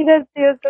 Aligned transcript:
Gracioso. 0.00 0.68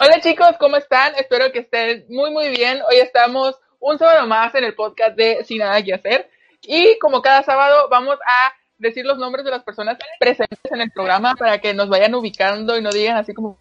Hola 0.00 0.20
chicos, 0.20 0.56
¿cómo 0.58 0.76
están? 0.76 1.14
Espero 1.14 1.50
que 1.52 1.60
estén 1.60 2.04
muy 2.08 2.30
muy 2.30 2.48
bien. 2.50 2.80
Hoy 2.88 2.96
estamos 2.96 3.58
un 3.78 3.98
sábado 3.98 4.26
más 4.26 4.54
en 4.54 4.64
el 4.64 4.74
podcast 4.74 5.16
de 5.16 5.44
Sin 5.44 5.58
Nada 5.58 5.82
que 5.82 5.94
Hacer. 5.94 6.28
Y 6.62 6.98
como 6.98 7.22
cada 7.22 7.42
sábado 7.42 7.88
vamos 7.90 8.18
a 8.26 8.52
decir 8.78 9.06
los 9.06 9.18
nombres 9.18 9.44
de 9.44 9.50
las 9.50 9.62
personas 9.62 9.98
presentes 10.18 10.58
en 10.70 10.80
el 10.80 10.90
programa 10.90 11.34
para 11.36 11.58
que 11.58 11.74
nos 11.74 11.88
vayan 11.88 12.14
ubicando 12.14 12.76
y 12.76 12.82
no 12.82 12.90
digan 12.90 13.16
así 13.16 13.32
como, 13.32 13.56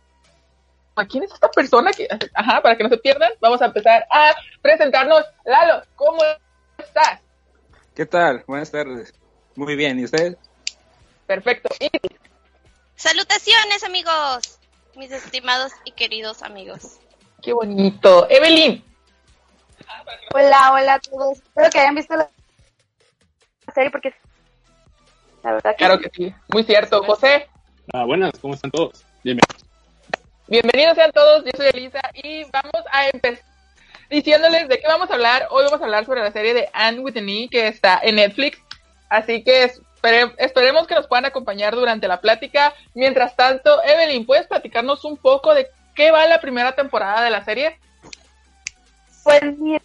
¿a 0.95 1.05
quién 1.05 1.23
es 1.23 1.33
esta 1.33 1.49
persona? 1.49 1.91
que 1.91 2.07
Ajá, 2.33 2.61
para 2.61 2.75
que 2.75 2.83
no 2.83 2.89
se 2.89 2.97
pierdan. 2.97 3.31
Vamos 3.39 3.61
a 3.61 3.65
empezar 3.65 4.05
a 4.11 4.33
presentarnos. 4.61 5.23
Lalo, 5.45 5.83
¿cómo 5.95 6.21
estás? 6.77 7.21
¿Qué 7.95 8.05
tal? 8.05 8.43
Buenas 8.47 8.71
tardes. 8.71 9.13
Muy 9.55 9.75
bien, 9.75 9.99
¿y 9.99 10.05
usted? 10.05 10.35
Perfecto. 11.27 11.69
Y 11.79 11.89
Salutaciones 12.95 13.83
amigos, 13.83 14.59
mis 14.95 15.11
estimados 15.11 15.71
y 15.85 15.91
queridos 15.91 16.43
amigos. 16.43 16.99
qué 17.41 17.53
bonito. 17.53 18.27
Evelyn. 18.29 18.83
Hola, 20.33 20.73
hola 20.73 20.93
a 20.95 20.99
todos. 20.99 21.39
Espero 21.39 21.69
que 21.69 21.79
hayan 21.79 21.95
visto 21.95 22.15
la 22.15 22.29
serie 23.73 23.91
porque 23.91 24.13
la 25.43 25.53
verdad 25.53 25.71
que 25.71 25.77
Claro 25.77 25.99
que 25.99 26.09
sí. 26.13 26.33
Muy 26.53 26.63
cierto. 26.63 27.03
José. 27.03 27.49
Ah, 27.93 28.05
buenas, 28.05 28.31
¿cómo 28.39 28.53
están 28.53 28.71
todos? 28.71 29.03
Bienvenidos. 29.23 29.65
Bienvenidos 30.47 30.95
sean 30.95 31.11
todos, 31.11 31.43
yo 31.45 31.51
soy 31.55 31.67
Elisa 31.67 32.01
y 32.13 32.43
vamos 32.45 32.83
a 32.91 33.07
empezar 33.07 33.43
diciéndoles 34.09 34.67
de 34.67 34.77
qué 34.79 34.87
vamos 34.87 35.09
a 35.09 35.13
hablar. 35.13 35.47
Hoy 35.49 35.63
vamos 35.65 35.81
a 35.81 35.85
hablar 35.85 36.05
sobre 36.05 36.21
la 36.21 36.31
serie 36.31 36.53
de 36.53 36.69
Anne 36.73 36.99
with 36.99 37.17
an 37.17 37.27
E 37.29 37.47
que 37.49 37.67
está 37.67 37.99
en 38.03 38.15
Netflix, 38.15 38.59
así 39.09 39.43
que 39.43 39.71
espere- 40.03 40.35
esperemos 40.37 40.85
que 40.87 40.95
nos 40.95 41.07
puedan 41.07 41.25
acompañar 41.25 41.73
durante 41.75 42.07
la 42.07 42.19
plática. 42.19 42.73
Mientras 42.93 43.35
tanto, 43.35 43.81
Evelyn, 43.83 44.25
¿puedes 44.25 44.47
platicarnos 44.47 45.05
un 45.05 45.17
poco 45.17 45.53
de 45.53 45.67
qué 45.95 46.11
va 46.11 46.25
la 46.27 46.41
primera 46.41 46.73
temporada 46.73 47.21
de 47.23 47.29
la 47.29 47.43
serie? 47.43 47.79
pues 49.23 49.41
mira, 49.57 49.81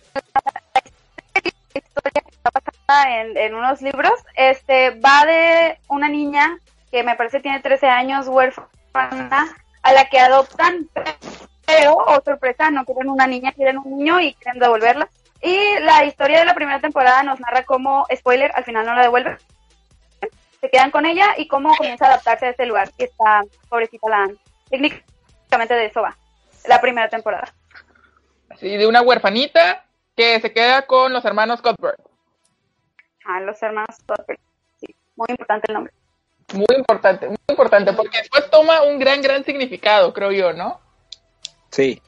historia 1.73 2.23
que 2.25 2.31
está 2.31 2.51
basada 2.53 3.21
en, 3.21 3.37
en 3.37 3.55
unos 3.55 3.81
libros, 3.83 4.13
este 4.35 4.91
va 4.99 5.25
de 5.27 5.79
una 5.87 6.09
niña 6.09 6.59
que 6.91 7.05
me 7.05 7.15
parece 7.15 7.39
tiene 7.39 7.61
13 7.61 7.87
años, 7.87 8.27
huérfana, 8.27 9.47
a 9.83 9.93
la 9.93 10.07
que 10.07 10.19
adoptan, 10.19 10.89
pero, 11.65 11.95
oh 11.95 12.21
sorpresa, 12.25 12.69
no 12.73 12.85
quieren 12.85 13.11
una 13.11 13.29
niña, 13.29 13.53
quieren 13.53 13.79
un 13.79 13.97
niño 13.99 14.21
y 14.21 14.35
quieren 14.35 14.59
devolverla. 14.59 15.09
Y 15.41 15.79
la 15.83 16.05
historia 16.05 16.41
de 16.41 16.45
la 16.47 16.55
primera 16.55 16.81
temporada 16.81 17.23
nos 17.23 17.39
narra 17.39 17.63
cómo, 17.63 18.07
spoiler, 18.17 18.51
al 18.57 18.65
final 18.65 18.87
no 18.87 18.95
la 18.97 19.03
devuelven. 19.03 19.39
Se 20.61 20.71
quedan 20.71 20.91
con 20.91 21.07
ella 21.07 21.35
y 21.37 21.47
cómo 21.47 21.75
comienza 21.77 22.07
a 22.07 22.09
adaptarse 22.09 22.47
a 22.47 22.51
este 22.51 22.67
lugar 22.67 22.91
que 22.97 23.05
está, 23.05 23.43
pobrecita 23.69 24.09
la 24.11 24.23
Anne. 24.25 24.37
Técnicamente 24.69 25.75
de 25.75 25.87
eso 25.87 26.03
va, 26.03 26.17
la 26.67 26.81
primera 26.81 27.09
temporada. 27.09 27.53
Así, 28.51 28.77
de 28.77 28.87
una 28.87 29.03
huerfanita 29.03 29.85
que 30.17 30.41
se 30.41 30.53
queda 30.53 30.83
con 30.87 31.13
los 31.13 31.25
hermanos 31.25 31.63
Cuthbert. 31.63 32.01
a 33.25 33.41
los 33.41 33.63
hermanos 33.63 33.97
Cuthbert. 34.07 34.41
Sí, 34.81 34.95
muy 35.17 35.27
importante 35.31 35.67
el 35.69 35.75
nombre. 35.75 35.93
Muy 36.55 36.77
importante, 36.77 37.29
muy 37.29 37.37
importante, 37.49 37.93
porque 37.93 38.19
después 38.19 38.51
toma 38.51 38.83
un 38.83 38.99
gran, 38.99 39.21
gran 39.23 39.45
significado, 39.45 40.13
creo 40.15 40.33
yo, 40.33 40.53
¿no? 40.53 40.81
Sí, 41.71 42.01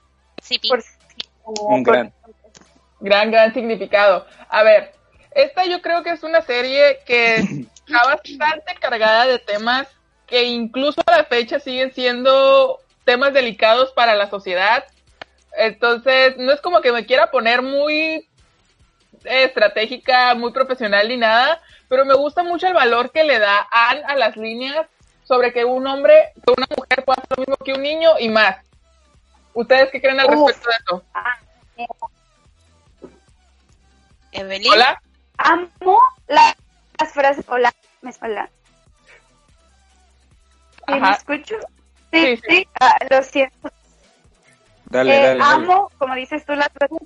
Sí. 0.42 0.58
Por, 0.68 0.82
un 1.44 1.84
por- 1.84 1.94
gran. 1.94 2.12
Gran, 3.00 3.30
gran 3.30 3.52
significado. 3.54 4.26
A 4.48 4.62
ver, 4.62 4.92
esta 5.32 5.64
yo 5.66 5.80
creo 5.82 6.02
que 6.02 6.10
es 6.10 6.22
una 6.22 6.40
serie 6.40 7.00
que 7.06 7.66
está 7.96 8.04
bastante 8.38 8.74
cargada 8.80 9.26
de 9.26 9.38
temas 9.38 9.88
que 10.26 10.44
incluso 10.44 11.00
a 11.06 11.16
la 11.18 11.24
fecha 11.24 11.58
siguen 11.58 11.92
siendo 11.92 12.78
temas 13.04 13.32
delicados 13.32 13.92
para 13.92 14.14
la 14.14 14.30
sociedad. 14.30 14.84
Entonces, 15.56 16.36
no 16.36 16.52
es 16.52 16.60
como 16.60 16.80
que 16.80 16.92
me 16.92 17.04
quiera 17.04 17.30
poner 17.30 17.62
muy 17.62 18.28
eh, 19.24 19.44
estratégica, 19.44 20.34
muy 20.34 20.52
profesional 20.52 21.08
ni 21.08 21.16
nada, 21.16 21.60
pero 21.88 22.04
me 22.04 22.14
gusta 22.14 22.44
mucho 22.44 22.68
el 22.68 22.74
valor 22.74 23.10
que 23.10 23.24
le 23.24 23.38
da 23.40 23.66
Anne 23.72 24.02
a 24.06 24.14
las 24.14 24.36
líneas 24.36 24.86
sobre 25.24 25.52
que 25.52 25.64
un 25.64 25.86
hombre, 25.86 26.32
que 26.46 26.52
una 26.56 26.66
mujer 26.76 27.04
pueda 27.04 27.20
hacer 27.22 27.38
lo 27.38 27.40
mismo 27.42 27.56
que 27.56 27.72
un 27.72 27.82
niño 27.82 28.12
y 28.20 28.28
más. 28.28 28.56
¿Ustedes 29.52 29.90
qué 29.90 30.00
creen 30.00 30.20
al 30.20 30.32
Uf. 30.32 30.46
respecto 30.48 30.68
de 30.70 30.76
eso? 30.76 31.04
Ah, 31.12 31.38
eh, 31.76 31.86
Evelyn. 34.32 34.72
Hola. 34.72 35.02
amo 35.38 35.98
la- 36.28 36.56
las 36.98 37.12
frases. 37.12 37.44
Hola, 37.48 37.72
me. 38.02 38.12
¿Sí 38.12 38.20
me 41.00 41.10
escucho? 41.10 41.56
Sí, 42.12 42.40
Sí, 42.48 42.68
ah, 42.80 42.96
lo 43.08 43.22
siento. 43.22 43.70
Dale, 44.86 45.16
Eh, 45.16 45.22
dale, 45.22 45.38
dale. 45.38 45.54
amo, 45.64 45.90
como 45.98 46.14
dices 46.14 46.44
tú, 46.44 46.54
las 46.54 46.68
frases 46.68 46.98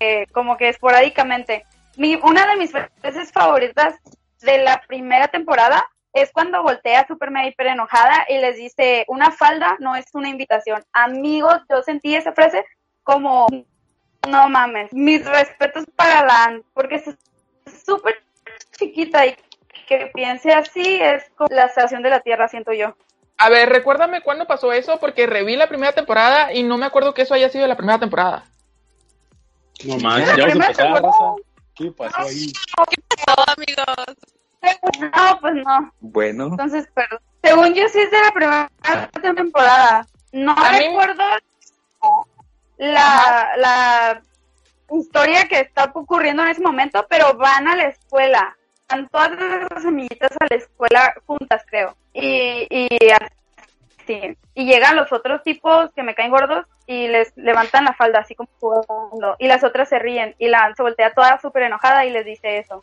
eh, 0.00 0.26
como 0.32 0.56
que 0.56 0.68
esporádicamente. 0.70 1.66
Mi, 1.96 2.14
una 2.16 2.46
de 2.46 2.56
mis 2.56 2.70
frases 2.70 3.32
favoritas 3.32 3.94
de 4.40 4.58
la 4.58 4.80
primera 4.86 5.28
temporada 5.28 5.84
es 6.12 6.30
cuando 6.32 6.62
voltea 6.62 7.06
súper 7.06 7.30
mega 7.30 7.48
hiper 7.48 7.68
enojada 7.68 8.26
y 8.28 8.38
les 8.38 8.56
dice, 8.56 9.04
una 9.08 9.30
falda 9.30 9.76
no 9.78 9.94
es 9.94 10.06
una 10.14 10.28
invitación. 10.30 10.82
Amigos, 10.92 11.60
yo 11.68 11.82
sentí 11.82 12.14
esa 12.14 12.32
frase 12.32 12.64
como, 13.02 13.46
no 14.28 14.48
mames, 14.48 14.92
mis 14.92 15.24
respetos 15.24 15.84
para 15.94 16.24
la 16.24 16.60
porque 16.72 16.96
es 16.96 17.04
súper 17.84 18.22
chiquita 18.78 19.26
y 19.26 19.36
que 19.90 20.06
piense 20.14 20.52
así 20.52 21.00
es 21.02 21.24
como 21.36 21.48
la 21.52 21.64
estación 21.64 22.00
de 22.04 22.10
la 22.10 22.20
Tierra, 22.20 22.46
siento 22.46 22.72
yo. 22.72 22.94
A 23.38 23.48
ver, 23.48 23.68
recuérdame 23.68 24.22
cuándo 24.22 24.46
pasó 24.46 24.72
eso, 24.72 25.00
porque 25.00 25.26
reví 25.26 25.56
la 25.56 25.68
primera 25.68 25.92
temporada 25.92 26.52
y 26.52 26.62
no 26.62 26.78
me 26.78 26.86
acuerdo 26.86 27.12
que 27.12 27.22
eso 27.22 27.34
haya 27.34 27.48
sido 27.48 27.66
la 27.66 27.76
primera 27.76 27.98
temporada. 27.98 28.44
No 29.84 29.96
La 29.96 30.00
ya 30.00 30.06
vamos 30.08 30.28
a 30.28 30.34
primera 30.34 30.52
empezar, 30.52 30.74
temporada. 30.76 31.00
raza. 31.08 31.34
¿Qué 31.74 31.90
pasó 31.90 32.20
ahí? 32.20 32.52
¿Qué 32.90 33.02
pasó, 33.24 33.44
amigos? 33.56 34.16
No, 35.00 35.40
pues 35.40 35.54
no. 35.54 35.92
Bueno, 36.00 36.44
Entonces, 36.46 36.86
perdón. 36.94 37.18
Según 37.42 37.74
yo, 37.74 37.88
sí 37.88 37.98
es 37.98 38.10
de 38.10 38.20
la 38.20 38.30
primera 38.32 38.70
temporada. 39.34 40.06
No 40.32 40.52
A 40.52 40.72
mí- 40.72 40.78
recuerdo 40.86 41.24
la, 42.76 43.52
la 43.56 44.22
historia 44.92 45.48
que 45.48 45.60
está 45.60 45.90
ocurriendo 45.94 46.42
en 46.42 46.48
ese 46.50 46.60
momento, 46.62 47.04
pero 47.08 47.34
van 47.34 47.66
a 47.66 47.74
la 47.76 47.84
escuela. 47.88 48.56
Van 48.90 49.08
todas 49.08 49.30
las 49.70 49.84
amiguitas 49.84 50.32
a 50.40 50.46
la 50.48 50.56
escuela 50.56 51.14
juntas, 51.26 51.64
creo. 51.68 51.96
Y, 52.12 52.66
y 52.68 52.88
así. 53.10 54.36
Y 54.54 54.64
llegan 54.66 54.96
los 54.96 55.12
otros 55.12 55.42
tipos 55.42 55.90
que 55.94 56.02
me 56.02 56.14
caen 56.14 56.30
gordos 56.30 56.66
y 56.86 57.06
les 57.06 57.36
levantan 57.36 57.84
la 57.84 57.94
falda 57.94 58.18
así 58.18 58.34
como 58.34 58.48
jugando. 58.58 59.36
Y 59.38 59.46
las 59.46 59.62
otras 59.62 59.88
se 59.88 59.98
ríen 59.98 60.34
y 60.38 60.48
la 60.48 60.74
se 60.74 60.82
voltea 60.82 61.14
toda 61.14 61.40
súper 61.40 61.64
enojada 61.64 62.04
y 62.04 62.10
les 62.10 62.26
dice 62.26 62.58
eso. 62.58 62.82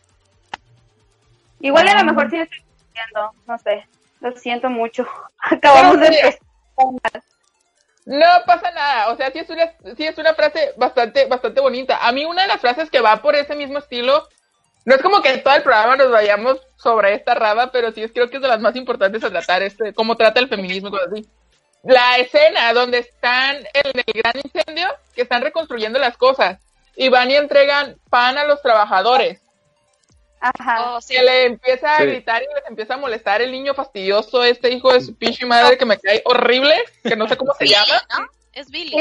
Igual 1.59 1.87
a 1.87 1.95
lo 1.95 2.03
mejor 2.05 2.29
sí 2.29 2.37
me 2.37 2.43
estoy 2.43 2.63
diciendo, 2.87 3.33
no 3.45 3.57
sé. 3.57 3.87
Lo 4.21 4.31
siento 4.31 4.69
mucho. 4.69 5.05
Acabamos 5.39 5.99
de 5.99 6.07
empezar. 6.07 7.23
No 8.05 8.25
pasa 8.45 8.71
nada, 8.71 9.09
o 9.09 9.17
sea, 9.17 9.31
sí 9.31 9.39
es 9.39 9.49
una, 9.49 9.69
sí 9.97 10.05
es 10.05 10.17
una 10.17 10.33
frase 10.33 10.71
bastante, 10.77 11.25
bastante 11.25 11.59
bonita. 11.59 12.07
A 12.07 12.13
mí 12.13 12.23
una 12.23 12.43
de 12.43 12.47
las 12.47 12.61
frases 12.61 12.89
que 12.89 13.01
va 13.01 13.21
por 13.21 13.35
ese 13.35 13.53
mismo 13.53 13.79
estilo, 13.79 14.29
no 14.87 14.95
es 14.95 15.01
como 15.01 15.21
que 15.21 15.37
todo 15.39 15.53
el 15.53 15.63
programa 15.63 15.97
nos 15.97 16.09
vayamos 16.09 16.61
sobre 16.77 17.13
esta 17.13 17.33
rama, 17.35 17.73
pero 17.73 17.91
sí 17.91 18.01
es 18.03 18.11
creo 18.13 18.29
que 18.29 18.37
es 18.37 18.41
de 18.41 18.47
las 18.47 18.61
más 18.61 18.73
importantes 18.77 19.21
a 19.21 19.29
tratar, 19.29 19.61
este, 19.61 19.93
cómo 19.93 20.15
trata 20.15 20.39
el 20.39 20.47
feminismo 20.47 20.87
y 20.87 20.91
cosas 20.91 21.09
así. 21.11 21.27
La 21.83 22.15
escena 22.15 22.71
donde 22.71 22.99
están 22.99 23.57
en 23.73 23.91
el 24.05 24.13
gran 24.13 24.35
incendio, 24.41 24.87
que 25.13 25.23
están 25.23 25.41
reconstruyendo 25.41 25.99
las 25.99 26.15
cosas, 26.15 26.59
y 26.95 27.09
van 27.09 27.29
y 27.29 27.35
entregan 27.35 27.97
pan 28.09 28.37
a 28.37 28.45
los 28.45 28.61
trabajadores. 28.61 29.41
Ajá. 30.39 30.93
Oh, 30.95 31.01
sí. 31.01 31.15
que 31.15 31.21
le 31.23 31.45
empieza 31.47 31.95
a 31.95 31.97
Sí. 31.97 32.05
gritar 32.05 32.41
y 32.43 32.45
les 32.55 32.65
empieza 32.69 32.93
a 32.93 32.97
molestar 32.97 33.41
el 33.41 33.51
niño 33.51 33.73
fastidioso, 33.73 34.41
este 34.45 34.71
hijo 34.71 34.93
de 34.93 35.01
su 35.01 35.17
pinche 35.17 35.45
madre 35.45 35.77
que 35.77 35.85
me 35.85 35.97
cae 35.99 36.21
horrible, 36.23 36.75
que 37.03 37.17
no 37.17 37.27
sé 37.27 37.35
cómo 37.35 37.53
se 37.55 37.67
llama. 37.67 38.01
¿no? 38.17 38.25
Es 38.57 38.71
Billy. 38.71 38.97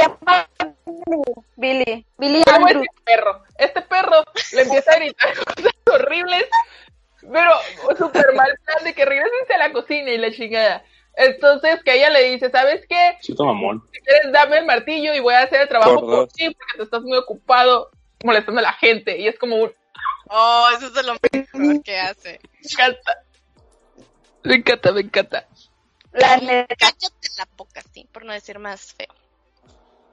Billy. 1.56 2.06
Billy 2.18 2.42
Andrew. 2.46 2.82
este 2.82 3.02
perro, 3.04 3.42
este 3.56 3.80
perro 3.80 4.24
le 4.52 4.62
empieza 4.62 4.92
a 4.92 4.96
gritar 4.96 5.34
cosas 5.56 5.72
horribles, 5.90 6.44
pero 7.22 7.52
súper 7.96 8.34
mal 8.34 8.54
plan 8.66 8.84
de 8.84 8.92
que 8.92 9.06
regresense 9.06 9.54
a 9.54 9.58
la 9.58 9.72
cocina 9.72 10.10
y 10.10 10.18
la 10.18 10.30
chingada. 10.30 10.84
Entonces 11.14 11.82
que 11.82 11.94
ella 11.94 12.10
le 12.10 12.24
dice, 12.32 12.50
¿sabes 12.50 12.84
qué? 12.86 13.16
Chito 13.22 13.46
mamón. 13.46 13.82
Si 13.94 14.00
quieres 14.02 14.30
dame 14.30 14.58
el 14.58 14.66
martillo 14.66 15.14
y 15.14 15.20
voy 15.20 15.32
a 15.32 15.44
hacer 15.44 15.62
el 15.62 15.68
trabajo 15.68 16.00
Por 16.00 16.10
por, 16.10 16.28
ti 16.28 16.50
porque 16.50 16.76
te 16.76 16.82
estás 16.82 17.00
muy 17.00 17.16
ocupado 17.16 17.90
molestando 18.24 18.60
a 18.60 18.64
la 18.64 18.74
gente. 18.74 19.16
Y 19.16 19.26
es 19.26 19.38
como 19.38 19.56
un, 19.56 19.72
Oh, 20.28 20.68
eso 20.76 20.88
es 20.88 20.92
de 20.92 21.02
lo 21.02 21.14
mejor 21.32 21.82
que 21.82 21.98
hace. 21.98 22.40
me 22.42 22.70
encanta. 22.70 23.24
Me 24.42 24.54
encanta, 24.56 24.92
me 24.92 25.00
encanta. 25.00 25.48
La 26.12 26.36
neta. 26.36 26.74
Cállate 26.76 27.28
la 27.38 27.48
boca, 27.56 27.80
sí, 27.94 28.06
por 28.12 28.26
no 28.26 28.34
decir 28.34 28.58
más 28.58 28.92
feo. 28.92 29.25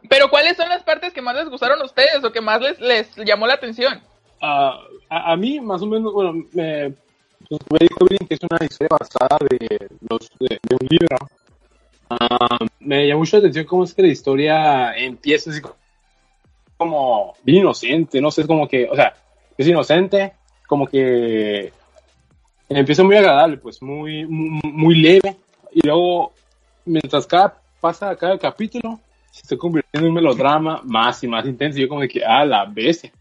Pero 0.10 0.30
¿cuáles 0.30 0.58
son 0.58 0.70
las 0.70 0.84
partes 0.84 1.14
que 1.14 1.22
más 1.22 1.36
les 1.36 1.50
gustaron 1.50 1.82
a 1.82 1.86
ustedes 1.86 2.24
o 2.24 2.32
que 2.32 2.42
más 2.42 2.62
les, 2.62 2.80
les 2.80 3.16
llamó 3.26 3.48
la 3.48 3.54
atención? 3.56 4.02
Ah, 4.42 4.80
a, 5.10 5.32
a 5.32 5.38
mí, 5.38 5.60
más 5.60 5.82
o 5.82 5.86
menos, 5.86 6.12
bueno, 6.14 6.34
me, 6.52 6.94
pues, 7.48 7.90
que 8.28 8.36
es 8.36 8.40
una 8.50 8.66
historia 8.66 8.90
basada 9.00 9.38
de, 9.50 9.88
los, 10.10 10.30
de, 10.40 10.76
un 10.80 10.88
libro. 10.90 11.18
Ah, 12.10 12.58
me 12.80 13.08
llamó 13.08 13.22
mucho 13.22 13.38
la 13.38 13.42
atención 13.42 13.66
cómo 13.66 13.84
es 13.84 13.94
que 13.94 14.02
la 14.02 14.08
historia 14.10 14.94
empieza 14.96 15.50
así 15.50 15.62
como 16.78 17.34
bien 17.44 17.60
inocente, 17.60 18.20
no 18.20 18.32
sé, 18.32 18.42
es 18.42 18.48
como 18.48 18.68
que, 18.68 18.90
o 18.90 18.96
sea, 18.96 19.14
es 19.58 19.68
inocente, 19.68 20.34
como 20.68 20.88
que 20.88 21.72
empieza 22.68 23.04
muy 23.04 23.16
agradable, 23.16 23.58
pues 23.58 23.82
muy, 23.82 24.26
muy, 24.26 24.60
muy 24.64 24.96
leve, 24.96 25.38
y 25.72 25.86
luego, 25.86 26.34
mientras 26.86 27.26
cada 27.26 27.62
pasa 27.80 28.16
cada 28.16 28.38
capítulo, 28.38 29.00
se 29.34 29.42
está 29.42 29.58
convirtiendo 29.58 30.06
en 30.08 30.12
un 30.12 30.16
melodrama 30.16 30.82
más 30.84 31.24
y 31.24 31.28
más 31.28 31.44
intenso, 31.46 31.80
yo 31.80 31.90
como 31.90 32.02
de 32.02 32.08
que, 32.08 32.24
ah, 32.24 32.46
la 32.46 32.66
bestia. 32.66 33.12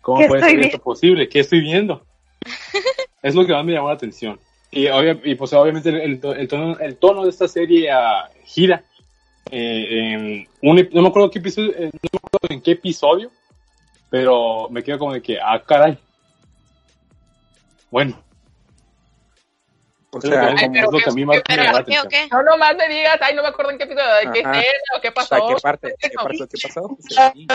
¿Cómo 0.00 0.18
¿Qué 0.20 0.28
puede 0.28 0.42
ser 0.42 0.60
esto 0.60 0.78
posible? 0.78 1.28
¿Qué 1.28 1.40
estoy 1.40 1.60
viendo? 1.60 2.04
es 3.22 3.34
lo 3.34 3.44
que 3.44 3.52
más 3.52 3.64
me 3.64 3.72
llamó 3.72 3.88
la 3.88 3.94
atención. 3.94 4.38
Y, 4.70 4.86
obvia- 4.86 5.20
y 5.24 5.34
pues 5.34 5.52
obviamente 5.52 5.88
el, 5.88 5.96
el 5.96 6.20
to- 6.20 6.34
el 6.34 6.46
tono, 6.46 6.78
el 6.78 6.96
tono 6.96 7.24
de 7.24 7.30
esta 7.30 7.48
serie 7.48 7.90
ah, 7.90 8.30
gira. 8.44 8.84
eh, 9.50 10.12
en 10.14 10.48
un 10.62 10.88
no 10.92 11.02
me 11.02 11.08
acuerdo 11.08 11.30
qué 11.30 11.40
episodio, 11.40 11.70
eh, 11.72 11.90
no 11.92 12.08
me 12.12 12.18
acuerdo 12.22 12.54
en 12.54 12.60
qué 12.62 12.70
episodio, 12.72 13.30
pero 14.10 14.68
me 14.70 14.82
quedo 14.84 14.98
como 14.98 15.12
de 15.12 15.22
que, 15.22 15.38
ah, 15.40 15.60
caray. 15.66 15.98
Bueno, 17.90 18.16
o 20.10 20.20
sea, 20.20 20.46
Ay, 20.56 20.68
pero 20.72 20.90
lo 20.90 20.98
que 20.98 21.10
a 21.10 21.12
mí 21.12 21.24
más 21.24 21.42
me 21.48 21.56
llamó 21.56 21.78
la 21.78 21.84
¿Pero 21.84 21.84
qué 21.84 21.98
o 21.98 22.00
atención. 22.02 22.08
qué? 22.08 22.28
No 22.28 22.88
digas, 22.88 23.18
ay, 23.20 23.34
no 23.34 23.42
me 23.42 23.48
acuerdo 23.48 23.70
en 23.72 23.78
qué 23.78 23.84
episodio, 23.84 24.14
de 24.14 24.32
qué 24.32 24.38
escena 24.40 24.62
o 24.96 25.00
qué 25.00 25.08
o 25.08 25.14
pasó. 25.14 25.28
sea, 25.36 25.46
¿qué 25.48 25.54
parte? 25.62 25.94
¿Qué 25.98 26.10
pasó? 26.10 26.48
¿Qué 26.48 26.58
pasó? 26.62 26.96
Sí. 27.34 27.46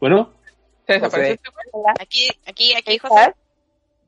Bueno, 0.00 0.34
Se 0.86 0.92
desapareció 0.94 1.36
José. 1.52 1.68
este. 1.72 2.02
Aquí, 2.02 2.28
aquí, 2.46 2.74
aquí, 2.76 2.98
José. 2.98 3.34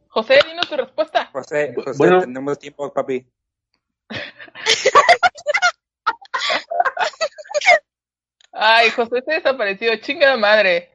José, 0.08 0.38
dinos 0.46 0.68
tu 0.68 0.76
respuesta. 0.76 1.26
José, 1.32 1.72
José, 1.74 1.92
Bueno. 1.96 2.20
tenemos 2.20 2.58
tiempo, 2.58 2.92
papi. 2.92 3.26
Ay, 8.52 8.90
José 8.90 9.22
se 9.26 9.34
desapareció, 9.34 9.94
chinga 10.00 10.36
madre. 10.36 10.90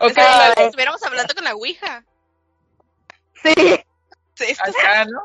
Ok, 0.00 0.18
estuviéramos 0.58 1.02
hablando 1.04 1.34
con 1.34 1.44
la 1.44 1.54
Ouija. 1.54 2.04
Sí. 3.42 3.54
Sí, 4.36 4.54
acá, 4.58 5.04
¿no? 5.06 5.20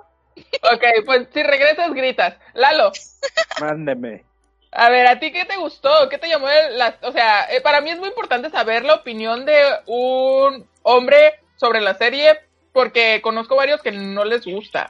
Ok, 0.74 0.84
pues 1.06 1.28
si 1.34 1.44
regresas 1.44 1.94
gritas. 1.94 2.36
Lalo, 2.54 2.92
Mándeme. 3.60 4.24
a 4.72 4.90
ver, 4.90 5.08
¿a 5.08 5.20
ti 5.20 5.32
qué 5.32 5.46
te 5.46 5.58
gustó? 5.58 6.10
¿Qué 6.10 6.18
te 6.18 6.30
llamó 6.30 6.48
la... 6.48 6.98
O 7.02 7.12
sea, 7.12 7.44
eh, 7.52 7.62
para 7.62 7.82
mí 7.82 7.92
es 7.92 8.00
muy 8.00 8.10
importante 8.10 8.50
saber 8.50 8.84
la 8.84 8.96
opinión 8.96 9.46
de 9.46 9.60
un 9.88 10.66
hombre 10.84 11.40
sobre 11.58 11.82
la 11.82 11.96
serie 11.96 12.40
porque 12.72 13.20
conozco 13.22 13.56
varios 13.56 13.82
que 13.82 13.92
no 13.92 14.24
les 14.24 14.46
gusta. 14.46 14.90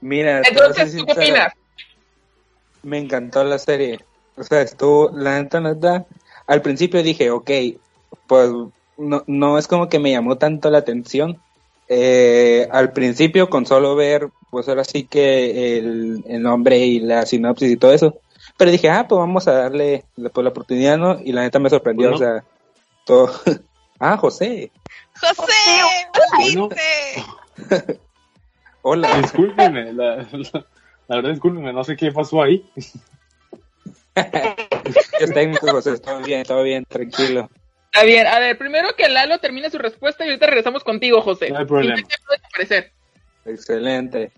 Mira, 0.00 0.42
Entonces, 0.44 0.96
¿tú 0.96 1.06
qué 1.06 1.12
opinas? 1.12 1.52
Me 2.82 2.98
encantó 2.98 3.44
la 3.44 3.58
serie. 3.58 4.00
O 4.36 4.42
sea, 4.42 4.60
estuvo, 4.62 5.10
la 5.14 5.40
neta, 5.40 5.60
neta, 5.60 6.04
al 6.46 6.62
principio 6.62 7.02
dije, 7.02 7.30
ok, 7.30 7.50
pues 8.26 8.50
no, 8.98 9.24
no 9.26 9.58
es 9.58 9.66
como 9.66 9.88
que 9.88 9.98
me 9.98 10.10
llamó 10.10 10.36
tanto 10.36 10.70
la 10.70 10.78
atención. 10.78 11.40
Eh, 11.88 12.68
al 12.70 12.92
principio, 12.92 13.48
con 13.48 13.64
solo 13.66 13.94
ver, 13.94 14.28
pues 14.50 14.68
ahora 14.68 14.84
sí 14.84 15.04
que 15.04 15.78
el, 15.78 16.24
el 16.26 16.42
nombre 16.42 16.78
y 16.78 17.00
la 17.00 17.24
sinopsis 17.26 17.70
y 17.70 17.76
todo 17.76 17.92
eso. 17.92 18.20
Pero 18.56 18.70
dije, 18.70 18.88
ah, 18.88 19.06
pues 19.08 19.18
vamos 19.18 19.46
a 19.48 19.52
darle 19.52 20.04
la, 20.16 20.30
pues, 20.30 20.42
la 20.44 20.50
oportunidad, 20.50 20.96
¿no? 20.96 21.20
Y 21.22 21.32
la 21.32 21.42
neta 21.42 21.58
me 21.58 21.70
sorprendió, 21.70 22.10
Bueno. 22.10 22.16
o 22.16 22.18
sea, 22.18 22.44
todo. 23.04 23.30
ah, 24.00 24.16
José, 24.16 24.70
José, 25.20 25.52
Bueno. 26.38 26.68
hola. 28.82 29.18
discúlpenme, 29.18 29.92
la, 29.92 30.16
la, 30.16 30.66
la 31.08 31.16
verdad, 31.16 31.30
discúlpenme, 31.30 31.72
no 31.72 31.84
sé 31.84 31.96
qué 31.96 32.10
pasó 32.12 32.42
ahí. 32.42 32.64
Es 35.20 35.32
técnico, 35.34 35.70
José, 35.70 35.98
todo 35.98 36.20
bien, 36.20 36.44
todo 36.44 36.62
bien, 36.62 36.84
tranquilo. 36.84 37.50
Está 37.92 38.04
bien, 38.04 38.26
a 38.26 38.38
ver, 38.38 38.58
primero 38.58 38.94
que 38.96 39.08
Lalo 39.08 39.38
termine 39.38 39.70
su 39.70 39.78
respuesta 39.78 40.24
y 40.24 40.28
ahorita 40.28 40.46
regresamos 40.46 40.84
contigo, 40.84 41.22
José. 41.22 41.50
No 41.50 41.58
hay 41.58 41.64
problema. 41.64 41.96
Desaparecer. 41.96 42.92
Excelente. 43.46 44.32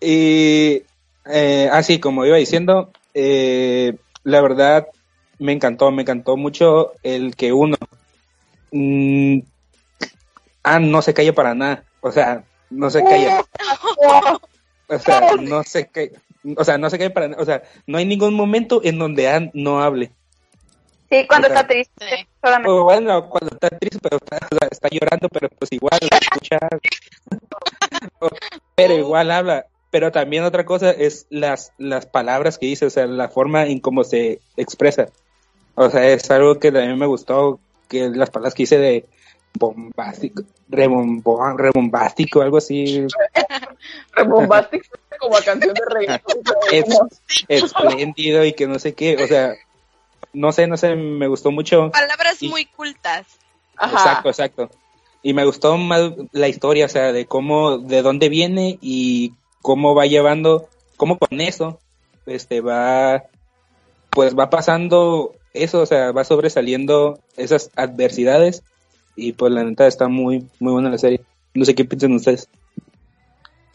Y 0.00 0.82
eh, 1.26 1.68
así 1.72 1.98
como 1.98 2.26
iba 2.26 2.36
diciendo, 2.36 2.92
eh, 3.14 3.96
la 4.22 4.40
verdad 4.40 4.86
me 5.38 5.52
encantó, 5.52 5.90
me 5.90 6.02
encantó 6.02 6.36
mucho 6.36 6.92
el 7.02 7.34
que 7.34 7.52
uno 7.52 7.76
mm, 8.72 9.38
ah, 10.62 10.78
no 10.78 11.02
se 11.02 11.14
calle 11.14 11.32
para 11.32 11.54
nada, 11.54 11.84
o 12.00 12.12
sea, 12.12 12.44
no 12.70 12.90
se 12.90 13.02
calle, 13.02 13.28
o 14.88 14.98
sea, 14.98 15.36
no 15.40 15.62
se 15.62 15.86
calle, 15.86 16.12
o 16.56 16.64
sea, 16.64 16.78
no 16.78 16.90
se 16.90 16.98
calle 16.98 17.10
para 17.10 17.28
nada, 17.28 17.42
o 17.42 17.46
sea, 17.46 17.62
no 17.86 17.98
hay 17.98 18.04
ningún 18.04 18.34
momento 18.34 18.80
en 18.84 18.98
donde 18.98 19.28
Ann 19.28 19.50
no 19.54 19.82
hable. 19.82 20.10
Sí, 21.10 21.26
cuando 21.26 21.48
está 21.48 21.66
triste. 21.66 22.06
Sí. 22.08 22.26
Solamente. 22.42 22.70
O 22.70 22.84
bueno, 22.84 23.28
cuando 23.28 23.50
está 23.54 23.70
triste, 23.70 23.98
pero 24.02 24.16
está, 24.16 24.36
o 24.50 24.58
sea, 24.58 24.68
está 24.70 24.88
llorando, 24.90 25.28
pero 25.28 25.48
pues 25.50 25.72
igual 25.72 25.98
la 26.10 26.18
escucha. 26.18 26.58
pero 28.74 28.94
igual 28.94 29.30
habla. 29.30 29.66
Pero 29.90 30.10
también 30.10 30.42
otra 30.42 30.64
cosa 30.64 30.90
es 30.90 31.26
las, 31.30 31.72
las 31.78 32.06
palabras 32.06 32.58
que 32.58 32.66
dice, 32.66 32.86
o 32.86 32.90
sea, 32.90 33.06
la 33.06 33.28
forma 33.28 33.66
en 33.66 33.78
cómo 33.78 34.02
se 34.02 34.40
expresa. 34.56 35.06
O 35.76 35.88
sea, 35.88 36.08
es 36.08 36.28
algo 36.30 36.58
que 36.58 36.72
también 36.72 36.98
me 36.98 37.06
gustó, 37.06 37.60
que 37.88 38.08
las 38.08 38.30
palabras 38.30 38.54
que 38.54 38.64
dice 38.64 38.78
de 38.78 39.04
bombástico, 39.56 40.42
rebombo- 40.68 41.56
rebombástico, 41.56 42.42
algo 42.42 42.58
así, 42.58 43.06
Rebombastic 44.12 44.88
como 45.18 45.36
a 45.36 45.42
canción 45.42 45.74
de 45.74 45.82
reggaetón. 45.88 46.38
es, 46.72 46.86
espléndido 47.48 48.44
y 48.44 48.52
que 48.52 48.66
no 48.66 48.78
sé 48.78 48.94
qué, 48.94 49.22
o 49.22 49.26
sea, 49.26 49.54
no 50.32 50.52
sé, 50.52 50.66
no 50.66 50.76
sé, 50.76 50.94
me 50.96 51.26
gustó 51.28 51.50
mucho. 51.50 51.90
Palabras 51.90 52.42
Y- 52.42 52.48
muy 52.48 52.64
cultas. 52.66 53.26
Ajá. 53.76 53.96
Exacto, 53.96 54.28
exacto. 54.28 54.70
y 55.22 55.32
me 55.32 55.44
gustó 55.46 55.76
más 55.78 56.12
la 56.32 56.48
historia, 56.48 56.86
o 56.86 56.88
sea, 56.88 57.12
de 57.12 57.26
cómo, 57.26 57.78
de 57.78 58.02
dónde 58.02 58.28
viene 58.28 58.78
y 58.82 59.32
cómo 59.62 59.94
va 59.94 60.04
llevando, 60.06 60.68
cómo 60.96 61.18
con 61.18 61.40
eso, 61.40 61.80
este, 62.26 62.60
va, 62.60 63.24
pues 64.10 64.38
va 64.38 64.50
pasando 64.50 65.32
eso, 65.54 65.80
o 65.80 65.86
sea, 65.86 66.12
va 66.12 66.24
sobresaliendo 66.24 67.18
esas 67.36 67.70
adversidades 67.74 68.62
y 69.16 69.32
pues 69.32 69.50
la 69.52 69.64
neta 69.64 69.86
está 69.86 70.08
muy, 70.08 70.46
muy 70.60 70.72
buena 70.74 70.90
la 70.90 70.98
serie. 70.98 71.20
No 71.54 71.64
sé 71.64 71.74
qué 71.74 71.84
piensan 71.84 72.12
ustedes. 72.12 72.48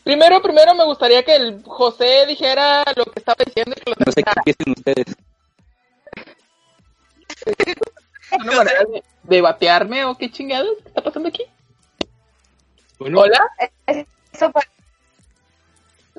Primero, 0.03 0.41
primero 0.41 0.73
me 0.75 0.85
gustaría 0.85 1.23
que 1.23 1.35
el 1.35 1.63
José 1.63 2.25
dijera 2.27 2.83
lo 2.95 3.05
que 3.05 3.19
estaba 3.19 3.43
diciendo 3.45 3.75
y 3.75 3.81
que 3.81 3.89
lo 3.91 3.95
No 4.05 4.11
sé 4.11 4.23
qué 4.23 4.53
piensan 4.53 4.73
ustedes. 4.77 5.15
¿Una 8.31 8.51
manera 8.57 8.83
de, 8.85 9.03
de 9.23 9.41
batearme 9.41 10.05
o 10.05 10.15
qué 10.17 10.31
chingados? 10.31 10.77
¿Qué 10.83 10.87
está 10.89 11.01
pasando 11.01 11.29
aquí? 11.29 11.43
Bueno, 12.99 13.21
¿Hola? 13.21 13.39
Eso 13.87 14.51
fue- 14.51 14.63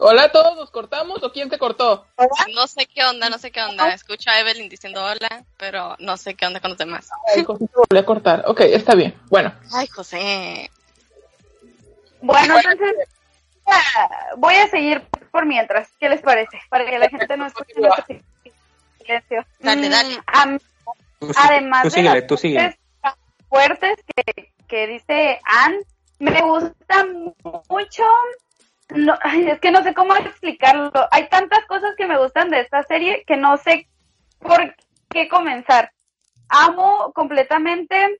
¿Hola 0.02 0.32
todos? 0.32 0.56
¿Nos 0.56 0.70
cortamos 0.70 1.22
o 1.22 1.30
quién 1.30 1.50
se 1.50 1.58
cortó? 1.58 2.06
No 2.54 2.66
sé 2.66 2.86
qué 2.86 3.04
onda, 3.04 3.28
no 3.28 3.36
sé 3.36 3.50
qué 3.50 3.60
onda. 3.60 3.92
Escucho 3.92 4.30
a 4.30 4.40
Evelyn 4.40 4.70
diciendo 4.70 5.04
hola, 5.04 5.44
pero 5.58 5.94
no 5.98 6.16
sé 6.16 6.34
qué 6.34 6.46
onda 6.46 6.58
con 6.60 6.70
los 6.70 6.78
demás. 6.78 7.10
Ay, 7.36 7.44
José 7.44 7.66
se 7.66 7.72
volvió 7.76 8.00
a 8.00 8.06
cortar. 8.06 8.44
Ok, 8.46 8.60
está 8.60 8.94
bien. 8.94 9.14
Bueno, 9.28 9.52
Ay, 9.74 9.86
José. 9.88 10.70
Bueno, 12.22 12.56
entonces 12.58 12.94
voy 14.38 14.54
a 14.54 14.68
seguir 14.68 15.02
por 15.30 15.44
mientras. 15.44 15.88
¿Qué 16.00 16.08
les 16.08 16.22
parece? 16.22 16.58
Para 16.70 16.86
que 16.88 16.98
la 16.98 17.08
gente 17.10 17.36
no 17.36 17.46
escuche 17.46 17.74
nuestro 17.76 18.04
silencio. 18.98 19.44
Dale, 19.58 19.88
Mm, 19.88 19.90
dale. 19.90 20.18
Tú, 21.20 21.30
además 21.36 21.82
tú 21.82 21.88
de 21.88 21.90
síguele, 21.90 22.14
las 22.62 22.76
partes 23.00 23.20
fuertes 23.48 23.96
que, 24.06 24.52
que 24.66 24.86
dice 24.86 25.38
Anne, 25.44 25.80
me 26.18 26.40
gusta 26.40 27.06
mucho. 27.68 28.04
No, 28.90 29.14
es 29.46 29.60
que 29.60 29.70
no 29.70 29.82
sé 29.82 29.94
cómo 29.94 30.16
explicarlo. 30.16 30.90
Hay 31.10 31.28
tantas 31.28 31.64
cosas 31.66 31.90
que 31.96 32.06
me 32.06 32.18
gustan 32.18 32.50
de 32.50 32.60
esta 32.60 32.82
serie 32.84 33.24
que 33.26 33.36
no 33.36 33.56
sé 33.58 33.86
por 34.38 34.74
qué 35.10 35.28
comenzar. 35.28 35.92
Amo 36.48 37.12
completamente 37.12 38.18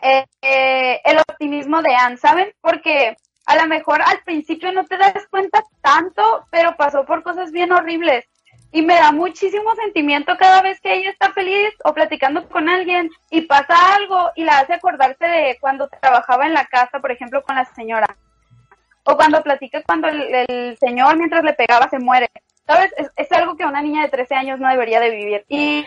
eh, 0.00 0.24
eh, 0.40 1.00
el 1.04 1.18
optimismo 1.18 1.82
de 1.82 1.94
Anne, 1.94 2.16
¿saben? 2.16 2.52
Porque 2.60 3.16
a 3.46 3.56
lo 3.56 3.66
mejor 3.66 4.00
al 4.02 4.20
principio 4.24 4.72
no 4.72 4.84
te 4.84 4.96
das 4.96 5.26
cuenta 5.30 5.62
tanto, 5.80 6.46
pero 6.50 6.76
pasó 6.76 7.04
por 7.04 7.22
cosas 7.22 7.50
bien 7.50 7.72
horribles. 7.72 8.24
Y 8.70 8.82
me 8.82 8.94
da 8.94 9.12
muchísimo 9.12 9.74
sentimiento 9.76 10.36
cada 10.38 10.60
vez 10.60 10.80
que 10.80 10.94
ella 10.94 11.10
está 11.10 11.32
feliz 11.32 11.70
o 11.84 11.94
platicando 11.94 12.46
con 12.48 12.68
alguien 12.68 13.10
y 13.30 13.42
pasa 13.42 13.74
algo 13.96 14.30
y 14.36 14.44
la 14.44 14.58
hace 14.58 14.74
acordarse 14.74 15.26
de 15.26 15.56
cuando 15.60 15.88
trabajaba 15.88 16.46
en 16.46 16.52
la 16.52 16.66
casa, 16.66 17.00
por 17.00 17.10
ejemplo, 17.10 17.42
con 17.42 17.56
la 17.56 17.64
señora. 17.64 18.16
O 19.04 19.16
cuando 19.16 19.42
platica 19.42 19.82
cuando 19.84 20.08
el, 20.08 20.76
señor 20.78 21.16
mientras 21.16 21.42
le 21.42 21.54
pegaba 21.54 21.88
se 21.88 21.98
muere. 21.98 22.28
¿Sabes? 22.66 22.92
Es, 23.16 23.32
algo 23.32 23.56
que 23.56 23.64
una 23.64 23.80
niña 23.80 24.02
de 24.02 24.10
13 24.10 24.34
años 24.34 24.60
no 24.60 24.68
debería 24.68 25.00
de 25.00 25.08
vivir. 25.08 25.46
Y, 25.48 25.86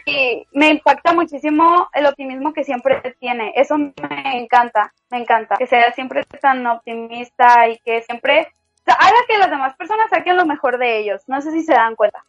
me 0.52 0.70
impacta 0.70 1.14
muchísimo 1.14 1.88
el 1.94 2.08
optimismo 2.08 2.52
que 2.54 2.64
siempre 2.64 3.00
tiene. 3.20 3.54
Eso 3.56 3.78
me 3.78 3.94
encanta, 4.34 4.92
me 5.12 5.20
encanta. 5.20 5.58
Que 5.58 5.68
sea 5.68 5.92
siempre 5.94 6.24
tan 6.42 6.66
optimista 6.66 7.68
y 7.68 7.78
que 7.86 8.02
siempre 8.02 8.52
haga 8.88 9.18
que 9.28 9.38
las 9.38 9.52
demás 9.52 9.76
personas 9.76 10.10
saquen 10.10 10.36
lo 10.36 10.48
mejor 10.48 10.80
de 10.80 10.98
ellos. 10.98 11.22
No 11.28 11.40
sé 11.44 11.52
si 11.52 11.62
se 11.62 11.74
dan 11.74 11.96
cuenta. 11.96 12.26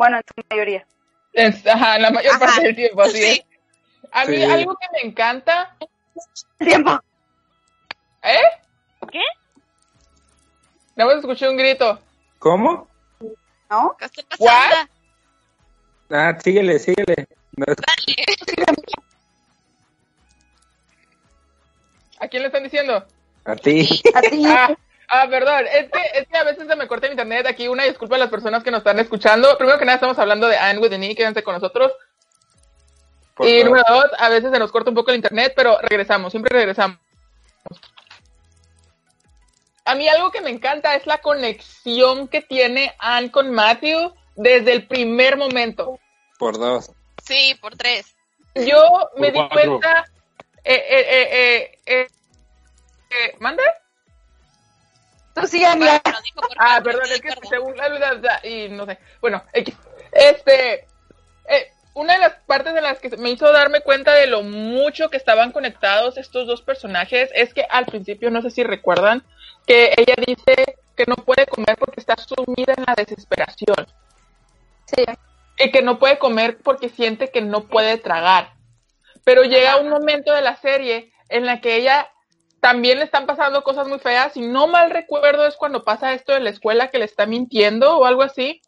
Bueno, 0.00 0.16
en 0.16 0.22
su 0.26 0.42
mayoría. 0.48 0.86
es, 1.34 1.66
ajá, 1.66 1.98
la 1.98 2.10
mayor 2.10 2.32
Ajá. 2.32 2.46
parte 2.46 2.62
del 2.62 2.74
tiempo, 2.74 3.02
así 3.02 3.18
Sí. 3.18 3.44
es. 4.02 4.08
A 4.12 4.24
mí 4.24 4.38
Sí. 4.38 4.44
algo 4.44 4.74
que 4.76 4.86
me 4.94 5.10
encanta, 5.10 5.76
Tiempo. 6.58 6.98
¿eh? 8.22 8.38
¿Qué? 9.12 9.20
Nada 10.96 11.10
más 11.10 11.20
escuché 11.20 11.50
un 11.50 11.58
grito. 11.58 12.00
¿Cómo? 12.38 12.88
¿No? 13.70 13.94
¿Qué 13.98 14.06
está 14.06 14.22
pasando? 14.38 14.90
Ah, 16.08 16.38
síguele, 16.42 16.78
síguele. 16.78 17.26
No, 17.58 17.66
Dale. 17.66 18.24
¿A 22.20 22.28
quién 22.28 22.42
le 22.42 22.46
están 22.46 22.62
diciendo? 22.64 23.06
a 23.44 23.54
ti. 23.56 24.00
A 24.14 24.20
ti. 24.22 24.44
Ah, 24.46 24.74
ah, 25.10 25.26
perdón, 25.28 25.66
es 25.72 25.90
que, 25.90 26.02
es 26.14 26.28
que 26.28 26.38
a 26.38 26.44
veces 26.44 26.66
se 26.66 26.76
me 26.76 26.88
corta 26.88 27.06
el 27.06 27.12
internet. 27.12 27.46
Aquí 27.46 27.68
una 27.68 27.84
disculpa 27.84 28.16
a 28.16 28.18
las 28.18 28.30
personas 28.30 28.62
que 28.62 28.70
nos 28.70 28.78
están 28.78 28.98
escuchando. 28.98 29.56
Primero 29.58 29.78
que 29.78 29.84
nada 29.84 29.96
estamos 29.96 30.18
hablando 30.18 30.48
de 30.48 30.56
Anne 30.56 30.78
with 30.78 30.92
an 30.92 31.04
E, 31.04 31.14
quédense 31.14 31.42
con 31.42 31.54
nosotros. 31.54 31.92
Por 33.34 33.46
y 33.46 33.60
favor. 33.60 33.64
número 33.66 33.84
dos, 33.88 34.10
a 34.18 34.28
veces 34.28 34.50
se 34.50 34.58
nos 34.58 34.72
corta 34.72 34.90
un 34.90 34.96
poco 34.96 35.10
el 35.10 35.16
internet, 35.16 35.52
pero 35.54 35.78
regresamos, 35.80 36.32
siempre 36.32 36.56
regresamos. 36.56 36.98
A 39.84 39.94
mí 39.94 40.08
algo 40.08 40.30
que 40.30 40.40
me 40.40 40.50
encanta 40.50 40.94
es 40.94 41.06
la 41.06 41.18
conexión 41.18 42.28
que 42.28 42.42
tiene 42.42 42.94
Anne 42.98 43.30
con 43.30 43.50
Matthew 43.50 44.14
desde 44.36 44.72
el 44.72 44.86
primer 44.86 45.36
momento. 45.36 45.98
Por 46.38 46.58
dos. 46.58 46.90
Sí, 47.24 47.56
por 47.60 47.76
tres. 47.76 48.14
Yo 48.54 49.10
me 49.16 49.30
di 49.30 49.48
cuenta... 49.48 50.04
Eh, 50.62 50.74
eh, 50.74 51.06
eh, 51.08 51.28
eh, 51.32 51.78
eh, 51.86 52.06
eh, 53.10 53.36
¿Manda? 53.38 53.62
Tú 55.34 55.46
sí, 55.46 55.64
amiga. 55.64 56.00
Pero 56.02 56.18
dijo 56.22 56.40
por 56.40 56.56
Ah, 56.58 56.80
perdón, 56.82 57.04
es 57.10 57.20
que 57.20 57.30
según 57.48 57.76
la 57.76 57.88
verdad, 57.88 58.44
y 58.44 58.68
no 58.68 58.86
sé. 58.86 58.98
Bueno, 59.20 59.42
X. 59.52 59.74
Este, 60.12 60.86
eh, 61.48 61.72
una 61.94 62.14
de 62.14 62.18
las 62.20 62.32
partes 62.46 62.74
en 62.74 62.82
las 62.82 62.98
que 62.98 63.16
me 63.16 63.30
hizo 63.30 63.52
darme 63.52 63.80
cuenta 63.80 64.12
de 64.14 64.26
lo 64.26 64.42
mucho 64.42 65.08
que 65.08 65.16
estaban 65.16 65.52
conectados 65.52 66.16
estos 66.18 66.46
dos 66.46 66.62
personajes 66.62 67.30
es 67.34 67.54
que 67.54 67.64
al 67.68 67.86
principio, 67.86 68.30
no 68.30 68.42
sé 68.42 68.50
si 68.50 68.62
recuerdan, 68.64 69.22
que 69.66 69.94
ella 69.96 70.14
dice 70.26 70.78
que 70.96 71.04
no 71.06 71.16
puede 71.16 71.46
comer 71.46 71.76
porque 71.78 72.00
está 72.00 72.16
sumida 72.16 72.74
en 72.76 72.84
la 72.86 72.94
desesperación 72.94 73.86
Sí. 74.86 75.04
y 75.58 75.70
que 75.70 75.82
no 75.82 75.98
puede 75.98 76.18
comer 76.18 76.58
porque 76.62 76.88
siente 76.88 77.30
que 77.30 77.40
no 77.40 77.64
puede 77.68 77.98
tragar. 77.98 78.54
Pero 79.24 79.42
llega 79.44 79.76
un 79.76 79.88
momento 79.88 80.32
de 80.32 80.42
la 80.42 80.56
serie 80.56 81.12
en 81.28 81.46
la 81.46 81.60
que 81.60 81.76
ella 81.76 82.10
también 82.60 82.98
le 82.98 83.04
están 83.04 83.26
pasando 83.26 83.64
cosas 83.64 83.88
muy 83.88 83.98
feas. 83.98 84.32
Si 84.34 84.40
no 84.40 84.66
mal 84.66 84.90
recuerdo 84.90 85.46
es 85.46 85.56
cuando 85.56 85.82
pasa 85.82 86.12
esto 86.12 86.36
en 86.36 86.44
la 86.44 86.50
escuela 86.50 86.90
que 86.90 86.98
le 86.98 87.06
está 87.06 87.26
mintiendo 87.26 87.96
o 87.96 88.04
algo 88.04 88.22
así. 88.22 88.60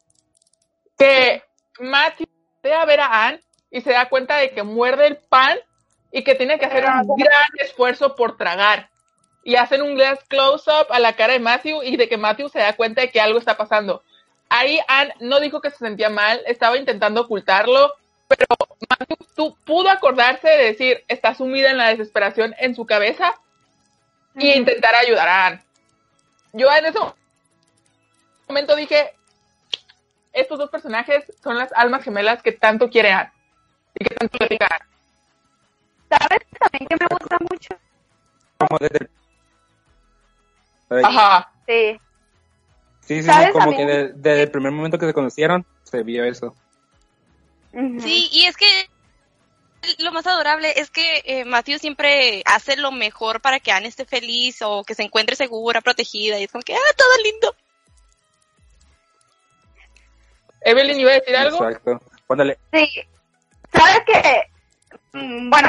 Que 0.97 1.43
Matthew 1.79 2.27
ve 2.61 2.73
a 2.73 2.85
ver 2.85 2.99
a 2.99 3.27
Anne 3.27 3.41
y 3.71 3.81
se 3.81 3.91
da 3.91 4.09
cuenta 4.09 4.37
de 4.37 4.51
que 4.51 4.63
muerde 4.63 5.07
el 5.07 5.17
pan 5.17 5.57
y 6.11 6.23
que 6.23 6.35
tiene 6.35 6.59
que 6.59 6.65
hacer 6.65 6.85
un 6.85 7.15
gran 7.15 7.47
esfuerzo 7.59 8.15
por 8.15 8.37
tragar. 8.37 8.89
Y 9.43 9.55
hacen 9.55 9.81
un 9.81 9.95
glass 9.95 10.19
close-up 10.27 10.87
a 10.89 10.99
la 10.99 11.13
cara 11.13 11.33
de 11.33 11.39
Matthew 11.39 11.83
y 11.83 11.97
de 11.97 12.07
que 12.07 12.17
Matthew 12.17 12.49
se 12.49 12.59
da 12.59 12.73
cuenta 12.73 13.01
de 13.01 13.11
que 13.11 13.21
algo 13.21 13.39
está 13.39 13.57
pasando. 13.57 14.03
Ahí 14.49 14.79
Anne 14.87 15.13
no 15.19 15.39
dijo 15.39 15.61
que 15.61 15.71
se 15.71 15.77
sentía 15.77 16.09
mal, 16.09 16.41
estaba 16.45 16.77
intentando 16.77 17.21
ocultarlo, 17.21 17.93
pero 18.27 18.45
Matthew 18.89 19.17
tú, 19.35 19.57
pudo 19.65 19.89
acordarse 19.89 20.47
de 20.47 20.65
decir, 20.65 21.03
está 21.07 21.33
sumida 21.33 21.71
en 21.71 21.77
la 21.77 21.89
desesperación 21.89 22.55
en 22.59 22.75
su 22.75 22.85
cabeza 22.85 23.33
y 24.35 24.51
intentar 24.51 24.95
ayudar 24.95 25.27
a 25.27 25.45
Anne. 25.47 25.63
Yo 26.53 26.67
en 26.71 26.85
ese 26.85 26.99
momento 28.47 28.75
dije, 28.75 29.13
estos 30.33 30.57
dos 30.57 30.69
personajes 30.69 31.23
son 31.41 31.57
las 31.57 31.71
almas 31.73 32.03
gemelas 32.03 32.41
que 32.41 32.51
tanto 32.51 32.89
quiere 32.89 33.11
Anne 33.11 33.31
y 33.95 34.05
que 34.05 34.15
tanto 34.15 34.37
le 34.39 34.57
Anne. 34.59 34.85
¿Sabes 36.09 36.39
también 36.59 36.87
que 36.87 36.95
me 36.99 37.07
gusta 37.09 37.37
mucho? 37.49 37.75
Como 38.57 38.77
desde 38.79 39.09
Ajá. 41.03 41.51
Sí. 41.67 41.99
Sí, 43.01 43.15
sí, 43.21 43.23
¿Sabes 43.23 43.47
sí, 43.47 43.51
como 43.53 43.65
también? 43.71 43.87
que 43.87 43.93
de- 43.93 44.13
desde 44.13 44.41
el 44.43 44.51
primer 44.51 44.71
momento 44.71 44.97
que 44.99 45.07
se 45.07 45.13
conocieron 45.13 45.65
se 45.83 46.03
vio 46.03 46.23
eso. 46.23 46.55
Sí, 47.71 48.29
y 48.31 48.45
es 48.45 48.55
que 48.55 48.65
lo 49.99 50.11
más 50.11 50.25
adorable 50.27 50.73
es 50.79 50.89
que 50.89 51.21
eh, 51.25 51.45
Matthew 51.45 51.79
siempre 51.79 52.41
hace 52.45 52.75
lo 52.77 52.91
mejor 52.91 53.41
para 53.41 53.59
que 53.59 53.71
Anne 53.71 53.87
esté 53.87 54.05
feliz 54.05 54.61
o 54.61 54.83
que 54.83 54.95
se 54.95 55.03
encuentre 55.03 55.35
segura, 55.35 55.81
protegida, 55.81 56.39
y 56.39 56.43
es 56.45 56.51
como 56.51 56.63
que, 56.63 56.75
ah, 56.75 56.93
todo 56.97 57.09
lindo. 57.23 57.55
Evelyn 60.61 60.99
iba 60.99 61.11
a 61.11 61.15
decir 61.15 61.35
algo. 61.35 61.57
Exacto. 61.67 61.99
Póndale. 62.27 62.57
Sí. 62.71 62.89
¿Sabes 63.73 63.99
qué? 64.05 64.43
Mm, 65.13 65.49
Bueno, 65.49 65.67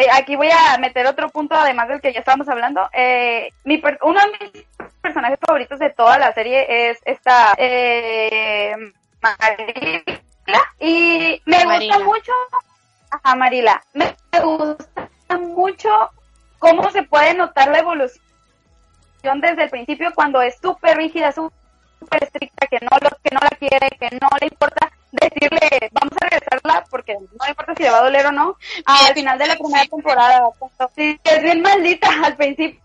eh, 0.00 0.06
aquí 0.12 0.34
voy 0.36 0.48
a 0.50 0.78
meter 0.78 1.06
otro 1.06 1.28
punto 1.28 1.54
además 1.54 1.88
del 1.88 2.00
que 2.00 2.12
ya 2.12 2.20
estábamos 2.20 2.48
hablando. 2.48 2.88
Eh, 2.92 3.50
mi 3.64 3.78
per- 3.78 3.98
uno 4.02 4.20
de 4.20 4.50
mis 4.52 4.64
personajes 5.02 5.38
favoritos 5.46 5.78
de 5.78 5.90
toda 5.90 6.18
la 6.18 6.32
serie 6.32 6.90
es 6.90 6.98
esta 7.04 7.54
eh, 7.58 8.74
Marila. 9.20 10.74
Y 10.80 11.42
me 11.44 11.64
gusta 11.64 11.98
mucho, 12.00 12.32
ajá, 13.22 13.36
Marila, 13.36 13.82
me 13.94 14.14
gusta 14.42 15.38
mucho 15.38 15.90
cómo 16.58 16.90
se 16.90 17.02
puede 17.02 17.34
notar 17.34 17.68
la 17.68 17.78
evolución 17.78 18.20
desde 19.40 19.64
el 19.64 19.70
principio 19.70 20.12
cuando 20.14 20.40
es 20.42 20.56
súper 20.60 20.96
rígida, 20.96 21.32
súper 21.32 21.52
estricta, 22.22 22.66
que 22.66 22.78
no, 22.80 22.90
lo, 23.00 23.10
que 23.22 23.30
no 23.34 23.40
la 23.42 23.50
quiere, 23.56 23.88
que 23.98 24.10
no 24.20 24.28
le 24.40 24.46
importa, 24.46 24.90
decirle, 25.12 25.90
vamos 25.92 26.12
a 26.20 26.24
regresarla 26.28 26.84
porque 26.90 27.14
no 27.14 27.48
importa 27.48 27.74
si 27.76 27.82
le 27.84 27.90
va 27.90 27.98
a 27.98 28.02
doler 28.04 28.26
o 28.26 28.32
no, 28.32 28.56
al 28.84 29.14
final 29.14 29.38
de 29.38 29.46
la 29.46 29.54
primera 29.56 29.84
temporada. 29.86 30.42
Sí, 30.94 31.18
es 31.24 31.42
bien 31.42 31.62
maldita 31.62 32.08
al 32.24 32.36
principio. 32.36 32.80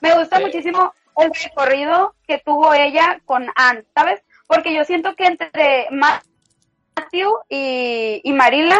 Me 0.00 0.14
gusta 0.14 0.36
Sí. 0.38 0.44
muchísimo 0.44 0.92
el 1.16 1.30
recorrido 1.32 2.14
que 2.26 2.38
tuvo 2.38 2.74
ella 2.74 3.18
con 3.24 3.46
Anne, 3.56 3.84
¿sabes? 3.94 4.22
Porque 4.46 4.74
yo 4.74 4.84
siento 4.84 5.14
que 5.16 5.26
entre 5.26 5.86
Matthew 6.96 7.30
y, 7.48 8.20
y 8.24 8.32
Marila 8.32 8.78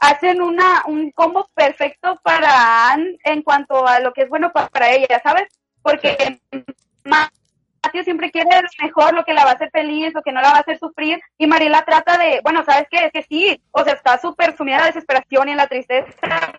hacen 0.00 0.42
una 0.42 0.82
un 0.86 1.10
combo 1.12 1.48
perfecto 1.54 2.18
para 2.22 2.90
Anne 2.92 3.18
en 3.24 3.42
cuanto 3.42 3.86
a 3.86 4.00
lo 4.00 4.12
que 4.12 4.22
es 4.22 4.28
bueno 4.28 4.50
pa- 4.52 4.68
para 4.68 4.90
ella, 4.90 5.20
¿sabes? 5.22 5.44
Porque 5.82 6.40
Matthew 7.04 8.04
siempre 8.04 8.30
quiere 8.30 8.48
lo 8.62 8.84
mejor, 8.84 9.14
lo 9.14 9.24
que 9.24 9.34
la 9.34 9.44
va 9.44 9.50
a 9.50 9.54
hacer 9.54 9.70
feliz, 9.70 10.12
lo 10.14 10.22
que 10.22 10.32
no 10.32 10.40
la 10.40 10.50
va 10.50 10.56
a 10.58 10.60
hacer 10.60 10.78
sufrir, 10.78 11.20
y 11.38 11.46
Marila 11.46 11.84
trata 11.84 12.16
de, 12.18 12.40
bueno, 12.42 12.64
¿sabes 12.64 12.86
qué? 12.90 13.06
Es 13.06 13.12
que 13.12 13.22
sí, 13.22 13.60
o 13.70 13.84
sea, 13.84 13.94
está 13.94 14.18
súper 14.18 14.56
sumida 14.56 14.76
en 14.76 14.80
la 14.82 14.86
desesperación 14.88 15.48
y 15.48 15.50
en 15.52 15.56
la 15.56 15.66
tristeza, 15.66 16.12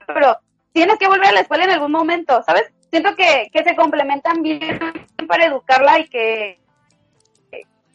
pero 0.07 0.37
tienes 0.71 0.97
que 0.97 1.07
volver 1.07 1.27
a 1.27 1.31
la 1.33 1.39
escuela 1.41 1.63
en 1.65 1.71
algún 1.71 1.91
momento, 1.91 2.41
¿sabes? 2.43 2.71
Siento 2.91 3.15
que, 3.15 3.49
que 3.51 3.63
se 3.63 3.75
complementan 3.75 4.41
bien 4.41 4.79
para 5.27 5.45
educarla 5.45 5.99
y 5.99 6.07
que 6.07 6.59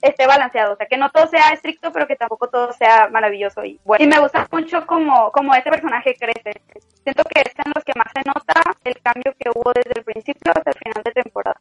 esté 0.01 0.27
balanceado, 0.27 0.75
o 0.75 0.77
sea, 0.77 0.87
que 0.87 0.97
no 0.97 1.11
todo 1.11 1.27
sea 1.27 1.51
estricto, 1.53 1.91
pero 1.93 2.07
que 2.07 2.17
tampoco 2.17 2.49
todo 2.49 2.73
sea 2.73 3.09
maravilloso 3.09 3.65
y 3.65 3.81
bueno. 3.85 4.05
Y 4.05 4.09
me 4.09 4.21
gusta 4.21 4.47
mucho 4.51 4.87
como, 4.87 5.33
como 5.33 5.55
ese 5.55 5.71
personaje 5.71 6.15
crece. 6.15 6.61
Siento 7.03 7.25
que 7.25 7.41
es 7.41 7.53
en 7.65 7.73
los 7.75 7.85
que 7.85 7.93
más 7.97 8.09
se 8.15 8.23
nota 8.27 8.63
el 8.85 9.01
cambio 9.03 9.35
que 9.39 9.51
hubo 9.55 9.73
desde 9.73 9.99
el 9.99 10.05
principio 10.05 10.53
hasta 10.55 10.71
el 10.71 10.77
final 10.79 11.03
de 11.05 11.13
temporada. 11.13 11.61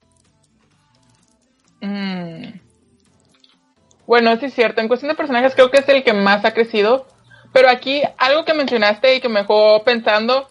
Mm. 1.81 2.59
Bueno, 4.05 4.35
sí 4.37 4.45
es 4.45 4.53
cierto. 4.53 4.81
En 4.81 4.87
cuestión 4.87 5.09
de 5.09 5.17
personajes 5.17 5.53
creo 5.53 5.69
que 5.69 5.79
es 5.79 5.89
el 5.89 6.03
que 6.03 6.13
más 6.13 6.45
ha 6.45 6.53
crecido. 6.53 7.07
Pero 7.53 7.69
aquí 7.69 8.01
algo 8.17 8.45
que 8.45 8.53
mencionaste 8.53 9.15
y 9.15 9.21
que 9.21 9.29
me 9.29 9.41
dejó 9.41 9.83
pensando 9.83 10.47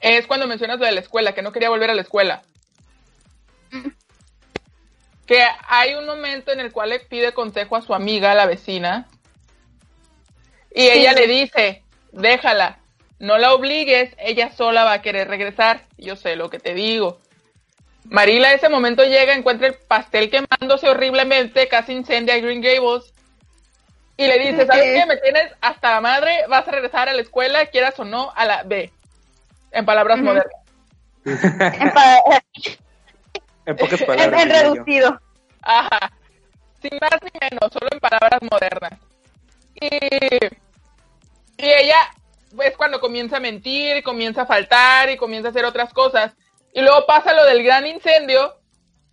es 0.00 0.26
cuando 0.26 0.46
mencionas 0.46 0.78
lo 0.78 0.84
de 0.84 0.92
la 0.92 1.00
escuela, 1.00 1.32
que 1.32 1.42
no 1.42 1.52
quería 1.52 1.70
volver 1.70 1.90
a 1.90 1.94
la 1.94 2.02
escuela. 2.02 2.42
Que 5.26 5.42
hay 5.68 5.94
un 5.94 6.06
momento 6.06 6.52
en 6.52 6.60
el 6.60 6.72
cual 6.72 6.90
le 6.90 7.00
pide 7.00 7.32
consejo 7.32 7.76
a 7.76 7.82
su 7.82 7.94
amiga, 7.94 8.34
la 8.34 8.46
vecina, 8.46 9.08
y 10.74 10.88
ella 10.88 11.12
le 11.12 11.28
dice, 11.28 11.82
déjala, 12.10 12.80
no 13.20 13.38
la 13.38 13.54
obligues, 13.54 14.12
ella 14.18 14.50
sola 14.50 14.82
va 14.82 14.94
a 14.94 15.02
querer 15.02 15.28
regresar. 15.28 15.82
Yo 15.96 16.16
sé 16.16 16.34
lo 16.34 16.50
que 16.50 16.58
te 16.58 16.74
digo. 16.74 17.20
Marila 18.06 18.52
ese 18.52 18.68
momento 18.68 19.04
llega, 19.04 19.34
encuentra 19.34 19.68
el 19.68 19.74
pastel 19.74 20.30
quemándose 20.30 20.88
horriblemente, 20.88 21.68
casi 21.68 21.92
incendia 21.92 22.34
a 22.34 22.38
Green 22.38 22.60
Gables. 22.60 23.14
Y 24.16 24.26
le 24.26 24.38
dice, 24.38 24.66
¿sabes 24.66 24.82
qué? 24.82 25.06
Me 25.06 25.16
tienes 25.16 25.52
hasta 25.60 25.92
la 25.92 26.00
madre, 26.00 26.44
vas 26.48 26.66
a 26.66 26.72
regresar 26.72 27.08
a 27.08 27.14
la 27.14 27.22
escuela, 27.22 27.66
quieras 27.66 27.98
o 28.00 28.04
no, 28.04 28.32
a 28.34 28.44
la 28.44 28.62
B. 28.64 28.92
En 29.70 29.84
palabras 29.84 30.18
modernas. 30.18 30.54
En, 33.66 33.76
pocas 33.76 34.02
palabras. 34.02 34.42
en 34.42 34.50
reducido. 34.50 35.20
Ajá. 35.62 36.12
Sin 36.82 36.98
más 37.00 37.18
ni 37.22 37.30
menos, 37.40 37.72
solo 37.72 37.88
en 37.90 38.00
palabras 38.00 38.40
modernas. 38.42 38.92
Y, 39.74 39.88
y 41.56 41.70
ella 41.70 41.96
es 42.62 42.76
cuando 42.76 43.00
comienza 43.00 43.38
a 43.38 43.40
mentir, 43.40 44.02
comienza 44.02 44.42
a 44.42 44.46
faltar 44.46 45.10
y 45.10 45.16
comienza 45.16 45.48
a 45.48 45.50
hacer 45.50 45.64
otras 45.64 45.92
cosas. 45.92 46.32
Y 46.72 46.80
luego 46.82 47.06
pasa 47.06 47.32
lo 47.32 47.44
del 47.46 47.62
gran 47.62 47.86
incendio 47.86 48.54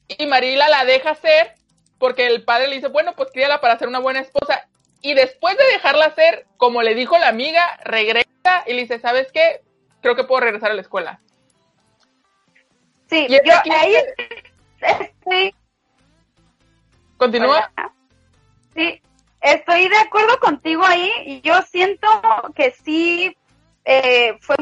y 0.07 0.25
Marila 0.25 0.67
la 0.67 0.85
deja 0.85 1.11
hacer 1.11 1.53
porque 1.97 2.25
el 2.25 2.43
padre 2.43 2.67
le 2.67 2.75
dice, 2.75 2.87
bueno, 2.87 3.13
pues 3.15 3.29
críala 3.31 3.61
para 3.61 3.77
ser 3.77 3.87
una 3.87 3.99
buena 3.99 4.19
esposa. 4.19 4.67
Y 5.01 5.13
después 5.13 5.55
de 5.57 5.63
dejarla 5.65 6.05
hacer, 6.05 6.45
como 6.57 6.81
le 6.81 6.95
dijo 6.95 7.17
la 7.17 7.27
amiga, 7.27 7.79
regresa 7.83 8.63
y 8.65 8.73
le 8.73 8.81
dice, 8.81 8.99
¿sabes 8.99 9.31
qué? 9.31 9.61
Creo 10.01 10.15
que 10.15 10.23
puedo 10.23 10.41
regresar 10.41 10.71
a 10.71 10.73
la 10.73 10.81
escuela. 10.81 11.21
Sí, 13.11 13.27
yo 13.29 13.53
aquí- 13.57 13.69
ahí 13.71 13.93
estoy, 14.79 15.53
Continúa. 17.17 17.69
Hola. 17.77 17.91
Sí, 18.73 19.01
estoy 19.41 19.89
de 19.89 19.97
acuerdo 19.97 20.39
contigo 20.39 20.83
ahí. 20.85 21.11
y 21.25 21.41
Yo 21.41 21.61
siento 21.63 22.07
que 22.55 22.71
sí 22.71 23.35
eh, 23.83 24.37
fue 24.39 24.55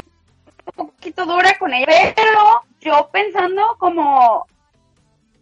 un 0.75 0.87
poquito 0.87 1.25
dura 1.27 1.57
con 1.59 1.73
ella, 1.73 1.85
pero 2.15 2.61
yo 2.81 3.09
pensando 3.11 3.75
como, 3.77 4.47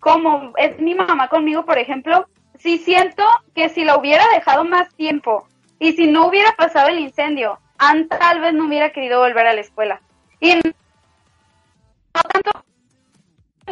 como 0.01 0.51
es 0.57 0.77
mi 0.79 0.93
mamá 0.93 1.29
conmigo, 1.29 1.63
por 1.65 1.77
ejemplo, 1.77 2.27
sí 2.59 2.77
siento 2.79 3.23
que 3.55 3.69
si 3.69 3.85
la 3.85 3.97
hubiera 3.97 4.27
dejado 4.33 4.65
más 4.65 4.93
tiempo 4.95 5.47
y 5.79 5.93
si 5.93 6.07
no 6.07 6.27
hubiera 6.27 6.51
pasado 6.57 6.89
el 6.89 6.99
incendio, 6.99 7.57
Ann 7.77 8.09
tal 8.09 8.41
vez 8.41 8.53
no 8.53 8.65
hubiera 8.65 8.91
querido 8.91 9.19
volver 9.21 9.47
a 9.47 9.53
la 9.53 9.61
escuela. 9.61 10.01
Y 10.41 10.55
no 10.55 10.61
tanto 12.13 12.65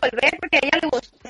volver 0.01 0.38
porque 0.39 0.58
a 0.58 0.60
ella 0.63 0.79
le 0.81 0.88
gustó 0.88 1.29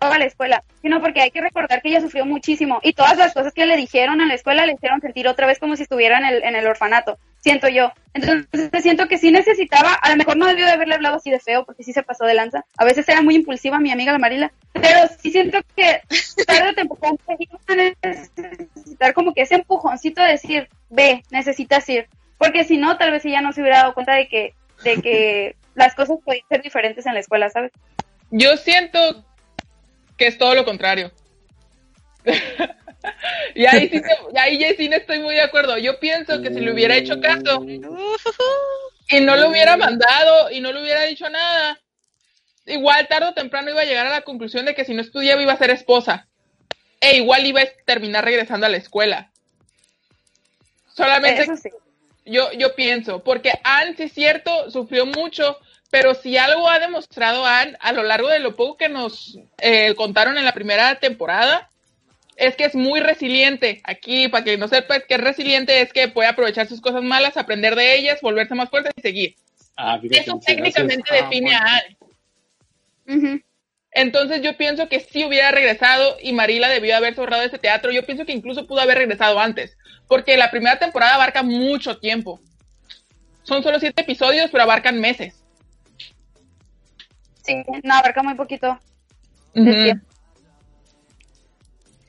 a 0.00 0.18
la 0.18 0.24
escuela, 0.24 0.64
sino 0.80 1.00
porque 1.00 1.20
hay 1.20 1.30
que 1.30 1.40
recordar 1.40 1.82
que 1.82 1.88
ella 1.90 2.00
sufrió 2.00 2.24
muchísimo 2.24 2.80
y 2.82 2.92
todas 2.92 3.16
las 3.18 3.34
cosas 3.34 3.52
que 3.52 3.66
le 3.66 3.76
dijeron 3.76 4.20
en 4.20 4.28
la 4.28 4.34
escuela 4.34 4.66
le 4.66 4.72
hicieron 4.72 5.00
sentir 5.00 5.28
otra 5.28 5.46
vez 5.46 5.58
como 5.58 5.76
si 5.76 5.82
estuviera 5.82 6.18
en 6.18 6.24
el, 6.24 6.42
en 6.42 6.56
el 6.56 6.66
orfanato, 6.66 7.18
siento 7.40 7.68
yo. 7.68 7.92
Entonces 8.14 8.82
siento 8.82 9.06
que 9.08 9.18
sí 9.18 9.30
necesitaba, 9.30 9.92
a 9.92 10.10
lo 10.10 10.16
mejor 10.16 10.36
no 10.36 10.46
debió 10.46 10.66
de 10.66 10.72
haberle 10.72 10.94
hablado 10.94 11.16
así 11.16 11.30
de 11.30 11.40
feo 11.40 11.64
porque 11.64 11.84
sí 11.84 11.92
se 11.92 12.02
pasó 12.02 12.24
de 12.24 12.34
lanza, 12.34 12.64
a 12.76 12.84
veces 12.84 13.08
era 13.08 13.22
muy 13.22 13.34
impulsiva 13.34 13.78
mi 13.78 13.92
amiga 13.92 14.12
la 14.12 14.18
Marila, 14.18 14.52
pero 14.72 15.00
sí 15.20 15.30
siento 15.30 15.58
que 15.76 16.00
tarde 16.46 16.70
o 16.70 16.74
temprano 16.74 17.18
iba 17.38 17.58
a 17.68 17.74
necesitar 17.74 19.12
como 19.14 19.34
que 19.34 19.42
ese 19.42 19.56
empujoncito 19.56 20.22
de 20.22 20.32
decir, 20.32 20.68
ve, 20.88 21.22
necesitas 21.30 21.88
ir, 21.88 22.08
porque 22.38 22.64
si 22.64 22.78
no 22.78 22.96
tal 22.96 23.10
vez 23.10 23.24
ella 23.24 23.42
no 23.42 23.52
se 23.52 23.60
hubiera 23.60 23.78
dado 23.78 23.94
cuenta 23.94 24.14
de 24.14 24.28
que, 24.28 24.54
de 24.82 25.02
que 25.02 25.56
las 25.80 25.94
cosas 25.94 26.18
podían 26.24 26.46
ser 26.48 26.62
diferentes 26.62 27.06
en 27.06 27.14
la 27.14 27.20
escuela, 27.20 27.48
¿sabes? 27.50 27.72
Yo 28.30 28.56
siento 28.56 29.24
que 30.16 30.26
es 30.26 30.38
todo 30.38 30.54
lo 30.54 30.64
contrario. 30.64 31.10
y 33.54 33.64
ahí 33.66 33.88
sí, 33.88 34.00
te- 34.02 34.38
ahí 34.38 34.74
sí 34.76 34.88
no 34.88 34.96
estoy 34.96 35.20
muy 35.20 35.34
de 35.34 35.42
acuerdo. 35.42 35.78
Yo 35.78 35.98
pienso 35.98 36.42
que 36.42 36.50
si 36.52 36.60
le 36.60 36.72
hubiera 36.72 36.96
hecho 36.96 37.20
caso 37.20 37.64
y 37.66 39.20
no 39.20 39.36
lo 39.36 39.48
hubiera 39.48 39.76
mandado 39.76 40.50
y 40.50 40.60
no 40.60 40.72
le 40.72 40.82
hubiera 40.82 41.02
dicho 41.02 41.28
nada, 41.30 41.80
igual 42.66 43.08
tarde 43.08 43.28
o 43.28 43.34
temprano 43.34 43.70
iba 43.70 43.80
a 43.80 43.86
llegar 43.86 44.06
a 44.06 44.10
la 44.10 44.20
conclusión 44.20 44.66
de 44.66 44.74
que 44.74 44.84
si 44.84 44.94
no 44.94 45.00
estudiaba 45.00 45.42
iba 45.42 45.52
a 45.52 45.58
ser 45.58 45.70
esposa. 45.70 46.28
E 47.00 47.16
igual 47.16 47.46
iba 47.46 47.62
a 47.62 47.68
terminar 47.86 48.24
regresando 48.24 48.66
a 48.66 48.68
la 48.68 48.76
escuela. 48.76 49.32
Solamente 50.94 51.56
sí. 51.56 51.70
yo, 52.26 52.52
yo 52.52 52.74
pienso, 52.74 53.24
porque 53.24 53.52
Anne, 53.64 53.94
sí 53.96 54.02
es 54.02 54.12
cierto, 54.12 54.70
sufrió 54.70 55.06
mucho, 55.06 55.56
pero 55.90 56.14
si 56.14 56.36
algo 56.38 56.68
ha 56.68 56.78
demostrado 56.78 57.44
Anne 57.44 57.76
a 57.80 57.92
lo 57.92 58.02
largo 58.02 58.28
de 58.28 58.38
lo 58.38 58.54
poco 58.54 58.76
que 58.76 58.88
nos 58.88 59.38
eh, 59.58 59.94
contaron 59.96 60.38
en 60.38 60.44
la 60.44 60.52
primera 60.54 60.94
temporada, 61.00 61.68
es 62.36 62.56
que 62.56 62.64
es 62.64 62.74
muy 62.74 63.00
resiliente. 63.00 63.80
Aquí, 63.84 64.28
para 64.28 64.44
que 64.44 64.56
no 64.56 64.68
sepas 64.68 65.02
que 65.06 65.14
es 65.14 65.20
resiliente, 65.20 65.80
es 65.82 65.92
que 65.92 66.08
puede 66.08 66.28
aprovechar 66.28 66.66
sus 66.68 66.80
cosas 66.80 67.02
malas, 67.02 67.36
aprender 67.36 67.74
de 67.74 67.96
ellas, 67.96 68.20
volverse 68.22 68.54
más 68.54 68.70
fuerte 68.70 68.90
y 68.96 69.00
seguir. 69.02 69.34
Ah, 69.76 69.98
fíjate, 70.00 70.20
Eso 70.20 70.36
gracias. 70.38 70.56
técnicamente 70.56 71.10
Ah, 71.10 71.14
define 71.24 71.50
bueno. 71.50 71.58
a 71.58 71.76
Anne. 71.76 71.96
Ujú. 73.06 73.40
Entonces 73.92 74.40
yo 74.42 74.56
pienso 74.56 74.88
que 74.88 75.00
sí 75.00 75.24
hubiera 75.24 75.50
regresado 75.50 76.16
y 76.22 76.32
Marila 76.32 76.68
debió 76.68 76.96
haberse 76.96 77.20
ahorrado 77.20 77.42
ese 77.42 77.58
teatro. 77.58 77.90
Yo 77.90 78.06
pienso 78.06 78.24
que 78.24 78.32
incluso 78.32 78.66
pudo 78.66 78.80
haber 78.80 78.98
regresado 78.98 79.40
antes, 79.40 79.76
porque 80.06 80.36
la 80.36 80.50
primera 80.50 80.78
temporada 80.78 81.16
abarca 81.16 81.42
mucho 81.42 81.98
tiempo. 81.98 82.40
Son 83.42 83.62
solo 83.64 83.80
siete 83.80 84.02
episodios, 84.02 84.50
pero 84.52 84.62
abarcan 84.62 85.00
meses. 85.00 85.39
Sí, 87.44 87.62
no, 87.82 87.94
abarca 87.94 88.22
muy 88.22 88.34
poquito. 88.34 88.78
Tiempo. 89.52 90.04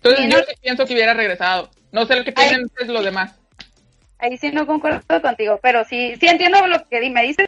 Entonces 0.03 0.25
Sí, 0.25 0.31
yo 0.31 0.37
no- 0.39 0.43
sí 0.45 0.53
pienso 0.61 0.85
que 0.85 0.93
hubiera 0.93 1.13
regresado. 1.13 1.69
No 1.91 2.05
sé 2.05 2.15
lo 2.15 2.23
que 2.23 2.31
tienen 2.31 2.65
ustedes 2.65 2.89
los 2.89 3.03
demás. 3.03 3.35
Ahí 4.19 4.37
sí 4.37 4.51
no 4.51 4.65
concuerdo 4.67 5.21
contigo, 5.21 5.59
pero 5.61 5.83
sí, 5.85 6.15
sí 6.19 6.27
entiendo 6.27 6.65
lo 6.67 6.87
que 6.87 6.99
di- 6.99 7.09
me 7.09 7.23
dices, 7.23 7.47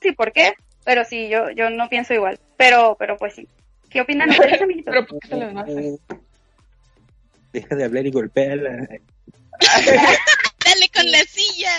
sí, 0.00 0.12
¿por 0.12 0.32
qué? 0.32 0.52
Pero 0.84 1.04
sí, 1.04 1.28
yo, 1.28 1.50
yo 1.50 1.70
no 1.70 1.88
pienso 1.88 2.14
igual. 2.14 2.38
Pero, 2.56 2.96
pero 2.98 3.16
pues 3.16 3.34
sí. 3.34 3.46
¿Qué 3.90 4.00
opinan 4.00 4.30
ustedes, 4.30 4.60
amiguitos? 4.62 4.92
Pero 4.92 5.06
¿por 5.06 5.18
qué 5.20 5.28
se 5.28 5.36
les 5.36 5.54
va 5.56 5.60
a 5.60 5.64
hacer? 5.64 5.84
Deja 7.52 7.74
de 7.76 7.84
hablar 7.84 8.06
y 8.06 8.10
golpéala. 8.10 8.70
Dale 9.60 10.88
con 10.94 11.10
la 11.10 11.18
silla. 11.20 11.70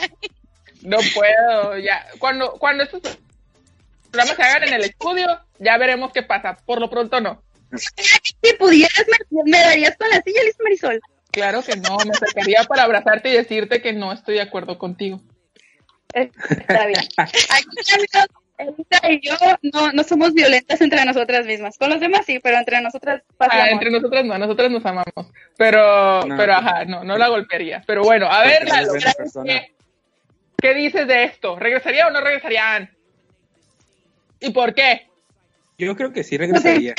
No 0.81 0.97
puedo, 1.13 1.77
ya. 1.77 2.05
Cuando, 2.19 2.53
cuando 2.53 2.83
estos 2.83 3.01
programas 4.09 4.35
se 4.35 4.43
hagan 4.43 4.63
en 4.67 4.73
el 4.73 4.83
estudio, 4.83 5.27
ya 5.59 5.77
veremos 5.77 6.11
qué 6.13 6.23
pasa. 6.23 6.57
Por 6.65 6.79
lo 6.79 6.89
pronto 6.89 7.19
no. 7.21 7.41
Si 7.75 8.53
pudieras, 8.57 9.05
me, 9.29 9.43
me 9.45 9.59
darías 9.59 9.95
con 9.97 10.09
la 10.09 10.21
silla, 10.21 10.43
Liz 10.43 10.55
Marisol. 10.63 10.99
Claro 11.31 11.61
que 11.61 11.75
no, 11.75 11.97
me 11.97 12.11
acercaría 12.11 12.63
para 12.63 12.83
abrazarte 12.83 13.29
y 13.29 13.33
decirte 13.33 13.81
que 13.81 13.93
no 13.93 14.11
estoy 14.11 14.35
de 14.35 14.41
acuerdo 14.41 14.77
contigo. 14.79 15.21
Eh, 16.15 16.31
Está 16.49 16.87
bien. 16.87 17.01
Aquí, 17.17 17.37
amigos, 17.93 18.27
Elisa 18.57 19.09
y 19.09 19.21
yo 19.21 19.35
no, 19.71 19.91
no 19.93 20.03
somos 20.03 20.33
violentas 20.33 20.81
entre 20.81 21.05
nosotras 21.05 21.45
mismas. 21.45 21.77
Con 21.77 21.91
los 21.91 21.99
demás 21.99 22.25
sí, 22.25 22.39
pero 22.39 22.57
entre 22.57 22.81
nosotras 22.81 23.21
pasa 23.37 23.51
Ah, 23.53 23.69
entre 23.69 23.91
nosotras 23.91 24.25
no, 24.25 24.37
nosotras 24.39 24.71
nos 24.71 24.85
amamos. 24.85 25.31
Pero, 25.55 26.25
No. 26.25 26.35
pero 26.35 26.53
ajá, 26.55 26.85
no, 26.85 27.03
no 27.03 27.17
la 27.17 27.27
golpearía. 27.29 27.83
Pero 27.85 28.01
bueno, 28.03 28.25
a 28.29 28.41
ver, 28.43 28.59
Porque 28.61 28.71
es 28.71 28.73
Lalo, 28.75 28.89
buena 28.89 29.13
persona. 29.13 29.53
¿qué, 29.53 29.73
qué 30.59 30.73
dices 30.73 31.07
de 31.07 31.23
esto? 31.25 31.57
¿Regresaría 31.57 32.07
o 32.07 32.11
no 32.11 32.19
regresaría 32.21 32.75
Anne? 32.75 32.89
¿Y 34.39 34.51
por 34.51 34.73
qué? 34.73 35.07
Yo 35.77 35.95
creo 35.95 36.11
que 36.11 36.23
sí 36.23 36.37
regresaría. 36.37 36.95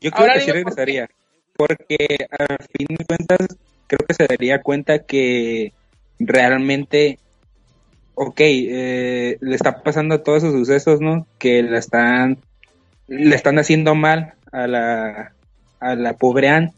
Yo 0.00 0.10
creo 0.10 0.22
Ahora 0.22 0.34
que 0.34 0.40
sí 0.40 0.46
por 0.46 0.54
regresaría. 0.56 1.08
Porque 1.56 2.26
a 2.30 2.56
fin 2.76 2.86
de 2.98 3.04
cuentas, 3.04 3.38
creo 3.86 4.06
que 4.06 4.14
se 4.14 4.26
daría 4.26 4.62
cuenta 4.62 5.00
que 5.00 5.72
realmente, 6.18 7.18
ok, 8.14 8.40
eh, 8.40 9.38
le 9.40 9.54
está 9.54 9.82
pasando 9.82 10.22
todos 10.22 10.42
esos 10.42 10.54
sucesos, 10.54 11.00
¿no? 11.00 11.26
Que 11.38 11.62
la 11.62 11.78
están, 11.78 12.38
le 13.06 13.34
están 13.34 13.58
haciendo 13.58 13.94
mal 13.94 14.34
a 14.50 14.66
la, 14.66 15.34
a 15.80 15.94
la 15.94 16.14
pobre 16.14 16.48
Anne. 16.48 16.72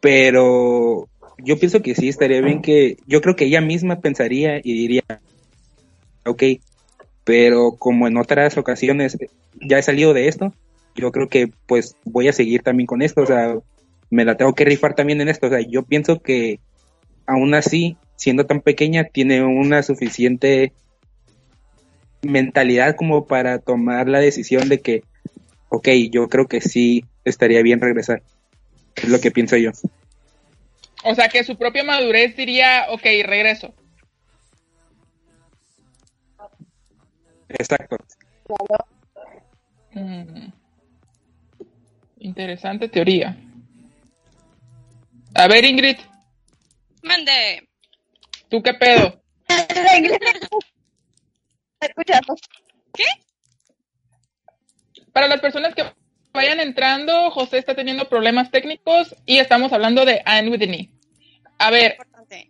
Pero 0.00 1.08
yo 1.38 1.58
pienso 1.58 1.82
que 1.82 1.94
sí, 1.94 2.08
estaría 2.08 2.40
bien 2.40 2.62
que, 2.62 2.96
yo 3.06 3.20
creo 3.20 3.36
que 3.36 3.46
ella 3.46 3.60
misma 3.60 4.00
pensaría 4.00 4.58
y 4.58 4.72
diría, 4.72 5.02
ok, 6.24 6.42
pero 7.24 7.76
como 7.78 8.06
en 8.06 8.16
otras 8.16 8.56
ocasiones 8.56 9.16
ya 9.60 9.78
he 9.78 9.82
salido 9.82 10.14
de 10.14 10.28
esto, 10.28 10.52
yo 10.94 11.12
creo 11.12 11.28
que 11.28 11.50
pues 11.66 11.96
voy 12.04 12.28
a 12.28 12.32
seguir 12.32 12.62
también 12.62 12.86
con 12.86 13.02
esto, 13.02 13.22
o 13.22 13.26
sea, 13.26 13.56
me 14.10 14.24
la 14.24 14.36
tengo 14.36 14.54
que 14.54 14.64
rifar 14.64 14.94
también 14.94 15.20
en 15.20 15.28
esto, 15.28 15.46
o 15.46 15.50
sea, 15.50 15.60
yo 15.60 15.82
pienso 15.82 16.20
que 16.20 16.60
aún 17.26 17.54
así, 17.54 17.96
siendo 18.16 18.46
tan 18.46 18.60
pequeña, 18.60 19.04
tiene 19.04 19.42
una 19.42 19.82
suficiente 19.82 20.72
mentalidad 22.22 22.94
como 22.96 23.26
para 23.26 23.58
tomar 23.58 24.08
la 24.08 24.20
decisión 24.20 24.68
de 24.68 24.80
que, 24.80 25.02
ok, 25.68 25.88
yo 26.10 26.28
creo 26.28 26.46
que 26.46 26.60
sí 26.60 27.04
estaría 27.24 27.62
bien 27.62 27.80
regresar, 27.80 28.22
es 28.96 29.08
lo 29.08 29.20
que 29.20 29.30
pienso 29.30 29.56
yo. 29.56 29.70
O 31.04 31.14
sea, 31.14 31.28
que 31.28 31.42
su 31.42 31.56
propia 31.56 31.82
madurez 31.82 32.36
diría, 32.36 32.86
ok, 32.90 33.02
regreso. 33.24 33.74
Exacto. 37.58 37.96
Mm. 39.92 40.52
Interesante 42.18 42.88
teoría. 42.88 43.36
A 45.34 45.48
ver, 45.48 45.64
Ingrid, 45.64 45.96
Mande. 47.02 47.68
¿tú 48.48 48.62
qué 48.62 48.74
pedo? 48.74 49.20
Escuchando. 51.80 52.36
Para 55.12 55.28
las 55.28 55.40
personas 55.40 55.74
que 55.74 55.84
vayan 56.32 56.60
entrando, 56.60 57.30
José 57.30 57.58
está 57.58 57.74
teniendo 57.74 58.08
problemas 58.08 58.50
técnicos 58.50 59.14
y 59.26 59.38
estamos 59.38 59.72
hablando 59.72 60.04
de 60.04 60.22
Anne 60.24 60.56
E. 60.56 60.88
A 61.58 61.70
ver. 61.70 61.96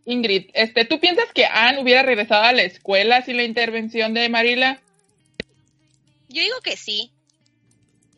Ingrid, 0.05 0.51
este, 0.55 0.85
¿tú 0.85 1.01
piensas 1.01 1.33
que 1.35 1.45
Anne 1.45 1.81
hubiera 1.81 2.03
regresado 2.03 2.45
a 2.45 2.53
la 2.53 2.62
escuela 2.62 3.23
sin 3.23 3.37
la 3.37 3.43
intervención 3.43 4.15
de 4.15 4.29
Marila? 4.29 4.81
Yo 6.33 6.42
digo 6.42 6.61
que 6.62 6.77
sí. 6.77 7.12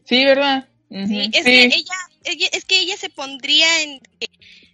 Sí, 0.05 0.25
¿verdad? 0.25 0.69
Sí, 0.91 1.31
es 1.33 1.45
Sí. 1.45 1.45
que 1.45 1.65
ella, 1.65 1.95
ella- 2.25 2.49
es 2.53 2.65
que 2.65 2.79
ella 2.79 2.97
se 2.97 3.09
pondría 3.11 3.83
en 3.83 4.01
que, 4.21 4.29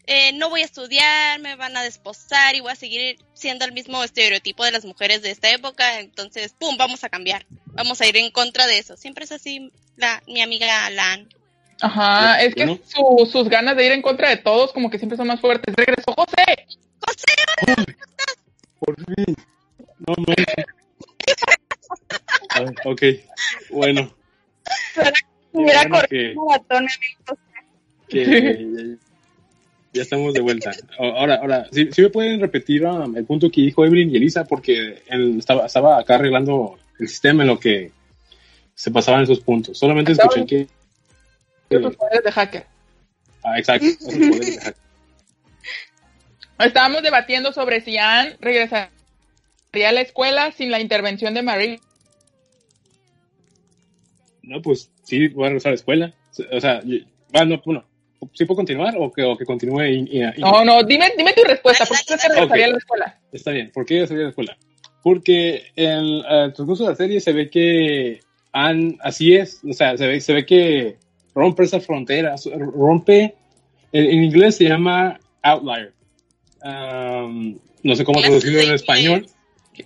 eh, 0.06 0.32
no 0.34 0.50
voy 0.50 0.62
a 0.62 0.64
estudiar, 0.64 1.38
me 1.40 1.54
van 1.56 1.76
a 1.76 1.82
desposar 1.82 2.54
y 2.56 2.60
voy 2.60 2.72
a 2.72 2.76
seguir 2.76 3.16
siendo 3.32 3.64
el 3.64 3.72
mismo 3.72 4.02
estereotipo 4.02 4.64
de 4.64 4.72
las 4.72 4.84
mujeres 4.84 5.22
de 5.22 5.30
esta 5.30 5.50
época, 5.50 6.00
entonces, 6.00 6.52
pum, 6.58 6.76
vamos 6.76 7.04
a 7.04 7.08
cambiar, 7.08 7.46
vamos 7.66 8.00
a 8.00 8.06
ir 8.06 8.16
en 8.16 8.30
contra 8.32 8.66
de 8.66 8.78
eso. 8.78 8.96
Siempre 8.96 9.24
es 9.24 9.32
así 9.32 9.70
la, 9.96 10.22
mi 10.26 10.42
amiga 10.42 10.90
Lan. 10.90 11.28
Ajá, 11.80 12.42
es 12.42 12.54
que 12.54 12.66
su- 12.66 13.28
sus 13.30 13.48
ganas 13.48 13.76
de 13.76 13.86
ir 13.86 13.92
en 13.92 14.02
contra 14.02 14.28
de 14.28 14.36
todos 14.36 14.72
como 14.72 14.90
que 14.90 14.98
siempre 14.98 15.16
son 15.16 15.28
más 15.28 15.40
fuertes. 15.40 15.74
Regresó 15.74 16.12
José. 16.12 16.66
José, 17.06 17.76
Por 18.80 18.96
fin. 18.96 19.36
No 20.06 20.14
manches. 20.26 20.46
Ok, 22.84 23.02
bueno. 23.70 24.14
Hubiera 25.52 25.80
Bueno, 25.82 26.06
que- 26.08 26.34
maratón, 26.34 26.86
que 28.08 28.96
ya 29.92 30.02
estamos 30.02 30.32
de 30.34 30.40
vuelta. 30.40 30.70
Ahora, 30.98 31.36
ahora, 31.36 31.66
si 31.72 32.02
me 32.02 32.10
pueden 32.10 32.40
repetir 32.40 32.84
um, 32.84 33.16
el 33.16 33.24
punto 33.24 33.50
que 33.50 33.62
dijo 33.62 33.84
Evelyn 33.84 34.10
y 34.10 34.16
Elisa, 34.16 34.44
porque 34.44 35.02
él 35.08 35.38
estaba, 35.38 35.66
estaba 35.66 35.98
acá 35.98 36.14
arreglando 36.14 36.78
el 36.98 37.08
sistema 37.08 37.42
en 37.42 37.48
lo 37.48 37.58
que 37.58 37.90
se 38.74 38.90
pasaban 38.90 39.22
esos 39.22 39.40
puntos. 39.40 39.76
Solamente 39.78 40.12
escuché 40.12 40.46
que... 40.46 40.68
Poderes 41.68 42.24
de 42.24 42.32
hacker. 42.32 42.66
Ah, 43.42 43.58
exacto. 43.58 43.86
esos 43.86 44.14
poderes 44.14 44.56
de 44.56 44.60
hack. 44.60 44.76
Estábamos 46.60 47.02
debatiendo 47.02 47.52
sobre 47.52 47.80
si 47.80 47.96
Anne 47.98 48.36
regresaría 48.40 48.90
a 49.88 49.92
la 49.92 50.00
escuela 50.02 50.52
sin 50.52 50.70
la 50.70 50.78
intervención 50.80 51.34
de 51.34 51.42
Marie. 51.42 51.80
No, 54.50 54.60
pues 54.60 54.90
sí, 55.04 55.28
voy 55.28 55.44
a 55.44 55.48
regresar 55.50 55.70
a 55.70 55.72
la 55.72 55.76
escuela. 55.76 56.14
O 56.52 56.60
sea, 56.60 56.82
va, 57.36 57.44
no, 57.44 57.62
bueno, 57.64 57.84
¿sí 58.34 58.44
puedo 58.44 58.56
continuar 58.56 58.94
o 58.98 59.12
que, 59.12 59.22
o 59.22 59.36
que 59.36 59.44
continúe? 59.44 59.84
y- 59.86 60.08
y- 60.10 60.22
y- 60.24 60.40
No, 60.40 60.64
no, 60.64 60.82
dime, 60.82 61.06
dime 61.16 61.32
tu 61.34 61.44
respuesta. 61.44 61.86
¿Por 61.86 61.96
qué 61.96 62.02
crees 62.06 62.22
que 62.22 62.28
regresaría 62.28 62.66
a 62.66 62.70
la 62.70 62.78
escuela? 62.78 63.20
Está 63.32 63.52
bien, 63.52 63.70
¿por 63.72 63.86
qué 63.86 64.06
salir 64.08 64.22
a 64.22 64.24
la 64.24 64.30
escuela? 64.30 64.56
Porque 65.04 65.62
en 65.76 65.88
el 66.28 66.52
transcurso 66.52 66.84
de 66.84 66.90
la 66.90 66.96
serie 66.96 67.20
se 67.20 67.32
ve 67.32 67.48
que 67.48 68.20
Anne, 68.52 68.98
así 69.02 69.34
es, 69.36 69.60
o 69.68 69.72
sea, 69.72 69.96
se 69.96 70.06
ve, 70.08 70.20
se 70.20 70.32
ve 70.34 70.44
que 70.44 70.96
rompe 71.34 71.62
esa 71.62 71.78
frontera, 71.80 72.34
rompe, 72.74 73.34
en, 73.92 74.04
en 74.04 74.24
inglés 74.24 74.56
se 74.56 74.64
llama 74.64 75.18
outlier. 75.42 75.92
Um, 76.62 77.56
no 77.82 77.96
sé 77.96 78.04
cómo 78.04 78.20
traducirlo 78.20 78.60
en 78.60 78.74
español, 78.74 79.26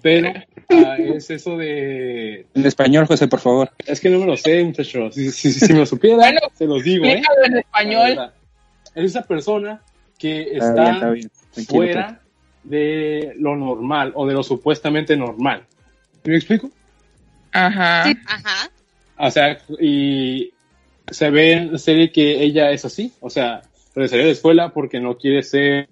pero 0.03 0.33
ah, 0.71 0.97
es 0.99 1.31
eso 1.31 1.57
de... 1.57 2.47
En 2.55 2.67
español, 2.67 3.07
José, 3.07 3.29
por 3.29 3.41
favor. 3.41 3.71
Es 3.87 4.01
que 4.01 4.11
no 4.11 4.19
me 4.21 4.27
lo 4.27 4.37
sé, 4.37 4.63
muchachos. 4.65 5.15
Si, 5.15 5.31
si, 5.31 5.53
si 5.53 5.73
me 5.73 5.81
lo 5.81 5.87
supiera, 5.87 6.17
Bueno, 6.17 6.41
se 6.55 6.67
los 6.67 6.83
digo, 6.83 7.05
¿eh? 7.05 7.23
En 7.45 7.57
español. 7.59 8.33
Es 8.95 9.05
esa 9.05 9.23
persona 9.23 9.83
que 10.19 10.43
Está 10.57 10.69
está 10.69 10.83
bien, 10.83 10.95
está 10.95 11.11
bien. 11.11 11.31
Tranquilo, 11.53 11.79
fuera 11.79 12.21
de 12.65 13.35
lo 13.39 13.57
normal 13.57 14.13
o 14.15 14.27
de 14.27 14.35
lo 14.35 14.43
supuestamente 14.43 15.17
normal. 15.17 15.65
¿Me 16.25 16.37
explico? 16.37 16.71
Ajá. 17.53 18.05
Ajá. 18.27 18.71
O 19.19 19.31
sea, 19.31 19.59
y 19.79 20.53
se 21.11 21.31
ve 21.31 21.53
en 21.53 21.73
la 21.73 21.79
serie 21.79 22.11
que 22.11 22.43
ella 22.43 22.71
es 22.71 22.85
así, 22.85 23.13
o 23.21 23.31
sea, 23.31 23.63
regresaría 23.95 24.25
a 24.25 24.29
la 24.29 24.33
escuela 24.33 24.73
porque 24.73 24.99
no 24.99 25.17
quiere 25.17 25.43
ser 25.43 25.89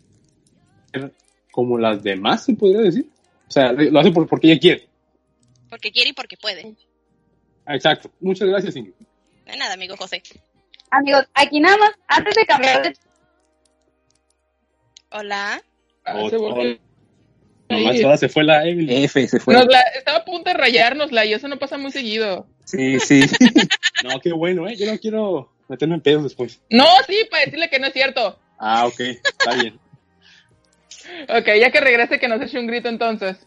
como 1.50 1.78
las 1.78 2.02
demás, 2.02 2.44
se 2.44 2.54
podría 2.54 2.80
decir. 2.80 3.06
O 3.52 3.54
sea, 3.54 3.70
lo 3.72 4.00
hace 4.00 4.10
por- 4.10 4.26
porque 4.26 4.50
ella 4.50 4.58
quiere. 4.58 4.88
Porque 5.68 5.92
quiere 5.92 6.08
y 6.08 6.12
porque 6.14 6.38
puede. 6.38 6.74
Ah, 7.66 7.74
Exacto. 7.74 8.10
Muchas 8.18 8.48
gracias, 8.48 8.74
Ingrid. 8.76 8.94
De 9.44 9.56
nada, 9.58 9.74
amigo 9.74 9.94
José. 9.94 10.22
Amigos, 10.90 11.26
aquí 11.34 11.60
nada 11.60 11.76
más, 11.76 11.90
antes 12.08 12.34
de 12.34 12.46
cambiar 12.46 12.82
de 12.82 12.96
Hola. 15.10 15.62
Ah, 16.06 16.14
se 16.30 16.36
volvió- 16.38 16.78
Nomás 17.68 18.20
se 18.20 18.28
fue 18.30 18.42
la 18.44 18.66
Evelyn. 18.66 19.04
F 19.04 19.28
se 19.28 19.38
fue. 19.38 19.52
Nos 19.52 19.66
la- 19.66 19.82
estaba 19.98 20.18
a 20.18 20.24
punto 20.24 20.48
de 20.48 20.54
rayárnosla 20.56 21.26
y 21.26 21.34
eso 21.34 21.46
no 21.46 21.58
pasa 21.58 21.76
muy 21.76 21.92
seguido. 21.92 22.46
Sí, 22.64 22.98
sí. 23.00 23.20
No, 24.04 24.18
qué 24.18 24.32
bueno, 24.32 24.66
¿eh? 24.66 24.76
Yo 24.76 24.90
no 24.90 24.98
quiero 24.98 25.52
meterme 25.68 25.96
en 25.96 26.00
pedos 26.00 26.22
después. 26.24 26.58
No, 26.70 26.86
sí, 27.06 27.18
para 27.30 27.44
decirle 27.44 27.68
que 27.68 27.78
no 27.78 27.86
es 27.88 27.92
cierto. 27.92 28.38
Ah, 28.58 28.86
ok. 28.86 28.98
Está 29.00 29.54
bien. 29.56 29.78
Ok, 31.28 31.46
ya 31.60 31.70
que 31.70 31.80
regrese, 31.80 32.18
que 32.18 32.28
nos 32.28 32.40
eche 32.40 32.58
un 32.58 32.66
grito 32.66 32.88
entonces. 32.88 33.46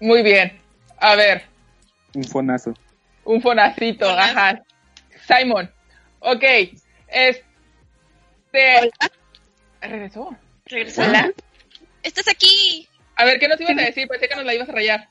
Muy 0.00 0.22
bien. 0.22 0.58
A 0.98 1.14
ver, 1.16 1.44
Un 2.14 2.24
fonazo. 2.24 2.74
un 3.24 3.40
fonacito, 3.42 4.06
Fonazo. 4.08 4.38
ajá. 4.38 4.62
Simon. 5.26 5.70
Ok, 6.20 6.42
este. 7.08 8.90
Regresó. 9.80 10.36
Regresó. 10.66 11.02
Hola. 11.02 11.30
Estás 12.02 12.28
aquí. 12.28 12.88
A 13.16 13.24
ver, 13.24 13.38
¿qué 13.38 13.48
nos 13.48 13.60
ibas 13.60 13.78
a 13.78 13.82
decir? 13.82 14.06
Pensé 14.08 14.28
que 14.28 14.36
nos 14.36 14.44
la 14.44 14.54
ibas 14.54 14.68
a 14.68 14.72
rayar. 14.72 15.08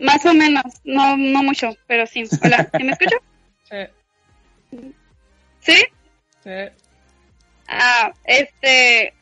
Más 0.00 0.24
o 0.26 0.34
menos, 0.34 0.64
no, 0.84 1.16
no 1.16 1.42
mucho, 1.42 1.76
pero 1.86 2.06
sí. 2.06 2.24
Hola, 2.42 2.68
¿sí 2.76 2.84
me 2.84 2.92
escucho? 2.92 3.16
Sí, 3.70 4.82
¿Sí? 5.60 5.84
sí. 6.42 6.50
Ah, 7.66 8.12
este, 8.24 9.14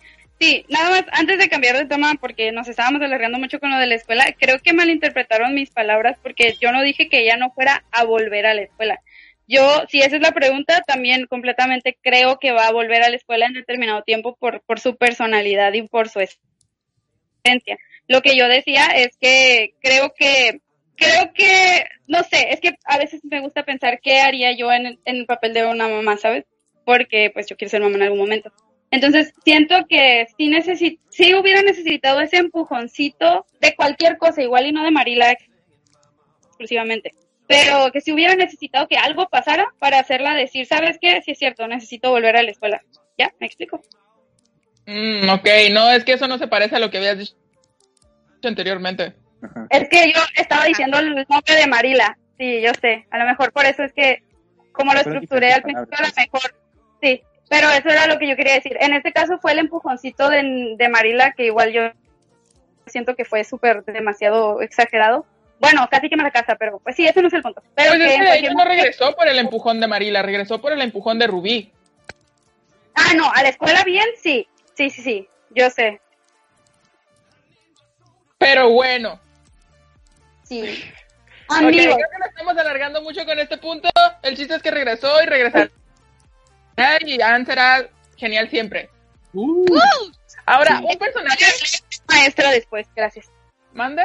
sí, 0.42 0.66
nada 0.68 0.90
más, 0.90 1.04
antes 1.12 1.38
de 1.38 1.48
cambiar 1.48 1.76
de 1.76 1.86
tema, 1.86 2.14
porque 2.20 2.50
nos 2.50 2.66
estábamos 2.66 3.00
alargando 3.00 3.38
mucho 3.38 3.60
con 3.60 3.70
lo 3.70 3.78
de 3.78 3.86
la 3.86 3.94
escuela, 3.94 4.24
creo 4.36 4.58
que 4.58 4.72
malinterpretaron 4.72 5.54
mis 5.54 5.70
palabras 5.70 6.18
porque 6.20 6.56
yo 6.60 6.72
no 6.72 6.82
dije 6.82 7.08
que 7.08 7.20
ella 7.20 7.36
no 7.36 7.52
fuera 7.52 7.84
a 7.92 8.04
volver 8.04 8.46
a 8.46 8.54
la 8.54 8.62
escuela. 8.62 9.00
Yo, 9.46 9.84
si 9.88 10.00
esa 10.00 10.16
es 10.16 10.22
la 10.22 10.32
pregunta, 10.32 10.82
también 10.84 11.26
completamente 11.26 11.96
creo 12.00 12.38
que 12.40 12.50
va 12.50 12.66
a 12.66 12.72
volver 12.72 13.04
a 13.04 13.10
la 13.10 13.16
escuela 13.16 13.46
en 13.46 13.52
determinado 13.52 14.02
tiempo 14.02 14.34
por, 14.34 14.62
por 14.62 14.80
su 14.80 14.96
personalidad 14.96 15.72
y 15.74 15.82
por 15.82 16.08
su 16.08 16.18
esencia. 16.20 17.78
Lo 18.08 18.20
que 18.20 18.34
yo 18.34 18.48
decía 18.48 18.86
es 18.86 19.16
que 19.20 19.74
creo 19.80 20.12
que, 20.12 20.60
creo 20.96 21.32
que, 21.34 21.84
no 22.08 22.24
sé, 22.24 22.48
es 22.50 22.60
que 22.60 22.74
a 22.84 22.98
veces 22.98 23.20
me 23.24 23.40
gusta 23.40 23.64
pensar 23.64 24.00
qué 24.02 24.18
haría 24.18 24.56
yo 24.56 24.72
en, 24.72 24.98
en 25.04 25.16
el 25.16 25.26
papel 25.26 25.54
de 25.54 25.66
una 25.66 25.86
mamá, 25.86 26.16
¿sabes? 26.16 26.46
Porque 26.84 27.30
pues 27.32 27.46
yo 27.46 27.56
quiero 27.56 27.70
ser 27.70 27.80
mamá 27.80 27.94
en 27.94 28.02
algún 28.02 28.18
momento. 28.18 28.52
Entonces 28.92 29.32
siento 29.42 29.86
que 29.88 30.26
sí, 30.36 30.48
necesi 30.48 31.00
sí 31.08 31.34
hubiera 31.34 31.62
necesitado 31.62 32.20
ese 32.20 32.36
empujoncito 32.36 33.46
de 33.58 33.74
cualquier 33.74 34.18
cosa, 34.18 34.42
igual 34.42 34.66
y 34.66 34.72
no 34.72 34.84
de 34.84 34.90
Marila 34.90 35.34
exclusivamente, 36.46 37.14
pero 37.48 37.90
que 37.90 38.02
si 38.02 38.12
hubiera 38.12 38.36
necesitado 38.36 38.86
que 38.88 38.98
algo 38.98 39.30
pasara 39.30 39.66
para 39.78 39.98
hacerla 39.98 40.34
decir, 40.34 40.66
¿sabes 40.66 40.98
qué? 41.00 41.22
Sí 41.22 41.30
es 41.30 41.38
cierto, 41.38 41.66
necesito 41.66 42.10
volver 42.10 42.36
a 42.36 42.42
la 42.42 42.50
escuela. 42.50 42.82
¿Ya? 43.16 43.32
¿Me 43.40 43.46
explico? 43.46 43.80
Mm, 44.84 45.26
ok, 45.30 45.48
no, 45.72 45.90
es 45.90 46.04
que 46.04 46.12
eso 46.12 46.28
no 46.28 46.36
se 46.36 46.48
parece 46.48 46.76
a 46.76 46.78
lo 46.78 46.90
que 46.90 46.98
habías 46.98 47.18
dicho 47.18 47.34
anteriormente. 48.44 49.14
Ajá. 49.42 49.68
Es 49.70 49.88
que 49.88 50.12
yo 50.12 50.20
estaba 50.36 50.66
diciendo 50.66 50.98
el 50.98 51.14
nombre 51.14 51.56
de 51.56 51.66
Marila. 51.66 52.18
Sí, 52.38 52.60
yo 52.60 52.72
sé. 52.78 53.06
A 53.10 53.16
lo 53.16 53.24
mejor 53.24 53.52
por 53.52 53.64
eso 53.64 53.84
es 53.84 53.92
que, 53.94 54.22
como 54.72 54.92
lo 54.92 55.00
estructuré 55.00 55.54
al 55.54 55.62
principio, 55.62 55.96
a 55.98 56.02
lo 56.02 56.14
mejor. 56.14 56.54
Sí, 57.00 57.22
pero 57.52 57.68
eso 57.68 57.90
era 57.90 58.06
lo 58.06 58.18
que 58.18 58.26
yo 58.26 58.34
quería 58.34 58.54
decir. 58.54 58.78
En 58.80 58.94
este 58.94 59.12
caso 59.12 59.38
fue 59.38 59.52
el 59.52 59.58
empujoncito 59.58 60.30
de, 60.30 60.74
de 60.78 60.88
Marila, 60.88 61.32
que 61.32 61.44
igual 61.44 61.70
yo 61.70 61.82
siento 62.86 63.14
que 63.14 63.26
fue 63.26 63.44
súper 63.44 63.84
demasiado 63.84 64.62
exagerado. 64.62 65.26
Bueno, 65.60 65.86
casi 65.90 66.08
que 66.08 66.16
me 66.16 66.22
la 66.22 66.30
casa, 66.30 66.56
pero 66.58 66.78
pues 66.78 66.96
sí, 66.96 67.06
ese 67.06 67.20
no 67.20 67.28
es 67.28 67.34
el 67.34 67.42
punto. 67.42 67.62
Pero 67.74 67.90
Pues 67.90 68.02
que 68.04 68.38
ella 68.38 68.54
no 68.54 68.64
regresó 68.64 69.14
por 69.14 69.28
el 69.28 69.38
empujón 69.38 69.80
de 69.80 69.86
Marila, 69.86 70.22
regresó 70.22 70.62
por 70.62 70.72
el 70.72 70.80
empujón 70.80 71.18
de 71.18 71.26
Rubí. 71.26 71.70
Ah, 72.94 73.12
no, 73.14 73.30
a 73.30 73.42
la 73.42 73.50
escuela 73.50 73.84
bien, 73.84 74.06
sí. 74.16 74.48
Sí, 74.74 74.88
sí, 74.88 75.02
sí. 75.02 75.28
Yo 75.50 75.68
sé. 75.68 76.00
Pero 78.38 78.70
bueno, 78.70 79.20
Sí. 80.44 80.84
Amigos, 81.48 81.96
creo 81.96 81.96
que 81.96 82.18
nos 82.18 82.28
estamos 82.28 82.56
alargando 82.56 83.02
mucho 83.02 83.26
con 83.26 83.38
este 83.38 83.58
punto. 83.58 83.90
El 84.22 84.38
chiste 84.38 84.54
es 84.54 84.62
que 84.62 84.70
regresó 84.70 85.22
y 85.22 85.26
regresará. 85.26 85.70
Y 86.76 87.20
Anne 87.20 87.44
será 87.44 87.86
genial 88.16 88.48
siempre. 88.50 88.88
Uh, 89.32 89.64
Ahora, 90.46 90.78
Sí. 90.78 90.84
un 90.88 90.98
personaje. 90.98 91.44
maestra 92.08 92.50
después, 92.50 92.86
gracias. 92.96 93.30
¿Manda? 93.72 94.04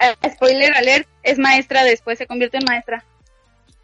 Eh, 0.00 0.30
spoiler 0.30 0.74
alert, 0.74 1.06
es 1.22 1.38
maestra 1.38 1.84
después, 1.84 2.18
se 2.18 2.26
convierte 2.26 2.58
en 2.58 2.64
maestra. 2.64 3.04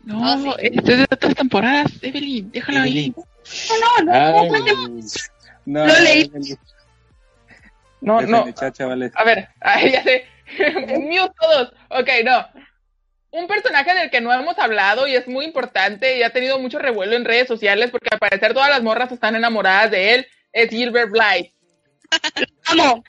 No, 0.02 0.50
Oh, 0.50 0.56
sí. 0.58 0.66
esto 0.72 0.92
es 0.92 0.98
de 0.98 1.04
otras 1.04 1.34
temporadas. 1.34 1.92
Evelyn, 2.02 2.50
déjalo 2.50 2.80
ahí. 2.80 3.14
No, 3.16 4.04
no, 4.04 4.12
ay, 4.12 4.48
no, 4.50 4.88
No, 5.66 5.86
Lo 5.86 6.00
leí. 6.00 6.30
No, 8.00 8.20
no. 8.22 8.44
A 9.14 9.24
ver, 9.24 9.48
ya 9.92 10.02
sé. 10.02 10.26
Mute 10.98 11.32
todos. 11.40 11.72
Ok, 11.88 12.08
no. 12.24 12.46
Un 13.34 13.48
personaje 13.48 13.92
del 13.94 14.10
que 14.10 14.20
no 14.20 14.32
hemos 14.32 14.56
hablado 14.60 15.08
y 15.08 15.16
es 15.16 15.26
muy 15.26 15.44
importante 15.44 16.16
y 16.16 16.22
ha 16.22 16.30
tenido 16.30 16.60
mucho 16.60 16.78
revuelo 16.78 17.16
en 17.16 17.24
redes 17.24 17.48
sociales 17.48 17.90
porque 17.90 18.10
al 18.12 18.20
parecer 18.20 18.54
todas 18.54 18.70
las 18.70 18.80
morras 18.80 19.10
están 19.10 19.34
enamoradas 19.34 19.90
de 19.90 20.14
él 20.14 20.28
es 20.52 20.70
Gilbert 20.70 21.10
Blythe. 21.10 21.52
amo, 22.66 23.02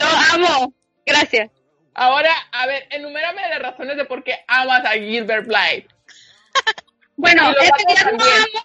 lo 0.00 0.06
amo, 0.34 0.74
gracias. 1.06 1.52
Ahora, 1.94 2.34
a 2.50 2.66
ver, 2.66 2.88
enumérame 2.90 3.40
las 3.50 3.62
razones 3.62 3.96
de 3.96 4.04
por 4.04 4.24
qué 4.24 4.40
amas 4.48 4.84
a 4.84 4.94
Gilbert 4.94 5.46
Blythe. 5.46 5.86
Bueno, 7.20 7.48
en 7.48 7.54
realidad 7.54 8.12
no 8.12 8.24
amo, 8.24 8.62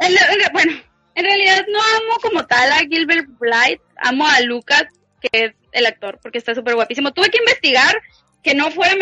en 0.00 0.12
en 0.12 0.52
bueno, 0.54 0.72
en 1.14 1.24
realidad 1.24 1.66
no 1.68 1.78
amo 1.78 2.20
como 2.22 2.46
tal 2.46 2.72
a 2.72 2.78
Gilbert 2.78 3.28
Blythe, 3.38 3.82
amo 3.96 4.26
a 4.26 4.40
Lucas, 4.40 4.84
que 5.20 5.28
es 5.44 5.52
el 5.72 5.84
actor, 5.84 6.18
porque 6.22 6.38
está 6.38 6.54
súper 6.54 6.74
guapísimo. 6.74 7.12
Tuve 7.12 7.28
que 7.30 7.38
investigar 7.38 7.94
que 8.42 8.54
no 8.54 8.70
fuera 8.70 8.94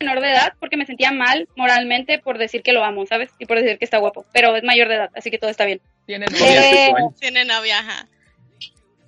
menor 0.00 0.20
de 0.20 0.30
edad, 0.30 0.52
porque 0.60 0.76
me 0.76 0.86
sentía 0.86 1.10
mal 1.10 1.48
moralmente 1.56 2.18
por 2.18 2.38
decir 2.38 2.62
que 2.62 2.72
lo 2.72 2.84
amo, 2.84 3.06
¿sabes? 3.06 3.30
Y 3.38 3.46
por 3.46 3.60
decir 3.60 3.78
que 3.78 3.84
está 3.84 3.98
guapo, 3.98 4.24
pero 4.32 4.54
es 4.56 4.64
mayor 4.64 4.88
de 4.88 4.94
edad, 4.96 5.10
así 5.14 5.30
que 5.30 5.38
todo 5.38 5.50
está 5.50 5.64
bien. 5.64 5.80
Tiene 6.06 6.26
Novia. 6.26 6.70
Eh, 6.70 6.92
años. 6.96 7.14
Tiene 7.18 7.44
novia, 7.44 7.78
ajá. 7.80 8.08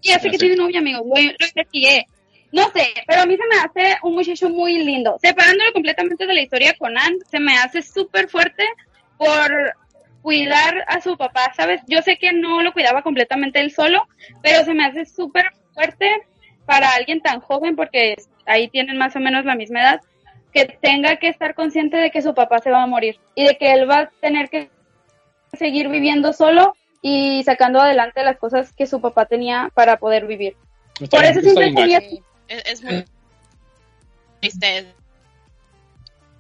Ya 0.03 0.19
que 0.19 0.31
sé. 0.31 0.39
tiene 0.39 0.57
novia, 0.57 0.79
amigo. 0.81 1.05
Lo, 1.05 1.15
lo 1.15 1.47
investigué. 1.47 2.07
No 2.53 2.69
sé, 2.73 2.89
pero 3.07 3.23
a 3.23 3.27
mí 3.27 3.37
se 3.37 3.47
me 3.47 3.61
hace 3.63 3.99
un 4.03 4.15
muchacho 4.15 4.49
muy 4.49 4.79
lindo. 4.79 5.17
Separándolo 5.21 5.73
completamente 5.73 6.27
de 6.27 6.35
la 6.35 6.43
historia 6.43 6.75
con 6.79 6.99
Anne, 6.99 7.19
se 7.31 7.39
me 7.39 7.57
hace 7.57 7.83
súper 7.83 8.29
fuerte 8.29 8.65
por 9.17 9.75
cuidar 10.23 10.85
a 10.89 11.01
su 11.01 11.17
papá, 11.17 11.53
¿sabes? 11.57 11.81
Yo 11.87 12.03
sé 12.03 12.17
que 12.17 12.33
no 12.33 12.63
lo 12.63 12.73
cuidaba 12.73 13.03
completamente 13.03 13.61
él 13.61 13.71
solo, 13.71 14.07
pero 14.43 14.65
se 14.65 14.75
me 14.75 14.85
hace 14.85 15.07
súper 15.07 15.47
fuerte 15.75 16.11
para 16.67 16.91
alguien 16.91 17.21
tan 17.21 17.41
joven, 17.41 17.77
porque 17.77 18.17
ahí 18.47 18.69
tienen 18.69 18.99
más 18.99 19.15
o 19.17 19.21
menos 19.21 19.45
la 19.45 19.55
misma 19.55 19.81
edad, 19.81 20.01
que 20.53 20.67
tenga 20.67 21.17
que 21.17 21.29
estar 21.29 21.55
consciente 21.55 21.97
de 21.97 22.11
que 22.11 22.23
su 22.23 22.35
papá 22.35 22.59
se 22.59 22.71
va 22.71 22.83
a 22.83 22.87
morir 22.87 23.19
y 23.35 23.47
de 23.47 23.57
que 23.57 23.73
él 23.73 23.89
va 23.89 23.99
a 24.01 24.11
tener 24.21 24.49
que 24.51 24.71
seguir 25.53 25.89
viviendo 25.89 26.33
solo 26.33 26.75
y 27.03 27.43
sacando 27.45 27.81
adelante 27.81 28.23
las 28.23 28.37
cosas 28.39 28.73
que 28.73 28.87
su 28.87 29.01
papá 29.01 29.27
tenía 29.27 29.71
para 29.75 29.99
poder 29.99 30.27
vivir. 30.27 30.57
está 31.01 31.17
Por 31.17 31.21
bien- 31.23 31.33
eso 31.33 31.41
siempre 31.41 31.73
tenía... 31.75 32.01
Sí, 32.01 32.23
Es, 32.49 32.65
es 32.67 32.83
muy 32.83 33.05
triste. 34.41 34.95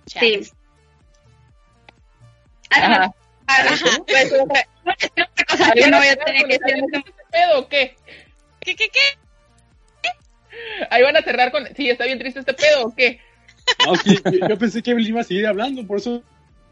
Sí. 0.07 0.51
Ajá. 2.70 3.12
ajá, 3.46 3.77
pues, 4.07 4.33
otra 4.33 4.64
cosa 5.49 5.73
que 5.73 5.85
¿Ahí 5.85 5.90
no 5.90 5.99
voy 5.99 6.09
a 6.09 6.16
tener 6.16 6.46
que 6.46 6.59
decir. 6.59 6.85
¿Este 6.94 7.05
pedo 7.31 7.59
o 7.61 7.68
qué? 7.68 7.96
¿Qué, 8.61 8.77
qué, 8.77 8.88
qué? 8.90 9.01
Ahí 10.90 11.03
van 11.03 11.16
a 11.16 11.23
cerrar 11.23 11.51
con. 11.53 11.66
Sí, 11.75 11.88
está 11.90 12.05
bien 12.05 12.18
triste 12.18 12.40
este 12.40 12.55
pedo 12.55 12.87
o 12.87 12.94
qué. 12.94 13.20
Ah, 13.86 13.92
ok, 13.92 14.32
yo, 14.32 14.48
yo 14.48 14.58
pensé 14.58 14.82
que 14.82 14.90
Evelyn 14.90 15.10
iba 15.10 15.20
a 15.20 15.24
seguir 15.24 15.46
hablando, 15.46 15.86
por 15.86 15.98
eso 15.98 16.22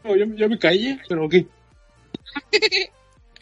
yo, 0.03 0.25
yo 0.35 0.49
me 0.49 0.59
callé, 0.59 0.99
pero 1.07 1.25
ok. 1.25 1.35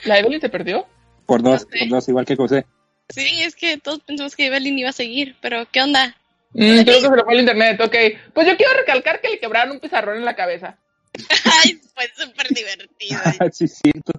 ¿La 0.04 0.20
Evelyn 0.20 0.42
se 0.42 0.50
perdió? 0.50 0.86
Por 1.26 1.42
dos, 1.42 1.66
No 1.66 1.70
sé. 1.72 1.80
por 1.80 1.90
dos, 1.90 2.10
igual 2.10 2.26
que 2.26 2.36
José. 2.36 2.66
Sí, 3.10 3.42
es 3.42 3.56
que 3.56 3.78
todos 3.78 4.00
pensamos 4.00 4.36
que 4.36 4.48
Evelyn 4.48 4.80
iba 4.80 4.90
a 4.90 4.94
seguir, 4.94 5.36
pero 5.42 5.66
¿qué 5.72 5.82
onda? 5.82 6.16
Mm, 6.52 6.82
creo 6.84 6.86
que 6.86 7.02
se 7.02 7.16
le 7.16 7.24
fue 7.24 7.34
el 7.34 7.40
internet, 7.42 7.80
ok. 7.82 7.96
Pues 8.34 8.48
yo 8.48 8.58
quiero 8.58 8.74
recalcar 8.74 9.22
que 9.22 9.30
le 9.30 9.40
quebraron 9.40 9.74
un 9.74 9.80
pizarrón 9.80 10.18
en 10.18 10.26
la 10.26 10.36
cabeza. 10.36 10.78
Ay, 11.64 11.80
fue 11.94 12.06
súper 12.16 12.48
divertido. 12.50 13.20
sí, 13.52 13.68
cierto. 13.68 14.14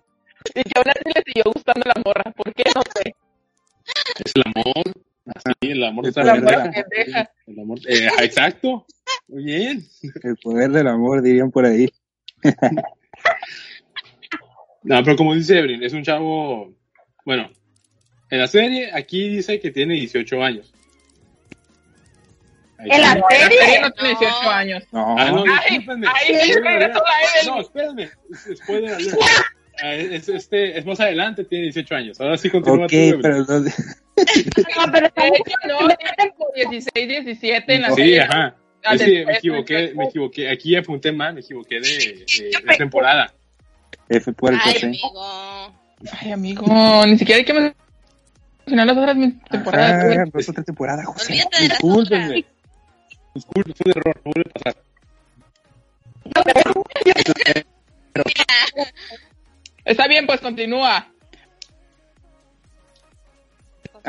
Y 0.54 0.62
que 0.62 0.72
aún 0.76 0.88
así 0.88 1.02
le 1.14 1.22
siguió 1.24 1.52
gustando 1.52 1.82
la 1.86 2.00
morra. 2.04 2.30
¿Por 2.32 2.54
qué? 2.54 2.64
No 2.74 2.82
sé. 2.94 3.14
Es 4.24 4.32
el 4.34 4.42
amor. 4.46 4.84
Sí, 5.44 5.70
el 5.70 5.84
amor 5.84 6.06
El 6.06 6.12
poder 6.12 6.34
de 6.34 6.40
morra 6.42 6.56
la- 6.64 6.70
pendeja. 6.72 7.30
El 7.46 7.60
amor. 7.60 7.78
eh, 7.88 8.08
exacto. 8.22 8.86
Muy 9.28 9.44
bien. 9.44 9.82
El 10.22 10.36
poder 10.36 10.70
del 10.70 10.86
amor, 10.88 11.22
dirían 11.22 11.50
por 11.50 11.66
ahí. 11.66 11.88
No, 14.82 15.02
pero 15.02 15.16
como 15.16 15.34
dice 15.34 15.58
Evelyn, 15.58 15.82
es 15.82 15.92
un 15.92 16.02
chavo. 16.02 16.72
Bueno, 17.24 17.50
en 18.30 18.38
la 18.38 18.46
serie 18.46 18.90
aquí 18.94 19.28
dice 19.28 19.60
que 19.60 19.70
tiene 19.70 19.94
18 19.94 20.42
años. 20.42 20.72
Ahí 22.78 22.88
¿En 22.92 23.00
la 23.00 23.12
serie? 23.28 23.80
no 23.82 23.90
tiene 23.90 24.08
18 24.10 24.42
No. 24.44 24.50
años. 24.50 24.84
No, 24.92 25.16
Ah, 25.18 25.30
no, 25.32 25.42
discúlpenme. 25.42 26.06
ay. 26.14 26.52
No, 27.46 27.60
espérenme. 27.60 28.04
Es- 28.30 28.58
Spoiler 28.58 28.94
alert. 28.94 29.18
Ah, 29.82 29.94
es, 29.94 30.28
este, 30.28 30.76
es 30.78 30.84
más 30.86 30.98
adelante, 31.00 31.44
tiene 31.44 31.64
18 31.64 31.94
años. 31.94 32.20
Ahora 32.20 32.36
sí 32.36 32.50
continúa 32.50 32.86
ok, 32.86 32.90
tú, 32.90 33.18
pero 33.22 33.44
no- 34.78 34.86
No, 34.86 34.92
pero 34.92 35.00
De 35.00 35.06
estamos- 35.08 35.38
hecho, 35.38 35.56
no, 35.68 35.88
tiene 35.96 36.32
como 36.36 36.50
16, 36.54 37.08
17 37.08 37.74
en 37.74 37.82
la 37.82 37.90
Sí, 37.92 38.18
ajá. 38.18 38.54
Ah, 38.84 38.94
Es 38.94 39.02
que 39.02 39.26
me 39.26 39.32
equivoqué, 39.34 39.92
me 39.94 40.04
equivoqué. 40.04 40.50
Aquí 40.50 40.76
apunté 40.76 41.10
mal, 41.12 41.34
me 41.34 41.40
equivoqué 41.40 41.80
de, 41.80 41.88
de- 41.88 42.50
de 42.64 42.76
temporada. 42.76 43.32
F 44.08 44.32
por 44.32 44.52
el 44.54 44.58
Ay, 44.62 44.76
amigo. 44.82 45.74
Ay, 46.20 46.32
amigo, 46.32 47.06
ni 47.06 47.18
siquiera 47.18 47.38
hay 47.38 47.44
que 47.44 47.52
mencionar 48.64 48.86
las 48.86 48.96
otras 48.96 49.16
temporadas. 49.50 50.04
güey. 50.04 50.16
Ajá, 50.16 50.24
no 50.32 50.40
es 50.40 50.48
otra 50.48 50.62
temporada, 50.64 51.04
José. 51.04 51.36
Las 51.50 51.60
Discúlpenme. 51.60 52.44
Disculpen, 53.34 53.74
fue 53.74 53.92
un 53.92 53.98
error, 53.98 54.20
no 54.24 54.32
vuelve 54.32 54.50
a 54.50 54.58
pasar. 54.58 54.76
Está 59.84 60.06
bien, 60.06 60.26
pues 60.26 60.40
continúa. 60.40 61.08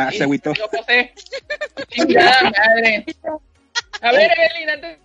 Ah, 0.07 0.11
se 0.11 0.23
agüitó. 0.23 0.53
Madre. 1.97 3.05
A 4.01 4.11
ver, 4.11 4.31
Evelyn, 4.37 4.69
antes 4.69 4.97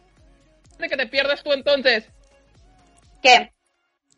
de 0.78 0.88
que 0.88 0.96
te 0.96 1.06
pierdas 1.06 1.42
tú 1.42 1.52
entonces. 1.52 2.04
¿Qué? 3.22 3.50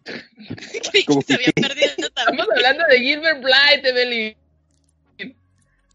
Como 1.06 1.20
que 1.22 1.26
se 1.26 1.34
había 1.34 1.52
perdido 1.54 2.10
también. 2.10 2.40
Estamos 2.40 2.46
hablando 2.54 2.84
de 2.88 2.98
Gilbert 3.00 3.40
Blythe, 3.42 3.88
Evelyn. 3.88 4.36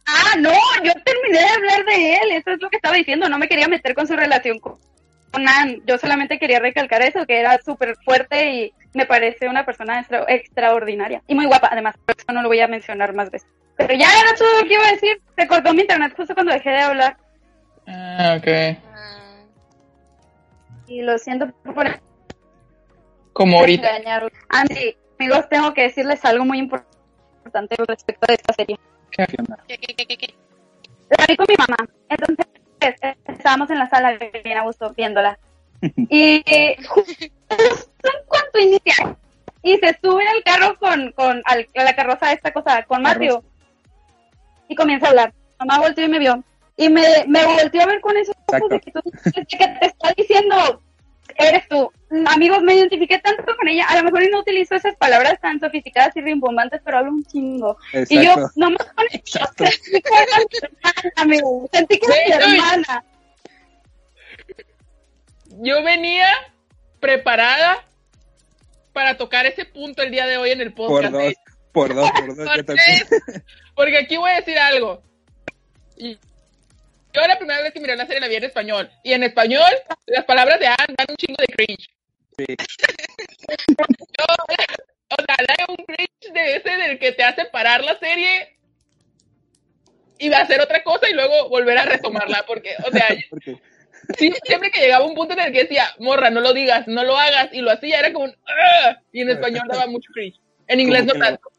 Ah, 0.08 0.36
no, 0.39 0.52
yo 0.84 0.91
terminé 1.06 1.39
de 1.39 1.48
hablar 1.48 1.86
de 1.86 2.15
él, 2.15 2.32
eso 2.32 2.52
es 2.52 2.60
lo 2.62 2.70
que 2.70 2.78
estaba 2.78 2.96
diciendo, 2.96 3.30
no 3.30 3.38
me 3.38 3.48
quería 3.48 3.67
meter 3.67 3.94
con 3.94 4.08
su 4.08 4.15
relación 4.15 4.58
con, 4.60 4.78
con 5.32 5.48
Anne, 5.48 5.80
yo 5.86 5.98
solamente 6.00 6.39
quería 6.39 6.60
recalcar 6.60 7.04
eso, 7.04 7.26
que 7.28 7.39
era 7.39 7.60
súper 7.63 7.96
fuerte 8.04 8.50
y 8.52 8.74
me 8.94 9.06
parece 9.06 9.48
una 9.48 9.63
persona 9.63 10.00
extra- 10.02 10.26
extraordinaria 10.28 11.22
y 11.28 11.36
muy 11.36 11.46
guapa, 11.46 11.70
además, 11.72 11.96
por 12.04 12.15
eso 12.17 12.26
no 12.34 12.41
lo 12.41 12.50
voy 12.50 12.60
a 12.60 12.67
mencionar 12.67 13.13
más 13.13 13.30
veces. 13.30 13.48
Pero 13.88 14.00
ya 14.00 14.08
era 14.20 14.36
todo 14.38 14.62
lo 14.62 14.67
que 14.67 14.74
iba 14.74 14.88
a 14.88 14.91
decir. 14.91 15.22
Se 15.38 15.48
cortó 15.48 15.74
mi 15.74 15.82
internet 15.82 16.13
justo 16.15 16.34
cuando 16.34 16.54
dejé 16.54 16.70
de 16.70 16.80
hablar. 16.82 17.17
Ah, 17.88 18.38
ok. 18.38 18.78
Y 20.88 21.02
lo 21.02 21.17
siento 21.17 21.48
por 21.63 21.88
Como 23.34 23.60
ahorita. 23.60 23.89
engañarlo. 23.98 24.30
Ah, 24.50 24.63
sí, 24.67 24.96
amigos, 25.20 25.48
tengo 25.50 25.74
que 25.74 25.84
decirles 25.84 26.24
algo 26.26 26.44
muy 26.46 26.60
importante 26.60 27.76
respecto 27.88 28.26
de 28.28 28.34
esta 28.36 28.54
serie. 28.54 28.78
¿Qué 29.12 29.26
onda? 29.39 29.58
¿qué? 29.67 30.34
La 31.17 31.26
vi 31.28 31.36
con 31.38 31.46
mi 31.50 31.56
mamá. 31.58 31.78
Entonces, 32.10 32.46
eh, 32.82 33.15
estábamos 33.28 33.70
en 33.70 33.80
la 33.80 33.89
sala 33.89 34.17
bien 34.44 34.58
a 34.58 34.63
gusto 34.63 34.94
viéndola. 34.96 35.38
Y 36.10 36.44
eh, 36.46 36.78
justo 36.88 37.13
en 37.17 38.26
cuanto 38.28 38.60
inicia 38.60 39.17
y 39.63 39.78
se 39.78 39.98
sube 40.02 40.28
al 40.28 40.44
carro 40.44 40.78
con, 40.78 41.12
con 41.13 41.41
al- 41.46 41.67
a 41.76 41.84
la 41.84 41.96
carroza 41.96 42.32
esta 42.34 42.52
cosa, 42.52 42.84
con 42.84 43.02
Matthew. 43.02 43.44
Y 44.71 44.75
comienza 44.75 45.07
a 45.07 45.10
hablar. 45.10 45.34
Mamá 45.60 45.79
volteó 45.79 46.05
y 46.05 46.07
me 46.07 46.17
vio. 46.19 46.41
Y 46.77 46.88
me, 46.88 47.03
me 47.27 47.45
volteó 47.45 47.81
a 47.81 47.86
ver 47.88 47.99
con 47.99 48.15
esos 48.15 48.34
ojos 48.47 48.69
de 48.69 48.79
que, 48.79 48.91
tú, 48.91 49.01
de 49.03 49.45
que 49.45 49.57
te 49.67 49.86
está 49.88 50.13
diciendo, 50.15 50.81
eres 51.36 51.67
tú. 51.67 51.91
Amigos, 52.27 52.62
me 52.63 52.75
identifiqué 52.75 53.19
tanto 53.19 53.53
con 53.57 53.67
ella. 53.67 53.86
A 53.89 53.97
lo 53.97 54.03
mejor 54.03 54.23
no 54.31 54.39
utilizo 54.39 54.75
esas 54.75 54.95
palabras 54.95 55.39
tan 55.41 55.60
sofisticadas 55.60 56.15
y 56.15 56.21
rimbombantes, 56.21 56.79
pero 56.86 56.99
hablo 56.99 57.12
un 57.12 57.25
chingo. 57.25 57.77
Y 58.10 58.15
yo, 58.15 58.31
Exacto. 58.31 58.49
nomás 58.55 58.88
con 58.95 59.05
eso, 59.12 59.39
sentí 59.57 60.01
que 60.01 60.10
era 60.13 60.38
mi 60.38 60.57
hermana, 60.62 61.12
amigo. 61.17 61.69
Sentí 61.73 61.99
que 61.99 62.07
era 62.07 62.15
mi 62.15 62.23
Sí, 62.23 62.47
no, 62.47 62.55
y- 62.55 62.60
hermana. 62.60 63.03
Yo 65.63 65.84
venía 65.84 66.27
preparada 67.01 67.84
para 68.93 69.17
tocar 69.17 69.45
ese 69.45 69.65
punto 69.65 70.01
el 70.01 70.12
día 70.12 70.25
de 70.27 70.38
hoy 70.38 70.51
en 70.51 70.62
el 70.62 70.73
Por 70.73 70.88
podcast. 70.88 71.13
dos, 71.13 71.23
¿eh? 71.23 71.36
por 71.71 71.93
dos, 71.95 72.12
por 72.12 72.36
dos. 72.36 72.47
¿Por 72.47 72.63
también. 72.63 72.86
qué? 73.10 73.41
Porque 73.82 73.98
aquí 73.98 74.15
voy 74.15 74.30
a 74.30 74.36
decir 74.36 74.60
algo. 74.60 75.02
Y 75.98 76.13
yo 77.13 77.22
la 77.28 77.36
primera 77.36 77.63
vez 77.63 77.74
que 77.74 77.80
miré 77.80 77.96
la 77.96 78.06
serie 78.06 78.22
la 78.22 78.28
vi 78.28 78.36
en 78.36 78.44
español. 78.44 78.91
Y 79.04 79.13
en 79.13 79.24
español, 79.24 79.72
las 80.06 80.24
palabras 80.26 80.60
de 80.60 80.67
Anne 80.67 80.94
dan 80.96 81.08
un 81.10 81.15
chingo 81.15 81.38
de 81.39 81.48
cringe. 81.48 81.89
Sí. 82.38 82.46
Yo, 84.20 84.26
o 85.10 85.15
sea, 85.26 85.36
da 85.48 85.65
un 85.67 85.78
cringe 85.78 86.32
de 86.32 86.56
ese 86.58 86.70
del 86.78 87.00
que 87.00 87.12
te 87.13 87.24
hace 87.24 87.46
parar 87.46 87.84
la 87.84 87.98
serie 87.98 88.56
y 90.20 90.30
va 90.30 90.38
a 90.38 90.41
hacer 90.44 90.62
otra 90.62 90.84
cosa 90.84 91.10
y 91.10 91.13
luego 91.13 91.50
volver 91.50 91.80
a 91.80 91.86
retomarla. 91.86 92.44
Porque, 92.46 92.76
o 92.86 92.91
sea, 92.91 93.08
Porque 93.32 93.58
sí, 94.15 94.32
siempre 94.44 94.70
que 94.70 94.82
llegaba 94.82 95.06
un 95.06 95.15
punto 95.15 95.34
en 95.34 95.39
el 95.39 95.52
que 95.52 95.63
decía, 95.63 95.88
morra, 95.98 96.30
no 96.30 96.39
lo 96.39 96.54
digas, 96.54 96.88
no 96.88 97.04
lo 97.04 97.17
hagas, 97.17 97.50
y 97.52 97.62
lo 97.62 97.72
hacía, 97.72 97.98
era 97.98 98.13
como 98.13 98.26
un, 98.26 98.36
"Ah", 98.46 99.00
y 99.12 99.22
en 99.22 99.32
español 99.32 99.63
daba 99.67 99.88
mucho 99.88 100.12
cringe. 100.13 100.39
En 100.67 100.80
inglés 100.80 101.06
no 101.06 101.13
tanto. 101.13 101.50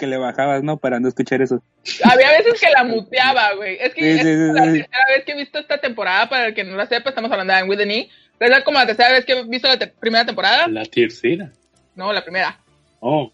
Que 0.00 0.08
le 0.08 0.16
bajabas, 0.16 0.64
¿no? 0.64 0.78
Para 0.78 0.98
no 0.98 1.06
escuchar 1.08 1.40
eso. 1.42 1.62
Había 2.02 2.30
veces 2.32 2.60
que 2.60 2.70
la 2.70 2.82
muteaba, 2.82 3.52
güey. 3.54 3.76
Es 3.80 3.94
que 3.94 4.00
Sí, 4.00 4.08
es 4.08 4.16
sí, 4.16 4.22
sí, 4.22 4.52
la 4.52 4.64
sí. 4.64 4.72
tercera 4.80 5.06
vez 5.14 5.24
que 5.24 5.32
he 5.32 5.36
visto 5.36 5.58
esta 5.60 5.78
temporada, 5.78 6.28
para 6.28 6.46
el 6.46 6.54
que 6.54 6.64
no 6.64 6.76
la 6.76 6.86
sepa, 6.86 7.10
estamos 7.10 7.30
hablando 7.30 7.54
de 7.54 7.62
With 7.62 7.78
the 7.78 7.84
Knee. 7.84 8.10
Es 8.40 8.64
como 8.64 8.78
la 8.78 8.86
tercera 8.86 9.12
vez 9.12 9.24
que 9.24 9.32
he 9.34 9.44
visto 9.44 9.68
la 9.68 9.78
te- 9.78 9.86
primera 9.86 10.24
temporada. 10.26 10.66
La 10.66 10.84
tercera. 10.84 11.50
No, 11.94 12.12
la 12.12 12.22
primera. 12.24 12.58
Oh, 13.00 13.30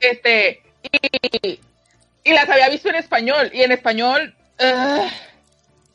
Este, 0.00 0.62
y, 1.42 1.58
y 2.24 2.32
las 2.32 2.48
había 2.48 2.68
visto 2.68 2.88
en 2.90 2.96
español, 2.96 3.50
y 3.52 3.62
en 3.62 3.72
español, 3.72 4.34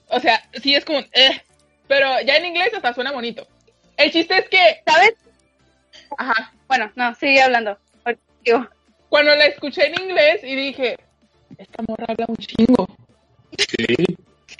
o 0.07 0.19
sea, 0.19 0.43
sí 0.61 0.75
es 0.75 0.83
como, 0.85 0.99
eh, 0.99 1.41
pero 1.87 2.19
ya 2.25 2.35
en 2.37 2.45
inglés 2.45 2.73
hasta 2.73 2.93
suena 2.93 3.11
bonito. 3.11 3.47
El 3.97 4.11
chiste 4.11 4.37
es 4.37 4.49
que, 4.49 4.81
¿Sabes? 4.85 5.13
ajá, 6.17 6.51
Bueno, 6.67 6.91
no, 6.95 7.13
sigue 7.15 7.41
hablando. 7.41 7.77
Digo, 8.43 8.67
cuando 9.11 9.35
la 9.35 9.45
escuché 9.45 9.87
en 9.87 10.01
inglés 10.01 10.41
y 10.41 10.55
dije, 10.55 10.95
esta 11.57 11.83
morra 11.85 12.05
habla 12.07 12.25
un 12.29 12.37
chingo. 12.37 12.87
sí. 13.57 13.85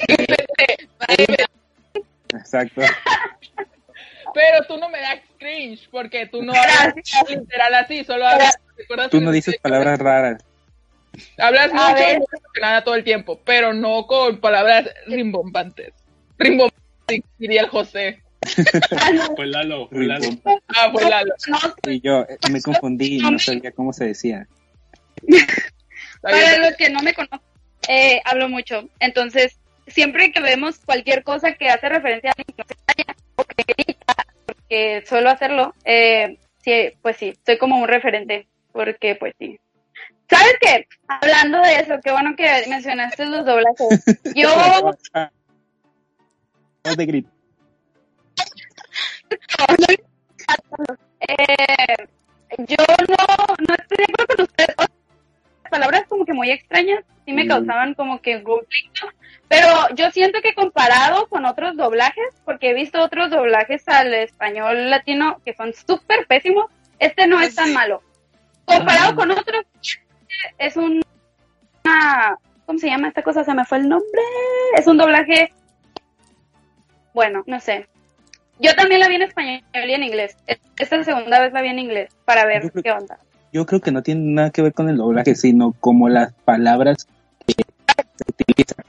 Y 0.08 0.16
pensé, 0.16 0.46
"Eh, 1.08 1.38
Exacto. 2.34 2.82
pero 4.34 4.66
tú 4.68 4.78
no 4.78 4.90
me 4.90 5.00
das 5.00 5.20
cringe, 5.40 5.88
porque 5.90 6.26
tú 6.28 6.42
no 6.44 6.52
hablas 6.54 6.94
literal 7.30 7.74
así, 7.76 8.04
solo 8.04 8.28
hablas, 8.28 8.58
¿recuerdas 8.76 9.10
Tú 9.10 9.22
no 9.22 9.32
dices 9.32 9.56
palabras 9.62 10.00
raras. 10.00 10.44
Hablas 11.38 11.72
mucho 11.72 11.94
ver. 11.94 12.18
emocionada 12.18 12.84
todo 12.84 12.96
el 12.96 13.06
tiempo, 13.06 13.40
pero 13.46 13.72
no 13.74 14.06
con 14.06 14.42
palabras 14.42 14.90
rimbombantes. 15.08 15.94
Rimbombantes, 16.38 17.22
diría 17.38 17.62
el 17.62 17.70
José. 17.70 18.22
Fue 19.36 19.46
Lalo, 19.46 19.88
fue 19.88 20.06
Lalo. 20.06 20.30
Ah, 20.70 20.90
fue 20.92 21.10
Lalo. 21.10 21.34
Y 21.88 22.02
yo 22.02 22.22
eh, 22.22 22.38
me 22.52 22.62
confundí 22.62 23.18
y 23.18 23.20
no 23.20 23.38
sabía 23.38 23.72
cómo 23.72 23.94
se 23.94 24.06
decía. 24.06 24.48
Para 26.22 26.58
los 26.58 26.76
que 26.76 26.90
no 26.90 27.02
me 27.02 27.14
conocen, 27.14 27.40
eh, 27.88 28.22
hablo 28.26 28.50
mucho. 28.50 28.90
Entonces, 29.00 29.60
siempre 29.88 30.32
que 30.32 30.42
vemos 30.42 30.80
cualquier 30.80 31.24
cosa 31.24 31.54
que 31.54 31.70
hace 31.70 31.90
referencia 31.90 32.32
a 32.32 32.36
la 32.38 32.46
ignorancia 32.48 33.16
o 33.36 33.44
que 33.44 33.64
grita, 33.68 34.16
porque 34.46 35.04
suelo 35.08 35.30
hacerlo, 35.30 35.76
eh, 35.86 36.38
sí, 36.64 36.94
pues 37.02 37.18
sí, 37.18 37.36
soy 37.46 37.58
como 37.58 37.78
un 37.78 37.88
referente, 37.88 38.48
porque 38.72 39.16
pues 39.16 39.34
sí. 39.40 39.60
¿Sabes 40.30 40.56
qué? 40.62 40.88
Hablando 41.08 41.62
de 41.62 41.76
eso, 41.76 42.00
qué 42.04 42.12
bueno 42.12 42.36
que 42.38 42.48
mencionaste 42.70 43.26
los 43.26 43.46
doblajes. 43.46 44.06
Yo, 44.36 44.50
No 46.86 46.96
te 46.96 47.06
grito. 47.06 47.30
Eh, 51.28 52.08
yo 52.58 52.76
no, 52.78 53.56
no 53.68 53.76
estoy 53.76 53.98
de 53.98 54.04
acuerdo 54.14 54.36
con 54.36 54.44
usted. 54.46 54.66
O 54.78 54.82
sea, 54.84 54.92
Las 55.64 55.72
palabras 55.72 56.04
como 56.10 56.26
que 56.26 56.34
muy 56.34 56.52
extrañas 56.52 57.04
sí 57.26 57.34
me 57.34 57.46
Mm. 57.46 57.48
causaban 57.48 57.94
como 57.94 58.22
que 58.22 58.44
conflicto. 58.44 59.08
Pero 59.48 59.68
yo 59.96 60.12
siento 60.12 60.42
que 60.42 60.54
comparado 60.54 61.28
con 61.28 61.46
otros 61.46 61.76
doblajes, 61.78 62.26
porque 62.46 62.70
he 62.70 62.74
visto 62.74 63.02
otros 63.02 63.30
doblajes 63.30 63.88
al 63.88 64.14
español 64.14 64.90
latino 64.90 65.40
que 65.46 65.54
son 65.54 65.74
súper 65.74 66.26
pésimos, 66.28 66.66
este 67.00 67.28
no 67.28 67.42
es 67.42 67.56
tan 67.56 67.74
malo. 67.74 68.02
Comparado 68.66 69.16
con 69.16 69.32
otros, 69.32 69.66
es 70.58 70.78
un, 70.78 71.02
una, 71.84 72.38
¿cómo 72.66 72.80
se 72.80 72.88
llama 72.88 73.10
esta 73.10 73.24
cosa? 73.24 73.44
Se 73.44 73.54
me 73.54 73.66
fue 73.66 73.80
el 73.80 73.90
nombre. 73.90 74.22
Es 74.78 74.88
un 74.88 74.98
doblaje, 74.98 75.54
bueno, 77.14 77.44
no 77.46 77.60
sé. 77.60 77.88
Yo 78.62 78.76
también 78.76 79.00
la 79.02 79.08
vi 79.08 79.16
en 79.16 79.22
español 79.24 79.62
y 79.74 79.92
en 79.94 80.04
inglés. 80.04 80.38
Esta 80.78 81.04
segunda 81.04 81.40
vez 81.40 81.52
la 81.54 81.62
vi 81.62 81.70
en 81.70 81.80
inglés 81.80 82.10
para 82.26 82.46
ver 82.46 82.70
creo- 82.72 82.84
qué 82.84 82.92
onda. 82.92 83.18
Yo 83.54 83.66
creo 83.66 83.82
que 83.82 83.92
no 83.92 84.02
tiene 84.04 84.22
nada 84.34 84.50
que 84.52 84.62
ver 84.62 84.74
con 84.74 84.88
el 84.90 84.98
doblaje, 84.98 85.36
sino 85.36 85.74
como 85.80 86.08
las 86.10 86.32
palabras 86.46 87.08
que 87.48 87.54
se 87.56 88.24
utilizan. 88.30 88.86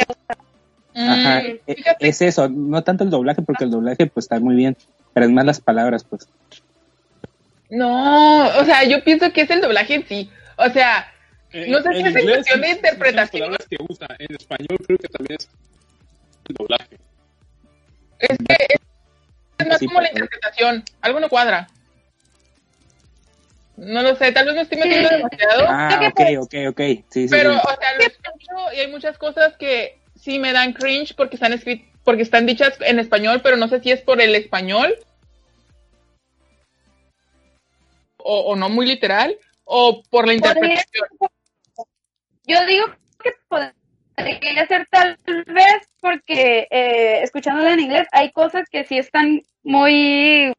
Ajá, 0.94 1.40
Mm, 1.42 1.46
e- 1.66 1.76
es 2.00 2.20
eso, 2.22 2.48
no 2.50 2.82
tanto 2.84 3.02
el 3.02 3.10
doblaje, 3.10 3.40
porque 3.42 3.64
el 3.64 3.70
doblaje 3.70 4.06
pues 4.06 4.26
está 4.26 4.38
muy 4.38 4.54
bien, 4.54 4.76
pero 5.14 5.24
es 5.26 5.32
más 5.32 5.44
las 5.46 5.60
palabras, 5.60 6.04
pues. 6.04 6.28
no, 7.70 8.46
o 8.58 8.64
sea, 8.64 8.84
yo 8.84 9.02
pienso 9.02 9.32
que 9.32 9.40
es 9.42 9.50
el 9.50 9.60
doblaje 9.62 9.94
en 9.94 10.06
sí. 10.06 10.30
O 10.56 10.68
sea, 10.70 11.08
Eh, 11.54 11.66
No 11.68 11.82
sé 11.82 11.90
si 11.92 12.00
es 12.00 12.12
cuestión 12.24 12.60
de 12.62 12.70
interpretación. 12.70 13.14
las 13.16 13.30
palabras 13.58 13.66
que 13.68 13.76
usa. 13.86 14.06
En 14.18 14.34
español 14.36 14.78
creo 14.86 14.96
que 14.98 15.08
también 15.08 15.36
es 15.38 15.48
el 16.48 16.54
doblaje. 16.54 16.96
es 18.20 18.38
que 18.38 18.56
es, 18.70 18.80
es 19.62 19.68
más 19.68 19.78
Sí, 19.78 19.86
como 19.86 20.00
la 20.00 20.08
interpretación. 20.08 20.84
Algo 21.00 21.20
no 21.20 21.28
cuadra. 21.28 21.68
No 23.76 24.02
lo 24.02 24.14
sé, 24.16 24.30
tal 24.32 24.46
vez 24.46 24.54
me 24.54 24.60
estoy 24.62 24.78
metiendo 24.78 25.08
Sí. 25.08 25.14
demasiado. 25.16 25.64
Ah, 25.68 25.96
que 26.00 26.06
ok, 26.08 26.14
pues- 26.14 26.38
ok, 26.38 26.54
ok. 26.70 26.80
Sí, 27.10 27.22
sí, 27.24 27.28
Pero, 27.30 27.54
sí. 27.54 27.60
o 27.64 27.76
sea, 27.80 27.94
lo 27.96 28.04
escucho 28.04 28.72
y 28.74 28.80
hay 28.80 28.90
muchas 28.90 29.18
cosas 29.18 29.56
que 29.56 29.98
sí 30.20 30.38
me 30.38 30.52
dan 30.52 30.72
cringe 30.72 31.14
porque 31.16 31.36
están 31.36 31.52
escritas, 31.52 31.88
porque 32.04 32.22
están 32.22 32.46
dichas 32.46 32.74
en 32.80 32.98
español, 32.98 33.40
pero 33.42 33.56
no 33.56 33.68
sé 33.68 33.80
si 33.80 33.90
es 33.90 34.00
por 34.02 34.20
el 34.20 34.34
español 34.34 34.94
o, 38.18 38.40
o 38.40 38.56
no 38.56 38.68
muy 38.68 38.86
literal 38.86 39.36
o 39.64 40.02
por 40.10 40.26
la 40.26 40.34
interpretación. 40.34 41.06
Yo 42.44 42.64
digo 42.66 42.86
que 43.22 43.30
podría 43.48 44.66
ser 44.66 44.86
tal 44.90 45.16
vez 45.46 45.88
porque 46.00 46.66
eh, 46.70 47.22
escuchándola 47.22 47.72
en 47.72 47.80
inglés 47.80 48.06
hay 48.12 48.30
cosas 48.32 48.68
que 48.70 48.84
sí 48.84 48.98
están 48.98 49.42
muy 49.62 50.52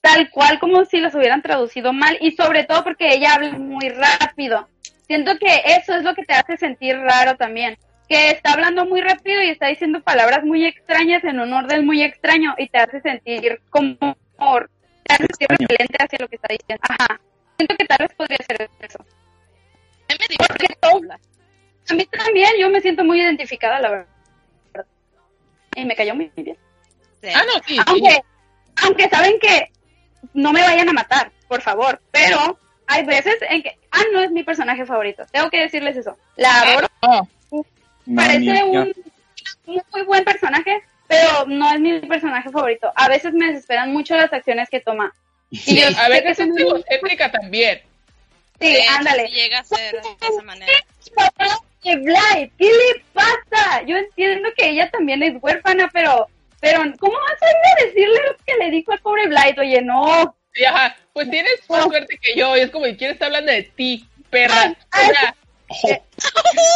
tal 0.00 0.30
cual 0.30 0.58
como 0.58 0.84
si 0.84 0.98
las 0.98 1.14
hubieran 1.14 1.42
traducido 1.42 1.92
mal 1.92 2.18
y 2.20 2.32
sobre 2.32 2.64
todo 2.64 2.84
porque 2.84 3.14
ella 3.14 3.34
habla 3.34 3.52
muy 3.52 3.88
rápido. 3.88 4.68
Siento 5.06 5.38
que 5.38 5.62
eso 5.66 5.94
es 5.94 6.02
lo 6.02 6.14
que 6.14 6.24
te 6.24 6.34
hace 6.34 6.56
sentir 6.56 6.96
raro 6.96 7.36
también, 7.36 7.78
que 8.08 8.30
está 8.30 8.52
hablando 8.52 8.84
muy 8.84 9.00
rápido 9.00 9.42
y 9.42 9.48
está 9.48 9.68
diciendo 9.68 10.00
palabras 10.02 10.44
muy 10.44 10.64
extrañas 10.64 11.22
en 11.24 11.40
un 11.40 11.52
orden 11.52 11.86
muy 11.86 12.02
extraño 12.02 12.54
y 12.58 12.68
te 12.68 12.78
hace 12.78 13.00
sentir 13.00 13.60
como 13.70 13.96
te 13.96 15.14
hace 15.14 15.26
sentir 15.26 15.48
repelente 15.48 15.96
hacia 15.98 16.18
lo 16.20 16.28
que 16.28 16.36
está 16.36 16.48
diciendo. 16.50 16.82
Ajá. 16.88 17.20
Siento 17.56 17.76
que 17.76 17.84
tal 17.84 17.98
vez 17.98 18.14
podría 18.16 18.38
ser 18.38 18.70
eso. 18.80 18.98
A 18.98 20.14
mí 20.14 20.24
me 20.28 20.46
Porque 20.46 20.66
todo-. 20.80 21.32
A 21.90 21.94
mí 21.94 22.06
también, 22.06 22.50
yo 22.58 22.70
me 22.70 22.80
siento 22.80 23.04
muy 23.04 23.20
identificada, 23.20 23.80
la 23.80 23.90
verdad. 23.90 24.06
Y 25.74 25.84
me 25.84 25.96
cayó 25.96 26.14
muy 26.14 26.30
bien. 26.36 26.56
Sí. 27.22 27.28
Ah, 27.34 27.42
no, 27.46 27.62
sí. 27.66 27.76
sí. 27.76 28.22
Aunque, 28.82 29.08
saben 29.08 29.38
que 29.38 29.70
no 30.34 30.52
me 30.52 30.62
vayan 30.62 30.88
a 30.88 30.92
matar, 30.92 31.30
por 31.48 31.60
favor. 31.62 32.00
Pero 32.10 32.58
hay 32.86 33.04
veces 33.04 33.36
en 33.48 33.62
que, 33.62 33.76
ah, 33.90 34.02
no 34.12 34.20
es 34.20 34.30
mi 34.30 34.42
personaje 34.42 34.86
favorito, 34.86 35.24
tengo 35.30 35.50
que 35.50 35.60
decirles 35.60 35.96
eso. 35.96 36.16
La 36.36 36.60
adoro, 36.60 36.88
No, 37.02 37.28
No, 38.06 38.16
parece 38.16 38.64
un 38.64 38.92
muy 39.92 40.02
buen 40.02 40.24
personaje, 40.24 40.82
pero 41.06 41.44
no 41.46 41.72
es 41.72 41.80
mi 41.80 42.00
personaje 42.00 42.50
favorito. 42.50 42.92
A 42.96 43.08
veces 43.08 43.32
me 43.32 43.46
desesperan 43.48 43.92
mucho 43.92 44.16
las 44.16 44.32
acciones 44.32 44.68
que 44.68 44.80
toma. 44.80 45.12
Y 45.50 45.80
yo 45.80 45.86
a 45.98 46.08
veces 46.08 46.38
es 46.40 46.48
muy- 46.48 46.62
egocéntrica 46.62 47.30
también. 47.30 47.82
Sí, 48.60 48.68
De 48.72 48.78
hecho, 48.80 48.90
ándale. 48.98 49.28
llega 49.28 49.58
a 49.58 49.64
ser 49.64 50.00
de 50.00 50.26
esa 50.28 50.42
manera. 50.42 50.72
¿qué 51.82 51.96
le 51.96 53.04
pasa? 53.12 53.82
Yo 53.86 53.96
entiendo 53.96 54.48
que 54.56 54.70
ella 54.70 54.90
también 54.90 55.22
es 55.22 55.34
huérfana, 55.40 55.90
pero, 55.92 56.28
pero, 56.62 56.80
¿cómo 56.98 57.12
vas 57.12 57.42
a 57.42 57.50
ir 57.50 57.56
a 57.56 57.84
decirle 57.86 58.20
lo 58.26 58.36
que 58.46 58.54
le 58.56 58.70
dijo 58.70 58.92
al 58.92 59.00
pobre 59.00 59.26
Blythe? 59.26 59.60
Oye, 59.60 59.82
no. 59.82 60.34
Y 60.54 60.64
ajá, 60.64 60.96
pues 61.12 61.28
tienes 61.28 61.68
más 61.68 61.84
Oh. 61.86 61.90
suerte 61.90 62.18
que 62.22 62.34
yo. 62.36 62.56
Y 62.56 62.60
es 62.60 62.70
como, 62.70 62.84
¿quién 62.96 63.10
está 63.10 63.26
hablando 63.26 63.50
de 63.52 63.64
ti, 63.64 64.08
perra? 64.30 64.74
Ay, 64.92 65.08
O 65.68 65.74
sea, 65.74 66.02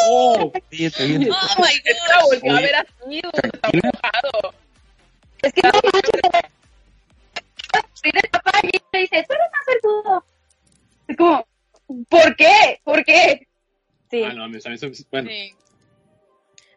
Oh, 0.09 0.53
Sí, 0.71 0.87
está 0.87 1.05
bien. 1.05 1.29
Oh 1.31 1.63
my 1.63 1.69
esta 1.85 2.17
god. 2.21 2.25
volteó 2.31 2.57
a 2.57 2.61
ver 2.61 2.75
así, 2.77 3.21
está 3.23 3.69
enojado. 3.73 4.55
Es 5.43 5.53
que 5.53 5.63
no 5.63 5.71
manches. 5.73 6.51
Pide 8.03 8.21
el 8.23 8.31
papá 8.31 8.53
y 8.63 8.67
le 8.93 9.01
dice, 9.01 9.25
tú 9.29 9.35
eres 9.35 9.47
más 9.53 9.65
suertudo. 9.65 10.25
Es 11.09 11.17
como, 11.17 11.47
¿por 12.09 12.37
qué? 12.37 12.81
¿Por 12.85 13.05
qué? 13.05 13.47
Sí. 14.11 14.23
ah, 14.25 14.33
no, 14.33 14.45
a 14.45 14.49
mí- 14.49 14.59
a 14.65 14.69
mí 14.71 14.77
bueno, 15.11 15.29
Sí. 15.31 15.55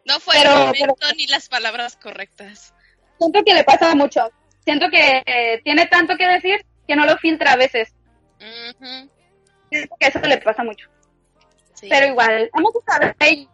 No 0.04 0.18
fue 0.20 0.34
Pero- 0.38 0.52
el 0.52 0.58
momento 0.66 1.06
ni 1.16 1.26
las 1.28 1.48
palabras 1.48 1.96
correctas. 1.96 2.74
Siento 3.20 3.44
que 3.44 3.54
le 3.54 3.62
pasa 3.64 3.94
mucho. 3.94 4.28
Siento 4.64 4.88
que 4.90 5.22
eh, 5.26 5.60
tiene 5.62 5.86
tanto 5.86 6.16
que 6.16 6.26
decir 6.26 6.64
que 6.88 6.96
no 6.96 7.06
lo 7.06 7.16
filtra 7.18 7.52
a 7.52 7.56
veces. 7.56 7.94
Ujú, 8.40 9.08
Siento 9.70 9.96
que 10.00 10.06
eso 10.08 10.18
le 10.20 10.38
pasa 10.38 10.64
mucho. 10.64 10.88
sí. 11.74 11.86
Pero 11.88 12.06
igual, 12.06 12.50
vamos 12.52 12.72
a 12.86 12.92
saber. 12.92 13.46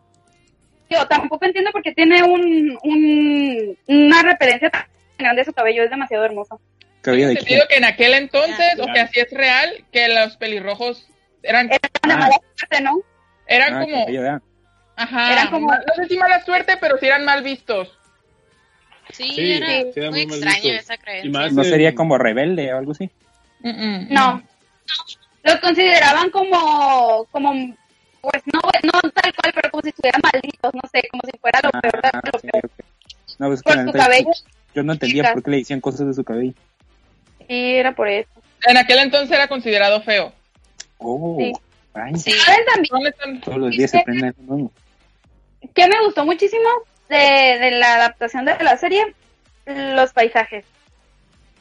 Yo 0.88 1.04
tampoco 1.08 1.44
entiendo 1.44 1.72
por 1.72 1.82
qué 1.82 1.92
tiene 1.92 2.22
un, 2.22 2.78
un, 2.84 3.78
una 3.88 4.22
referencia 4.22 4.70
tan 4.70 4.86
grande 5.18 5.42
a 5.42 5.44
su 5.44 5.52
cabello. 5.52 5.82
Es 5.82 5.90
demasiado 5.90 6.24
hermoso. 6.24 6.60
Cabello 7.02 7.26
de 7.26 7.32
entendido 7.34 7.64
que 7.68 7.76
en 7.76 7.84
aquel 7.84 8.14
entonces, 8.14 8.78
o 8.80 8.86
que 8.92 9.00
así 9.00 9.18
es 9.20 9.30
real, 9.32 9.84
que 9.92 10.08
los 10.08 10.36
pelirrojos 10.36 11.08
eran, 11.42 11.66
Era 11.66 11.78
de 11.80 12.12
Ah. 12.12 12.16
mala 12.18 12.36
suerte, 12.56 12.80
¿no? 12.82 13.00
eran 13.48 13.74
Ah, 13.74 13.80
como, 13.80 14.00
cabello 14.00 14.22
de- 14.22 14.40
ajá, 14.96 15.32
eran 15.32 15.50
como- 15.50 15.72
no 15.72 15.94
sé 15.94 16.06
si 16.08 16.16
mala 16.16 16.44
suerte, 16.44 16.76
pero 16.80 16.98
sí 16.98 17.06
eran 17.06 17.24
mal 17.24 17.42
vistos. 17.44 17.96
Sí, 19.12 19.30
Sí, 19.34 19.52
era 19.52 20.11
muy 20.11 20.26
muy 20.26 20.34
extraño 20.36 20.62
visto. 20.62 20.78
esa 20.80 20.94
Y 20.94 20.98
creencia. 20.98 21.30
más- 21.30 21.52
¿No 21.52 21.64
sería 21.64 21.94
como 21.94 22.18
rebelde 22.18 22.72
o 22.72 22.78
algo 22.78 22.92
así? 22.92 23.11
No. 23.62 24.42
Los 25.44 25.57
consideraban 25.61 26.30
como, 26.30 27.24
como, 27.30 27.52
pues 28.20 28.42
no, 28.52 28.61
no 28.82 28.92
tal 29.12 29.34
cual, 29.34 29.52
pero 29.54 29.70
como 29.70 29.82
si 29.82 29.90
estuvieran 29.90 30.20
malditos, 30.22 30.74
no 30.74 30.80
sé, 30.92 31.07
como 31.11 31.22
si 31.30 31.38
fuera 31.38 31.61
lo 31.62 31.70
peor 31.80 32.02
de 32.02 32.09
Ah, 32.12 32.20
lo 32.32 32.38
sí, 32.40 32.48
peor. 32.48 32.64
ok. 32.66 32.72
No, 33.38 33.46
pues, 33.48 33.62
Por 33.62 33.76
la 33.76 33.84
su 33.86 33.92
cabello, 33.92 34.30
Yo 34.74 34.82
no 34.82 34.92
entendía 34.92 35.22
chicas. 35.22 35.32
por 35.34 35.42
qué 35.44 35.50
le 35.52 35.57
decían 35.59 35.80
cosas 35.80 36.07
de 36.09 36.14
su 36.14 36.24
cabello. 36.24 36.52
sí, 37.48 37.74
era 37.76 37.94
por 37.94 38.09
eso. 38.09 38.28
En 38.66 38.76
aquel 38.76 38.98
entonces 38.98 39.30
era 39.30 39.46
considerado 39.46 40.02
feo. 40.02 40.32
Oh, 40.98 41.36
Sí. 41.38 41.52
ay, 41.94 42.14
Sí. 42.16 42.32
¿Saben 42.32 42.64
también 42.66 43.40
todos 43.42 43.59
los 43.59 43.70
días 43.70 43.90
se 43.92 43.98
algo 43.98 44.32
nuevo. 44.42 44.72
que 45.74 45.86
me 45.88 46.04
gustó 46.04 46.24
muchísimo 46.24 46.68
de, 47.09 47.59
de 47.61 47.70
la 47.72 47.94
adaptación 47.96 48.44
de 48.44 48.57
la 48.62 48.76
serie? 48.76 49.14
Los 49.66 50.12
paisajes. 50.12 50.64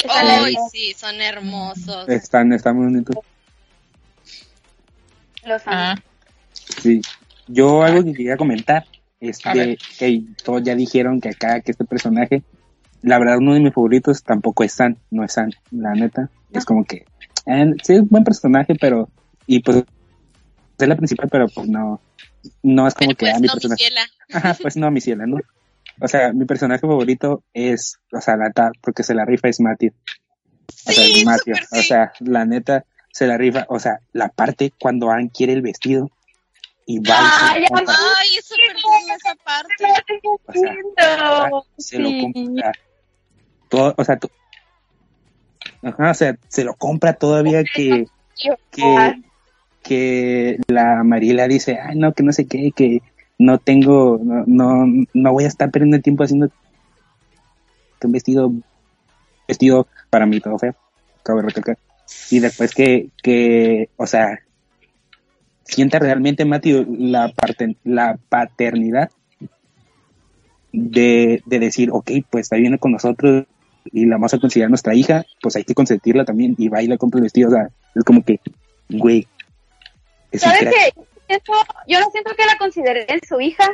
Están 0.04 0.28
Ay, 0.28 0.54
hermosos, 0.54 0.72
sí, 0.72 0.94
son 0.94 1.22
hermosos. 1.22 2.10
Están, 2.10 2.54
están 2.54 2.76
muy 2.76 2.86
bonitos. 2.86 3.16
los 5.46 5.62
amo. 5.68 5.76
Ah, 5.78 5.96
Sí. 6.82 7.02
Yo 7.48 7.84
algo 7.84 8.04
que 8.04 8.14
quería 8.14 8.38
comentar 8.38 8.86
es 9.20 9.40
ver. 9.44 9.78
que 10.00 10.24
todos 10.44 10.64
ya 10.64 10.76
dijeron 10.76 11.22
que 11.22 11.30
acá, 11.30 11.62
que 11.62 11.72
este 11.72 11.86
personaje, 11.86 12.44
la 13.02 13.20
verdad 13.20 13.38
uno 13.38 13.54
de 13.54 13.60
mis 13.60 13.74
favoritos 13.74 14.24
tampoco 14.24 14.64
es 14.64 14.74
San, 14.74 14.98
no 15.12 15.24
es 15.24 15.34
San, 15.34 15.52
la 15.72 15.94
neta. 15.94 16.30
Es 16.52 16.66
como 16.66 16.84
que, 16.86 17.06
eh, 17.46 17.74
sí 17.84 17.94
es 17.94 18.00
un 18.02 18.08
buen 18.10 18.24
personaje, 18.24 18.74
pero, 18.80 19.10
y 19.46 19.60
pues, 19.60 19.84
es 20.80 20.88
la 20.88 20.96
principal, 20.96 21.30
pero 21.32 21.48
pues 21.48 21.68
no, 21.68 22.02
no 22.64 22.88
es 22.88 22.94
como 22.94 23.10
Pero 23.10 23.18
que, 23.18 23.26
pues 23.26 23.36
ah, 23.36 23.40
mi 23.40 23.48
no, 23.48 23.54
personaje. 23.54 23.84
Ajá, 24.34 24.58
pues 24.62 24.78
no, 24.78 24.92
mi 24.92 25.02
ciela, 25.02 25.26
¿no? 25.26 25.38
O 26.02 26.08
sea, 26.08 26.34
mi 26.34 26.46
personaje 26.46 26.82
favorito 26.82 27.44
es, 27.54 28.00
o 28.12 28.20
sea, 28.22 28.36
la 28.36 28.48
neta, 28.48 28.72
porque 28.82 29.04
se 29.04 29.14
la 29.14 29.26
rifa 29.26 29.48
es 29.48 29.60
Matthew. 29.60 29.94
O 30.88 30.92
sea, 30.92 31.04
Sí, 31.06 31.24
Matthew. 31.26 31.56
súper 31.56 31.80
O 31.80 31.84
sea, 31.84 32.12
la 32.20 32.46
neta, 32.46 32.86
se 33.12 33.28
la 33.28 33.38
rifa. 33.38 33.66
O 33.70 33.80
sea, 33.80 34.00
la 34.12 34.30
parte 34.30 34.74
cuando 34.80 35.10
Anne 35.12 35.32
quiere 35.34 35.54
el 35.54 35.62
vestido 35.62 36.10
y 36.86 37.00
va 37.00 37.16
y 37.16 37.64
Ay, 37.64 37.66
compra. 37.68 37.96
Ay, 38.18 38.28
es 38.38 38.46
súper 38.46 38.76
linda 38.76 39.16
esa 39.16 39.36
parte. 39.36 39.86
O 40.48 40.54
sea, 40.54 40.74
lindo! 40.74 41.66
se 41.78 42.00
lo 42.00 42.10
Sí. 42.10 42.22
compra. 42.34 42.72
Todo, 43.70 43.96
o 43.98 44.04
sea, 44.04 44.20
Ajá, 45.82 46.12
o 46.12 46.14
sea, 46.14 46.38
se 46.48 46.64
lo 46.64 46.74
compra 46.76 47.14
todavía 47.14 47.64
que, 47.64 48.08
que, 48.72 49.24
que 49.86 50.60
la 50.68 51.04
Mariela 51.04 51.48
dice, 51.48 51.78
ay, 51.80 51.98
no, 51.98 52.14
que 52.14 52.24
no 52.24 52.34
sé 52.34 52.48
qué, 52.48 52.72
que 52.76 53.02
no 53.38 53.60
tengo, 53.60 54.20
no, 54.22 54.44
no, 54.48 55.06
no 55.14 55.32
voy 55.32 55.44
a 55.44 55.48
estar 55.48 55.70
perdiendo 55.70 55.96
el 55.96 56.04
tiempo 56.04 56.24
haciendo 56.24 56.50
un 58.04 58.12
vestido, 58.12 58.52
vestido 59.48 59.88
para 60.10 60.26
mí 60.26 60.40
todo 60.40 60.58
feo, 60.58 60.76
recalcar. 61.24 61.78
Y 62.32 62.40
después 62.40 62.74
que, 62.74 63.10
que, 63.22 63.90
o 63.98 64.08
sea, 64.08 64.40
sienta 65.64 66.00
realmente 66.00 66.46
Matthew 66.46 66.86
la 66.98 67.34
la 67.84 68.18
paternidad 68.30 69.10
de, 70.72 71.42
de 71.46 71.60
decir, 71.60 71.90
ok, 71.92 72.12
pues 72.30 72.46
está 72.46 72.58
bien 72.58 72.78
con 72.78 72.92
nosotros 72.92 73.46
y 73.92 74.06
la 74.06 74.16
vamos 74.16 74.34
a 74.34 74.40
considerar 74.40 74.70
nuestra 74.70 74.96
hija, 74.96 75.26
pues 75.42 75.56
hay 75.56 75.64
que 75.64 75.76
consentirla 75.76 76.26
también 76.26 76.56
y 76.58 76.70
va 76.70 76.82
y 76.82 76.88
le 76.88 76.98
compra 76.98 77.22
vestido, 77.22 77.50
o 77.50 77.52
sea, 77.52 77.70
es 77.94 78.04
como 78.04 78.24
que, 78.24 78.40
güey, 78.90 79.28
¿Sabes 80.40 80.70
qué? 80.74 80.94
Siento- 81.28 81.54
yo 81.88 82.00
no 82.00 82.10
siento 82.12 82.36
que 82.36 82.46
la 82.46 82.58
consideren 82.58 83.20
su 83.28 83.40
hija. 83.42 83.68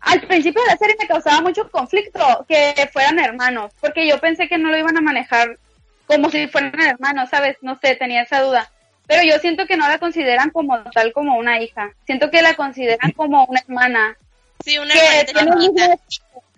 Al 0.00 0.20
principio 0.22 0.62
de 0.62 0.68
la 0.68 0.76
serie 0.76 0.96
me 0.98 1.06
causaba 1.08 1.40
mucho 1.40 1.68
conflicto 1.70 2.44
que 2.48 2.88
fueran 2.92 3.18
hermanos, 3.18 3.72
porque 3.80 4.06
yo 4.06 4.18
pensé 4.20 4.46
que 4.48 4.58
no 4.58 4.70
lo 4.70 4.78
iban 4.78 4.96
a 4.96 5.00
manejar 5.00 5.58
como 6.06 6.30
si 6.30 6.46
fueran 6.48 6.78
hermanos, 6.80 7.30
¿sabes? 7.30 7.56
No 7.62 7.78
sé, 7.78 7.96
tenía 7.96 8.22
esa 8.22 8.42
duda. 8.42 8.70
Pero 9.08 9.22
yo 9.22 9.38
siento 9.38 9.66
que 9.66 9.76
no 9.76 9.88
la 9.88 9.98
consideran 9.98 10.50
como 10.50 10.82
tal 10.92 11.12
como 11.12 11.36
una 11.36 11.60
hija. 11.60 11.92
Siento 12.06 12.30
que 12.30 12.42
la 12.42 12.54
consideran 12.54 13.12
como 13.12 13.44
una 13.46 13.60
hermana. 13.60 14.16
Sí, 14.64 14.78
una 14.78 14.92
Que 14.94 15.24
tiene 15.32 15.50
el 15.50 15.56
mismo, 15.56 16.00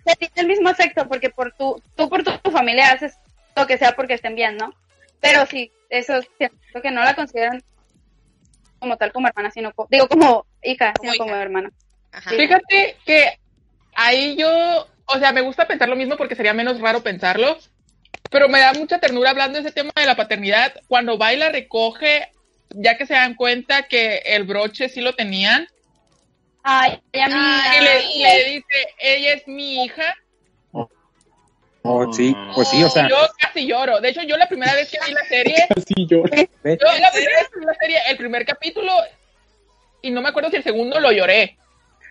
que 0.05 0.15
tiene 0.15 0.33
el 0.35 0.47
mismo 0.47 0.69
afecto, 0.69 1.07
porque 1.07 1.29
por 1.29 1.51
tu, 1.53 1.81
tú 1.95 2.09
por 2.09 2.23
tu, 2.23 2.37
tu 2.39 2.51
familia 2.51 2.91
haces 2.91 3.15
lo 3.55 3.67
que 3.67 3.77
sea 3.77 3.93
porque 3.93 4.15
estén 4.15 4.35
bien, 4.35 4.57
¿no? 4.57 4.73
Pero 5.21 5.45
sí, 5.45 5.71
eso 5.89 6.13
siento 6.37 6.81
que 6.81 6.91
no 6.91 7.03
la 7.03 7.15
consideran 7.15 7.63
como 8.79 8.97
tal 8.97 9.11
como 9.11 9.27
hermana, 9.27 9.51
sino 9.51 9.73
co- 9.73 9.87
digo 9.89 10.07
como 10.07 10.45
hija, 10.63 10.93
Como 10.97 11.11
sino 11.11 11.23
como 11.25 11.35
hermana. 11.35 11.71
Ajá. 12.11 12.31
Fíjate 12.31 12.97
que 13.05 13.37
ahí 13.95 14.35
yo, 14.37 14.87
o 15.05 15.19
sea, 15.19 15.31
me 15.31 15.41
gusta 15.41 15.67
pensar 15.67 15.89
lo 15.89 15.95
mismo 15.95 16.17
porque 16.17 16.35
sería 16.35 16.53
menos 16.53 16.79
raro 16.79 17.01
pensarlo, 17.03 17.57
pero 18.31 18.47
me 18.49 18.59
da 18.59 18.73
mucha 18.73 18.99
ternura 18.99 19.29
hablando 19.31 19.59
de 19.61 19.65
ese 19.67 19.73
tema 19.73 19.91
de 19.95 20.05
la 20.05 20.15
paternidad. 20.15 20.73
Cuando 20.87 21.17
va 21.17 21.33
y 21.33 21.37
la 21.37 21.49
recoge, 21.49 22.31
ya 22.69 22.97
que 22.97 23.05
se 23.05 23.13
dan 23.13 23.35
cuenta 23.35 23.83
que 23.83 24.17
el 24.25 24.43
broche 24.43 24.89
sí 24.89 25.01
lo 25.01 25.13
tenían, 25.15 25.67
Ay, 26.63 27.01
y 27.13 27.83
le, 27.83 28.03
y 28.13 28.23
le 28.23 28.43
dice, 28.49 28.93
ella 28.99 29.33
es 29.33 29.47
mi 29.47 29.83
hija, 29.85 30.13
Oh, 31.81 32.11
sí, 32.11 32.35
pues 32.55 32.67
sí, 32.67 32.83
o 32.83 32.89
sea, 32.89 33.07
yo 33.07 33.15
casi 33.39 33.65
lloro. 33.65 34.01
De 34.01 34.09
hecho, 34.09 34.21
yo 34.23 34.35
la 34.37 34.47
primera 34.49 34.73
vez 34.73 34.89
que 34.91 34.97
vi 35.05 35.13
la 35.13 35.23
serie, 35.25 35.55
yo. 36.07 36.23
la 36.23 36.31
primera 36.31 37.39
vez 37.39 37.49
que 37.53 37.59
vi 37.59 37.65
la 37.65 37.73
serie, 37.75 37.97
el 38.09 38.17
primer 38.17 38.45
capítulo, 38.45 38.91
y 40.01 40.11
no 40.11 40.21
me 40.21 40.29
acuerdo 40.29 40.49
si 40.49 40.57
el 40.57 40.63
segundo 40.63 40.99
lo 40.99 41.11
lloré. 41.11 41.57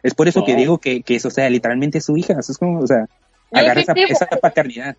es 0.02 0.14
por 0.14 0.26
eso 0.26 0.44
que 0.44 0.54
digo 0.54 0.78
que, 0.78 1.02
que 1.02 1.16
es, 1.16 1.26
o 1.26 1.30
sea, 1.30 1.50
literalmente 1.50 1.98
es 1.98 2.04
su 2.06 2.16
hija, 2.16 2.34
eso 2.40 2.52
es 2.52 2.58
como, 2.58 2.80
o 2.80 2.86
sea, 2.86 3.06
Yo 3.52 3.58
agarra 3.58 3.82
sí 3.82 4.02
esa, 4.04 4.24
esa 4.24 4.36
paternidad. 4.38 4.96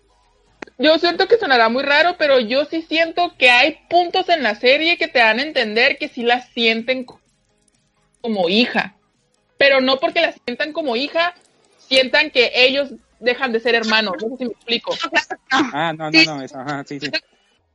Yo 0.78 0.98
siento 0.98 1.26
que 1.26 1.36
sonará 1.36 1.68
muy 1.68 1.82
raro, 1.82 2.16
pero 2.16 2.38
yo 2.38 2.64
sí 2.64 2.82
siento 2.82 3.34
que 3.36 3.50
hay 3.50 3.78
puntos 3.88 4.28
en 4.28 4.42
la 4.42 4.54
serie 4.54 4.96
que 4.98 5.08
te 5.08 5.18
dan 5.18 5.38
a 5.38 5.42
entender 5.42 5.98
que 5.98 6.08
sí 6.08 6.22
la 6.22 6.42
sienten 6.42 7.04
co- 7.04 7.20
como 8.20 8.48
hija. 8.48 8.94
Pero 9.58 9.80
no 9.80 9.98
porque 9.98 10.20
la 10.22 10.32
sientan 10.32 10.72
como 10.72 10.96
hija, 10.96 11.34
sientan 11.88 12.30
que 12.30 12.52
ellos 12.54 12.92
dejan 13.20 13.52
de 13.52 13.60
ser 13.60 13.74
hermanos. 13.74 14.14
No 14.20 14.30
sé 14.30 14.36
si 14.38 14.44
me 14.44 14.50
explico. 14.52 14.96
Ah, 15.52 15.92
no, 15.92 16.10
no, 16.10 16.18
Sí. 16.18 16.26
no, 16.26 16.42
eso, 16.42 16.58
ajá, 16.58 16.84
sí, 16.86 17.00
sí. 17.00 17.10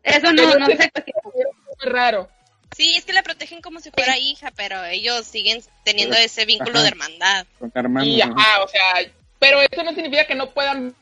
Eso 0.04 0.32
no, 0.34 0.56
no 0.56 0.66
sé. 0.66 0.92
Es 0.96 1.92
raro. 1.92 2.30
Sí, 2.76 2.96
es 2.96 3.06
que 3.06 3.14
la 3.14 3.22
protegen 3.24 3.62
como 3.62 3.80
si 3.80 3.92
fuera 3.92 4.18
hija, 4.18 4.52
pero 4.56 4.84
ellos 4.86 5.26
siguen 5.26 5.62
teniendo 5.84 6.16
ese 6.16 6.46
vínculo 6.46 6.72
Ajá. 6.76 6.82
de 6.84 6.88
hermandad. 6.88 7.46
Con 7.60 7.72
hermanos. 7.74 8.08
Y 8.08 8.22
ajá. 8.22 8.64
o 8.64 8.68
sea, 8.68 8.94
pero 9.40 9.62
eso 9.62 9.84
no 9.84 9.94
significa 9.94 10.26
que 10.26 10.36
no 10.36 10.52
puedan 10.52 10.96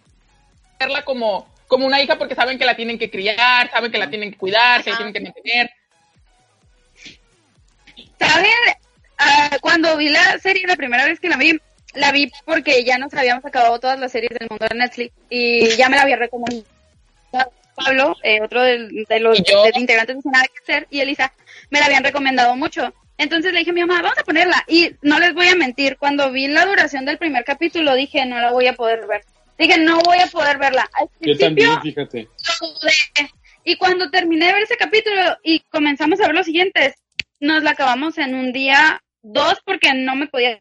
verla 0.79 1.05
como, 1.05 1.47
como 1.67 1.85
una 1.85 2.01
hija 2.01 2.17
porque 2.17 2.35
saben 2.35 2.57
que 2.57 2.65
la 2.65 2.75
tienen 2.75 2.97
que 2.99 3.09
criar, 3.09 3.69
saben 3.71 3.91
que 3.91 3.97
la 3.97 4.09
tienen 4.09 4.31
que 4.31 4.37
cuidar, 4.37 4.83
que 4.83 4.91
la 4.91 4.97
tienen 4.97 5.13
que 5.13 5.21
mantener. 5.21 5.71
¿Saben? 8.19 8.51
Ah, 9.17 9.57
cuando 9.61 9.95
vi 9.97 10.09
la 10.09 10.39
serie, 10.39 10.65
la 10.67 10.75
primera 10.75 11.05
vez 11.05 11.19
que 11.19 11.29
la 11.29 11.37
vi, 11.37 11.59
la 11.95 12.11
vi 12.11 12.31
porque 12.45 12.83
ya 12.83 12.97
nos 12.97 13.13
habíamos 13.13 13.45
acabado 13.45 13.79
todas 13.79 13.99
las 13.99 14.11
series 14.11 14.31
del 14.37 14.49
mundo 14.49 14.65
de 14.69 14.75
Netflix 14.75 15.13
y 15.29 15.75
ya 15.75 15.89
me 15.89 15.95
la 15.95 16.03
había 16.03 16.15
recomendado 16.15 16.63
Pablo, 17.75 18.15
eh, 18.23 18.39
otro 18.41 18.61
de, 18.61 18.77
los 19.19 19.39
integrantes 19.75 20.23
de 20.23 20.31
Nada 20.31 20.45
que 20.45 20.61
Hacer, 20.61 20.87
y 20.89 20.99
Elisa 20.99 21.33
me 21.69 21.79
la 21.79 21.87
habían 21.87 22.03
recomendado 22.03 22.55
mucho. 22.55 22.93
Entonces 23.17 23.53
le 23.53 23.59
dije 23.59 23.71
a 23.71 23.73
mi 23.73 23.81
mamá, 23.81 24.01
vamos 24.01 24.17
a 24.17 24.23
ponerla. 24.23 24.63
Y 24.67 24.91
no 25.01 25.19
les 25.19 25.33
voy 25.33 25.47
a 25.47 25.55
mentir, 25.55 25.97
cuando 25.97 26.31
vi 26.31 26.47
la 26.47 26.65
duración 26.65 27.05
del 27.05 27.17
primer 27.17 27.43
capítulo 27.43 27.95
dije, 27.95 28.25
no 28.25 28.39
la 28.39 28.51
voy 28.51 28.67
a 28.67 28.73
poder 28.73 29.07
ver. 29.07 29.21
Dije, 29.57 29.77
no 29.77 29.99
voy 30.01 30.19
a 30.19 30.27
poder 30.27 30.57
verla. 30.57 30.89
Al 30.93 31.09
Yo 31.19 31.37
también, 31.37 31.81
fíjate. 31.81 32.27
Y 33.63 33.75
cuando 33.77 34.09
terminé 34.09 34.47
de 34.47 34.53
ver 34.53 34.63
ese 34.63 34.77
capítulo 34.77 35.37
y 35.43 35.61
comenzamos 35.61 36.19
a 36.19 36.27
ver 36.27 36.35
los 36.35 36.45
siguientes, 36.45 36.95
nos 37.39 37.63
la 37.63 37.71
acabamos 37.71 38.17
en 38.17 38.35
un 38.35 38.51
día, 38.51 39.01
dos, 39.21 39.59
porque 39.63 39.93
no 39.93 40.15
me 40.15 40.27
podía 40.27 40.59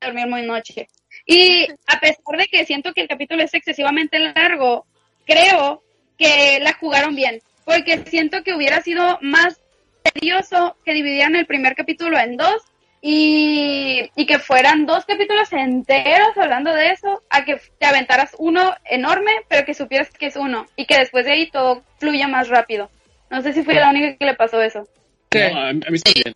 dormir 0.00 0.26
muy 0.26 0.42
noche. 0.42 0.88
Y 1.26 1.66
a 1.86 2.00
pesar 2.00 2.38
de 2.38 2.46
que 2.46 2.64
siento 2.64 2.92
que 2.92 3.02
el 3.02 3.08
capítulo 3.08 3.42
es 3.42 3.54
excesivamente 3.54 4.18
largo, 4.18 4.86
creo 5.26 5.82
que 6.16 6.58
la 6.60 6.72
jugaron 6.74 7.14
bien, 7.14 7.40
porque 7.64 8.04
siento 8.06 8.42
que 8.42 8.54
hubiera 8.54 8.80
sido 8.80 9.18
más 9.20 9.60
tedioso 10.02 10.76
que 10.84 10.94
dividieran 10.94 11.36
el 11.36 11.46
primer 11.46 11.74
capítulo 11.74 12.18
en 12.18 12.36
dos 12.36 12.62
y, 13.00 14.10
y 14.16 14.26
que 14.26 14.38
fueran 14.38 14.86
dos 14.86 15.04
capítulos 15.04 15.52
enteros 15.52 16.36
hablando 16.36 16.72
de 16.72 16.90
eso, 16.90 17.22
a 17.30 17.44
que 17.44 17.60
te 17.78 17.86
aventaras 17.86 18.34
uno 18.38 18.74
enorme, 18.84 19.32
pero 19.48 19.64
que 19.64 19.74
supieras 19.74 20.10
que 20.10 20.26
es 20.26 20.36
uno 20.36 20.66
y 20.76 20.86
que 20.86 20.98
después 20.98 21.24
de 21.24 21.32
ahí 21.32 21.50
todo 21.50 21.84
fluya 21.98 22.26
más 22.26 22.48
rápido. 22.48 22.90
No 23.30 23.42
sé 23.42 23.52
si 23.52 23.62
fui 23.62 23.74
la 23.74 23.90
única 23.90 24.16
que 24.16 24.24
le 24.24 24.34
pasó 24.34 24.60
eso. 24.60 24.84
Sí. 25.30 25.40
No, 25.52 25.60
a, 25.60 25.72
mí 25.72 26.00
también. 26.00 26.34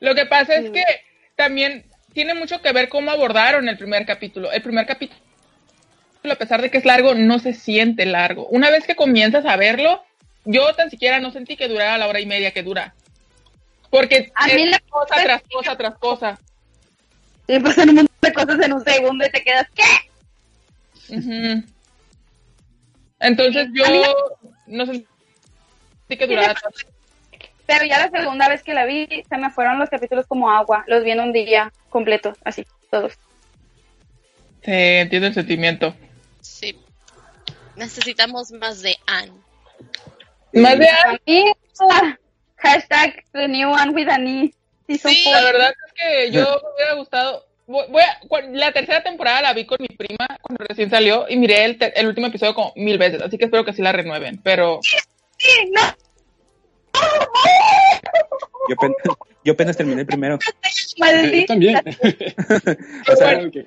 Lo 0.00 0.14
que 0.14 0.26
pasa 0.26 0.56
es 0.56 0.70
que 0.70 0.82
también 1.36 1.84
tiene 2.12 2.34
mucho 2.34 2.60
que 2.60 2.72
ver 2.72 2.88
cómo 2.88 3.10
abordaron 3.10 3.68
el 3.68 3.78
primer 3.78 4.04
capítulo. 4.06 4.52
El 4.52 4.62
primer 4.62 4.86
capítulo, 4.86 5.18
a 6.30 6.34
pesar 6.36 6.62
de 6.62 6.70
que 6.70 6.78
es 6.78 6.84
largo, 6.84 7.14
no 7.14 7.38
se 7.38 7.54
siente 7.54 8.06
largo. 8.06 8.46
Una 8.48 8.70
vez 8.70 8.86
que 8.86 8.94
comienzas 8.96 9.44
a 9.46 9.56
verlo, 9.56 10.02
yo 10.44 10.74
tan 10.74 10.90
siquiera 10.90 11.20
no 11.20 11.30
sentí 11.32 11.56
que 11.56 11.68
durara 11.68 11.98
la 11.98 12.06
hora 12.08 12.20
y 12.20 12.26
media 12.26 12.52
que 12.52 12.62
dura. 12.62 12.94
Porque 13.90 14.32
A 14.34 14.46
mí 14.48 14.66
la- 14.66 14.80
cosa 14.88 15.14
tras 15.22 15.42
cosa 15.50 15.76
tras 15.76 15.98
cosa. 15.98 16.38
Pasan 17.62 17.90
un 17.90 17.94
montón 17.96 18.16
de 18.22 18.32
cosas 18.32 18.60
en 18.64 18.72
un 18.72 18.84
segundo 18.84 19.26
y 19.26 19.30
te 19.30 19.42
quedas, 19.42 19.66
¿qué? 19.74 19.82
Entonces 23.20 23.68
yo 23.74 23.84
no 24.66 24.86
sentí 24.86 25.06
que 26.08 26.26
durara 26.26 26.54
tanto. 26.54 26.78
Pero 27.66 27.84
ya 27.84 27.98
la 27.98 28.10
segunda 28.10 28.48
vez 28.48 28.62
que 28.62 28.74
la 28.74 28.84
vi, 28.84 29.06
se 29.28 29.36
me 29.38 29.50
fueron 29.50 29.78
los 29.78 29.88
capítulos 29.88 30.26
como 30.26 30.50
agua. 30.50 30.84
Los 30.86 31.04
vi 31.04 31.12
en 31.12 31.20
un 31.20 31.32
día 31.32 31.72
completo, 31.90 32.34
así, 32.44 32.66
todos. 32.90 33.12
Sí, 34.64 34.70
entiendo 34.72 35.28
el 35.28 35.34
sentimiento. 35.34 35.94
Sí. 36.40 36.78
Necesitamos 37.76 38.50
más 38.52 38.82
de 38.82 38.96
Anne. 39.06 39.32
Más 40.52 40.78
de 40.78 40.88
ah, 40.88 42.18
hashtag 42.58 43.24
the 43.32 43.48
new 43.48 43.70
one 43.70 43.90
with 43.92 44.08
an 44.08 44.26
E. 44.26 44.52
Season 44.86 45.10
Sí, 45.10 45.24
four. 45.24 45.32
la 45.34 45.42
verdad 45.42 45.70
es 45.86 45.92
que 45.94 46.30
yo 46.32 46.42
me 46.42 46.74
hubiera 46.74 46.94
gustado. 46.94 47.46
voy- 47.66 47.86
voy 47.88 48.02
a- 48.02 48.20
la 48.50 48.72
tercera 48.72 49.02
temporada 49.02 49.40
la 49.40 49.52
vi 49.54 49.64
con 49.64 49.78
mi 49.80 49.88
prima 49.88 50.26
cuando 50.42 50.64
recién 50.68 50.90
salió 50.90 51.26
y 51.28 51.36
miré 51.36 51.64
el, 51.64 51.78
el 51.94 52.06
último 52.08 52.26
episodio 52.26 52.54
como 52.54 52.72
mil 52.76 52.98
veces, 52.98 53.22
así 53.22 53.38
que 53.38 53.46
espero 53.46 53.64
que 53.64 53.72
sí 53.72 53.80
la 53.82 53.92
renueven. 53.92 54.38
Pero 54.42 54.80
Sí, 55.38 55.70
no. 55.72 55.80
Yo, 58.68 58.76
apen- 58.76 58.94
yo 59.44 59.52
apenas 59.52 59.76
terminé 59.76 60.02
el 60.02 60.06
primero. 60.06 60.38
Yo 60.96 61.46
también. 61.46 61.80
O 63.12 63.16
sea, 63.16 63.30
Claro 63.34 63.50
que- 63.50 63.66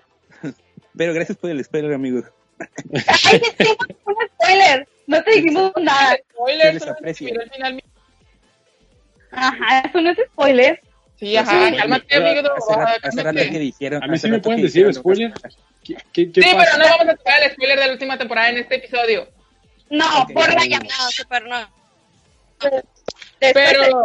pero 0.98 1.14
gracias 1.14 1.38
por 1.38 1.50
el 1.50 1.64
spoiler, 1.64 1.94
amigos. 1.94 2.24
Ay, 2.60 3.42
te 3.58 3.66
un 4.06 4.16
spoiler. 4.36 4.88
No 5.08 5.22
te 5.24 5.32
dijimos 5.32 5.74
nada. 5.82 6.18
spoiler, 6.32 6.74
miré 7.20 7.44
el 7.44 7.52
final. 7.52 7.84
Ajá, 9.32 9.80
eso 9.82 10.00
no 10.02 10.10
es 10.12 10.18
spoiler. 10.32 10.82
Sí, 11.20 11.36
ajá, 11.36 11.68
Sí, 11.70 11.76
cálmate, 11.76 12.16
amigo. 12.16 12.40
Hace 12.56 12.74
rato, 12.76 12.92
hace 13.08 13.18
rato 13.18 13.24
cálmate. 13.24 13.50
que 13.52 13.60
dijeron. 13.60 14.04
A 14.04 14.08
mí 14.08 14.18
sí 14.18 14.30
me 14.30 14.40
pueden 14.40 14.62
decir 14.62 14.86
dijeron, 14.88 14.94
spoiler. 14.94 15.34
¿Qué, 15.84 15.96
qué, 16.14 16.32
qué 16.32 16.42
Sí, 16.42 16.50
pasa? 16.54 16.72
pero 16.72 16.84
no 16.84 16.98
vamos 16.98 17.14
a 17.14 17.18
tocar 17.18 17.44
el 17.44 17.52
spoiler 17.52 17.80
de 17.80 17.86
la 17.88 17.92
última 17.94 18.18
temporada 18.18 18.50
en 18.50 18.58
este 18.58 18.76
episodio. 18.76 19.28
No, 19.90 20.22
Ok. 20.24 20.32
por 20.34 20.54
la 20.54 20.66
llamada. 20.66 21.10
Super 21.12 21.44
no. 21.46 21.58
Pero 23.40 24.04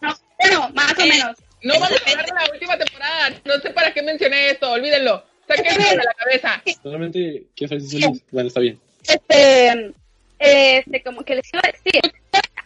No, 0.00 0.14
bueno, 0.38 0.70
más 0.74 0.92
o 0.98 1.02
Eh, 1.02 1.08
menos. 1.08 1.36
no 1.62 1.74
vamos 1.80 2.02
a 2.06 2.10
hablar 2.10 2.26
de 2.26 2.32
la 2.34 2.52
última 2.52 2.78
temporada. 2.78 3.30
No 3.44 3.54
sé 3.58 3.70
para 3.70 3.92
qué 3.92 4.02
mencioné 4.02 4.50
esto, 4.50 4.70
olvídenlo. 4.72 5.24
Sáquenlo 5.48 5.88
de 5.90 5.96
la 5.96 6.14
cabeza. 6.14 6.62
Solamente 6.82 7.44
quiero 7.54 7.68
saber 7.70 7.82
si 7.82 7.96
es 7.98 8.04
feliz. 8.04 8.22
Bueno, 8.30 8.48
está 8.48 8.60
bien. 8.60 8.80
Este, 9.06 9.94
este, 10.38 11.02
como 11.02 11.22
que 11.22 11.36
les 11.36 11.52
iba 11.52 11.62
a 11.64 11.70
decir, 11.72 12.00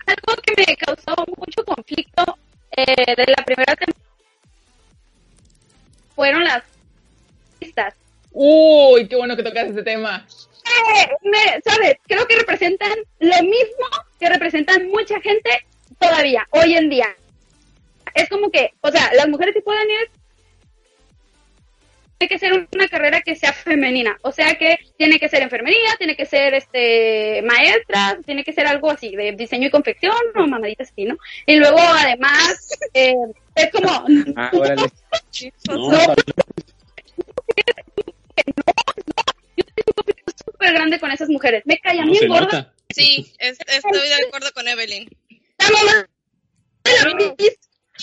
algo 0.07 0.43
que 0.43 0.55
me 0.67 0.77
causó 0.77 1.15
mucho 1.37 1.65
conflicto 1.65 2.39
eh, 2.77 3.15
de 3.17 3.27
la 3.27 3.45
primera 3.45 3.77
temporada 3.77 4.07
fueron 6.15 6.45
las 6.45 6.63
pistas. 7.59 7.95
Uy, 8.33 9.07
qué 9.09 9.17
bueno 9.17 9.37
que 9.37 9.43
tocas 9.43 9.69
ese 9.71 9.83
tema. 9.83 10.27
Eh, 10.81 11.09
me, 11.23 11.61
¿Sabes? 11.65 11.97
Creo 12.07 12.27
que 12.27 12.37
representan 12.37 12.93
lo 13.19 13.43
mismo 13.43 13.87
que 14.19 14.29
representan 14.29 14.89
mucha 14.89 15.21
gente 15.21 15.51
todavía, 15.99 16.47
hoy 16.51 16.75
en 16.75 16.89
día. 16.89 17.09
Es 18.15 18.29
como 18.29 18.51
que, 18.51 18.73
o 18.81 18.91
sea, 18.91 19.11
las 19.15 19.29
mujeres 19.29 19.55
sí 19.55 19.61
pueden 19.61 19.91
ir 19.91 20.11
tiene 22.21 22.29
que 22.29 22.39
ser 22.39 22.69
una 22.75 22.87
carrera 22.87 23.23
que 23.23 23.35
sea 23.35 23.51
femenina, 23.51 24.15
o 24.21 24.31
sea 24.31 24.55
que 24.57 24.79
tiene 24.99 25.19
que 25.19 25.31
ser 25.31 25.41
enfermería, 25.41 25.97
tiene 25.97 26.15
que 26.15 26.27
ser 26.27 26.53
este 26.53 27.41
maestra, 27.41 28.19
tiene 28.27 28.45
que 28.45 28.53
ser 28.53 28.67
algo 28.67 28.91
así 28.91 29.17
de 29.17 29.33
diseño 29.33 29.69
y 29.69 29.71
confección 29.71 30.15
o 30.37 30.47
mamaditas 30.47 30.91
así, 30.93 31.05
¿no? 31.05 31.17
Y 31.47 31.57
luego 31.57 31.79
además 31.79 32.79
eh, 32.93 33.15
es 33.55 33.71
como 33.71 34.05
Ah, 34.37 34.51
órale. 34.53 34.83
No, 35.67 35.91
No. 35.91 36.15
Bien. 39.77 39.87
súper 40.45 40.73
grande 40.73 40.99
con 41.01 41.11
esas 41.11 41.29
mujeres, 41.29 41.63
me 41.67 41.79
callan 41.79 42.11
bien 42.11 42.29
nota. 42.29 42.73
Sí, 42.91 43.33
es- 43.39 43.59
estoy 43.67 44.09
de 44.09 44.15
acuerdo 44.27 44.51
con 44.53 44.67
Evelyn. 44.69 45.09
la 45.59 45.71
mamá 45.71 46.09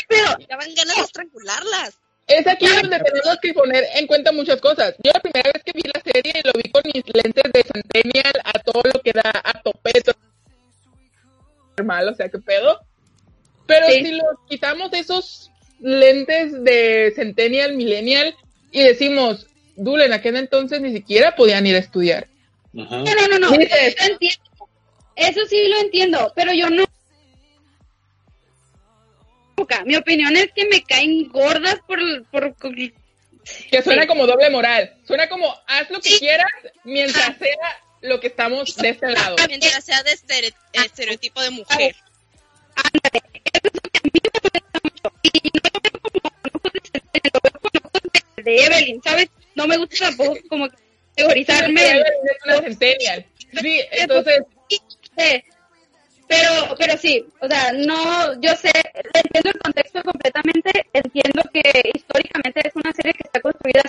pero 0.07 0.38
Ya 0.47 0.57
van 0.57 0.74
ganas 0.76 0.95
de 0.95 1.01
estrangularlas. 1.01 1.99
Es 2.28 2.45
aquí 2.45 2.68
donde 2.68 2.99
tenemos 2.99 3.38
que 3.41 3.53
poner 3.53 3.84
en 3.95 4.05
cuenta 4.05 4.32
muchas 4.32 4.59
cosas. 4.61 4.93
Yo 5.03 5.11
la 5.13 5.20
primera 5.20 5.49
vez 5.53 5.63
que 5.63 5.72
vi 5.74 5.82
la 5.84 6.01
serie 6.01 6.41
lo 6.43 6.51
vi 6.53 6.70
con 6.70 6.84
mis 6.93 7.03
lentes 7.13 7.51
de 7.53 7.63
Centennial 7.63 8.34
a 8.43 8.53
todo 8.59 8.82
lo 8.93 9.01
que 9.01 9.11
da 9.13 9.32
a 9.43 9.61
topeto. 9.61 10.11
Normal, 11.78 12.09
o 12.09 12.15
sea, 12.15 12.30
¿qué 12.30 12.39
pedo? 12.39 12.80
Pero 13.65 13.88
Sí. 13.88 14.05
si 14.05 14.11
los 14.13 14.36
quitamos 14.49 14.91
esos 14.93 15.51
lentes 15.80 16.63
de 16.63 17.13
Centennial, 17.15 17.76
Millennial 17.76 18.36
y 18.72 18.84
decimos, 18.84 19.47
Dule, 19.78 20.05
en 20.05 20.13
aquel 20.13 20.36
entonces 20.36 20.82
ni 20.82 20.91
siquiera 20.91 21.36
podían 21.36 21.65
ir 21.65 21.75
a 21.75 21.80
estudiar. 21.80 22.28
Ajá. 22.78 22.97
No, 22.97 23.03
no, 23.03 23.28
no, 23.30 23.39
no. 23.39 23.53
Eso 23.53 23.75
lo 23.99 24.11
entiendo. 24.11 24.43
Eso 25.15 25.39
sí 25.47 25.67
lo 25.67 25.78
entiendo, 25.80 26.34
pero 26.36 26.51
yo 26.53 26.69
no. 26.69 26.84
Mi 29.86 29.95
opinión 29.95 30.36
es 30.38 30.51
que 30.53 30.67
me 30.67 30.84
caen 30.84 31.30
gordas 31.30 31.78
por, 31.88 31.99
por 32.30 32.55
Que 33.71 33.82
suena 33.82 34.03
Sí. 34.03 34.07
como 34.07 34.28
doble 34.28 34.49
moral. 34.49 34.95
Suena 35.05 35.28
como, 35.30 35.53
haz 35.67 35.89
lo 35.89 35.99
que 35.99 36.17
quieras 36.19 36.51
mientras 36.84 37.38
sea 37.38 37.82
lo 38.01 38.19
que 38.19 38.28
estamos 38.28 38.75
de 38.75 38.89
este 38.89 39.09
lado. 39.11 39.36
Mientras 39.47 39.84
sea 39.84 40.03
de 40.03 40.11
estere- 40.11 40.53
estereotipo 40.73 41.41
de 41.41 41.49
mujer. 41.49 41.95
De 48.43 48.65
Evelyn, 48.65 49.01
¿sabes? 49.01 49.29
No 49.55 49.67
me 49.67 49.77
gusta 49.77 50.09
tampoco 50.09 50.38
como 50.47 50.67
categorizarme. 50.69 51.81
Evelyn 51.81 52.05
es 52.05 52.45
una 52.45 52.61
Centennial. 52.61 53.25
Sí, 53.61 53.81
entonces. 53.91 54.41
Pero, 56.27 56.75
pero 56.77 56.97
sí, 56.97 57.25
o 57.39 57.47
sea, 57.47 57.71
no, 57.71 58.39
yo 58.41 58.53
sé, 58.55 58.69
entiendo 59.13 59.49
el 59.49 59.59
contexto 59.59 60.03
completamente, 60.03 60.85
entiendo 60.91 61.41
que 61.53 61.89
históricamente 61.93 62.67
es 62.67 62.75
una 62.75 62.91
serie 62.91 63.13
que 63.13 63.23
está 63.23 63.39
construida 63.39 63.83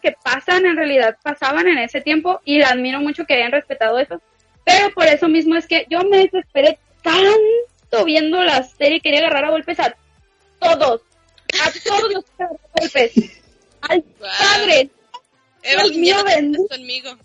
que 0.00 0.12
pasan 0.12 0.66
en 0.66 0.76
realidad 0.76 1.16
pasaban 1.22 1.68
en 1.68 1.78
ese 1.78 2.00
tiempo 2.00 2.40
y 2.44 2.62
admiro 2.62 3.00
mucho 3.00 3.24
que 3.24 3.34
hayan 3.34 3.52
respetado 3.52 3.98
eso 3.98 4.20
pero 4.64 4.90
por 4.92 5.06
eso 5.06 5.28
mismo 5.28 5.54
es 5.54 5.66
que 5.66 5.86
yo 5.88 6.00
me 6.02 6.18
desesperé 6.18 6.78
tanto 7.02 8.04
viendo 8.04 8.42
la 8.42 8.62
serie 8.62 9.00
quería 9.00 9.20
agarrar 9.20 9.46
a 9.46 9.50
golpes 9.50 9.78
a 9.80 9.94
todos 10.58 11.02
a 11.60 11.72
todos 11.84 12.12
los 12.12 12.24
golpes 12.74 13.12
al 13.82 13.98
Wow. 14.20 14.28
padre 14.38 14.90
mío, 15.96 16.16
te 16.24 16.34
bendito. 16.34 16.62
metas 16.62 16.78
conmigo. 16.78 17.18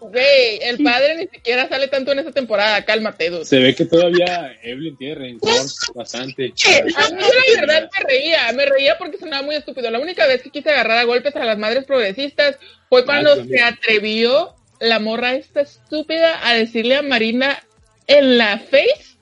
Güey, 0.00 0.58
el 0.62 0.82
padre 0.84 1.16
ni 1.16 1.26
siquiera 1.28 1.66
sale 1.66 1.88
tanto 1.88 2.12
en 2.12 2.18
esta 2.18 2.30
temporada, 2.32 2.84
cálmate, 2.84 3.30
dude. 3.30 3.46
Se 3.46 3.58
ve 3.58 3.74
que 3.74 3.86
todavía 3.86 4.54
Evelyn 4.62 4.98
tiene 4.98 5.14
rencor 5.14 5.50
bastante. 5.94 6.52
A 6.52 6.82
mí 7.10 7.20
la 7.54 7.60
verdad 7.60 7.90
me 7.98 8.04
reía, 8.06 8.52
me 8.52 8.66
reía 8.66 8.98
porque 8.98 9.16
sonaba 9.16 9.42
muy 9.42 9.54
estúpido. 9.56 9.90
La 9.90 9.98
única 10.00 10.26
vez 10.26 10.42
que 10.42 10.50
quise 10.50 10.68
agarrar 10.70 10.98
a 10.98 11.04
golpes 11.04 11.34
a 11.36 11.44
las 11.46 11.56
madres 11.56 11.84
progresistas 11.86 12.58
fue 12.90 13.06
cuando 13.06 13.32
Ah, 13.32 13.36
también. 13.36 13.58
se 13.58 13.64
atrevió 13.64 14.54
la 14.78 14.98
morra 14.98 15.34
esta 15.36 15.62
estúpida 15.62 16.46
a 16.46 16.52
decirle 16.54 16.96
a 16.96 17.02
Marina 17.02 17.62
en 18.06 18.36
la 18.36 18.58
face 18.58 19.16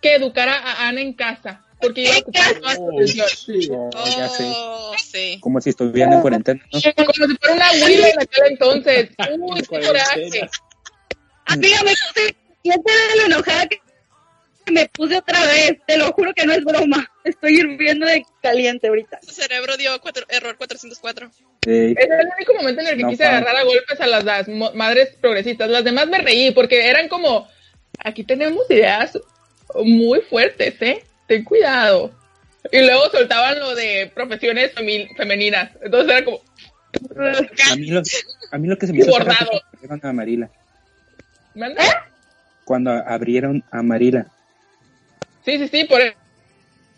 que 0.00 0.14
educara 0.14 0.56
a 0.56 0.88
Ana 0.88 1.02
en 1.02 1.12
casa. 1.12 1.66
Porque 1.84 2.02
iba 2.02 2.14
a 2.14 2.18
ocupar 2.18 2.54
toda 2.60 2.74
su 2.74 2.82
Oh, 2.82 2.90
atención. 2.96 3.28
sí. 3.28 3.68
Oh, 3.70 3.90
ya 4.18 4.28
sé. 4.28 4.44
Oh, 4.46 4.92
sí. 4.98 5.38
Como 5.40 5.60
si 5.60 5.70
estuvieran 5.70 6.12
en 6.14 6.20
cuarentena, 6.20 6.60
¿no? 6.72 6.80
Como 6.96 7.12
si 7.12 7.36
fuera 7.36 7.54
una 7.54 7.70
Willy 7.86 8.02
en 8.04 8.20
aquel 8.20 8.42
entonces. 8.50 9.10
Uy, 9.38 9.60
qué 9.62 9.80
coraje. 9.80 10.30
Amiga, 11.46 11.82
me 11.82 11.90
puse 11.90 12.34
de 12.64 13.16
lo 13.20 13.26
enojada 13.26 13.66
que 13.66 13.80
me 14.72 14.88
puse 14.88 15.16
otra 15.18 15.44
vez. 15.44 15.76
Te 15.86 15.98
lo 15.98 16.10
juro 16.12 16.32
que 16.34 16.46
no 16.46 16.54
es 16.54 16.64
broma. 16.64 17.10
Estoy 17.22 17.58
hirviendo 17.58 18.06
de 18.06 18.24
caliente 18.42 18.88
ahorita. 18.88 19.20
Su 19.22 19.32
cerebro 19.34 19.76
dio 19.76 20.00
cuatro- 20.00 20.24
error 20.30 20.56
404. 20.56 21.30
Eh, 21.66 21.94
Ese 21.96 22.02
es 22.14 22.20
el 22.20 22.28
único 22.36 22.54
momento 22.54 22.80
en 22.80 22.86
el 22.88 22.96
que 22.96 23.02
No, 23.02 23.10
quise 23.10 23.24
agarrar 23.24 23.56
a 23.56 23.62
golpes 23.64 24.00
a 24.00 24.06
las, 24.06 24.24
las 24.24 24.48
mo- 24.48 24.72
madres 24.74 25.10
progresistas. 25.20 25.68
Las 25.68 25.84
demás 25.84 26.06
me 26.08 26.18
reí 26.18 26.50
porque 26.52 26.88
eran 26.88 27.08
como, 27.08 27.46
aquí 27.98 28.24
tenemos 28.24 28.70
ideas 28.70 29.18
muy 29.82 30.20
fuertes, 30.22 30.74
¿eh? 30.80 31.04
Ten 31.26 31.44
cuidado. 31.44 32.12
Y 32.72 32.80
luego 32.80 33.10
soltaban 33.10 33.58
lo 33.58 33.74
de 33.74 34.10
profesiones 34.14 34.72
femeninas. 35.16 35.70
Entonces 35.82 36.10
era 36.10 36.24
como, 36.24 36.40
a, 37.72 37.76
mí 37.76 37.86
lo, 37.86 38.02
a 38.50 38.58
mí 38.58 38.68
lo 38.68 38.78
que 38.78 38.86
se 38.86 38.92
me 38.92 39.00
hizo 39.00 39.10
Bordado. 39.10 39.50
cuando 39.86 40.08
abrieron 40.08 40.44
a. 40.44 40.50
Cuando 42.64 42.90
abrieron 42.90 43.64
a 43.70 43.82
Marila. 43.82 44.26
Sí, 45.44 45.58
sí, 45.58 45.68
sí, 45.68 45.84
por 45.84 46.00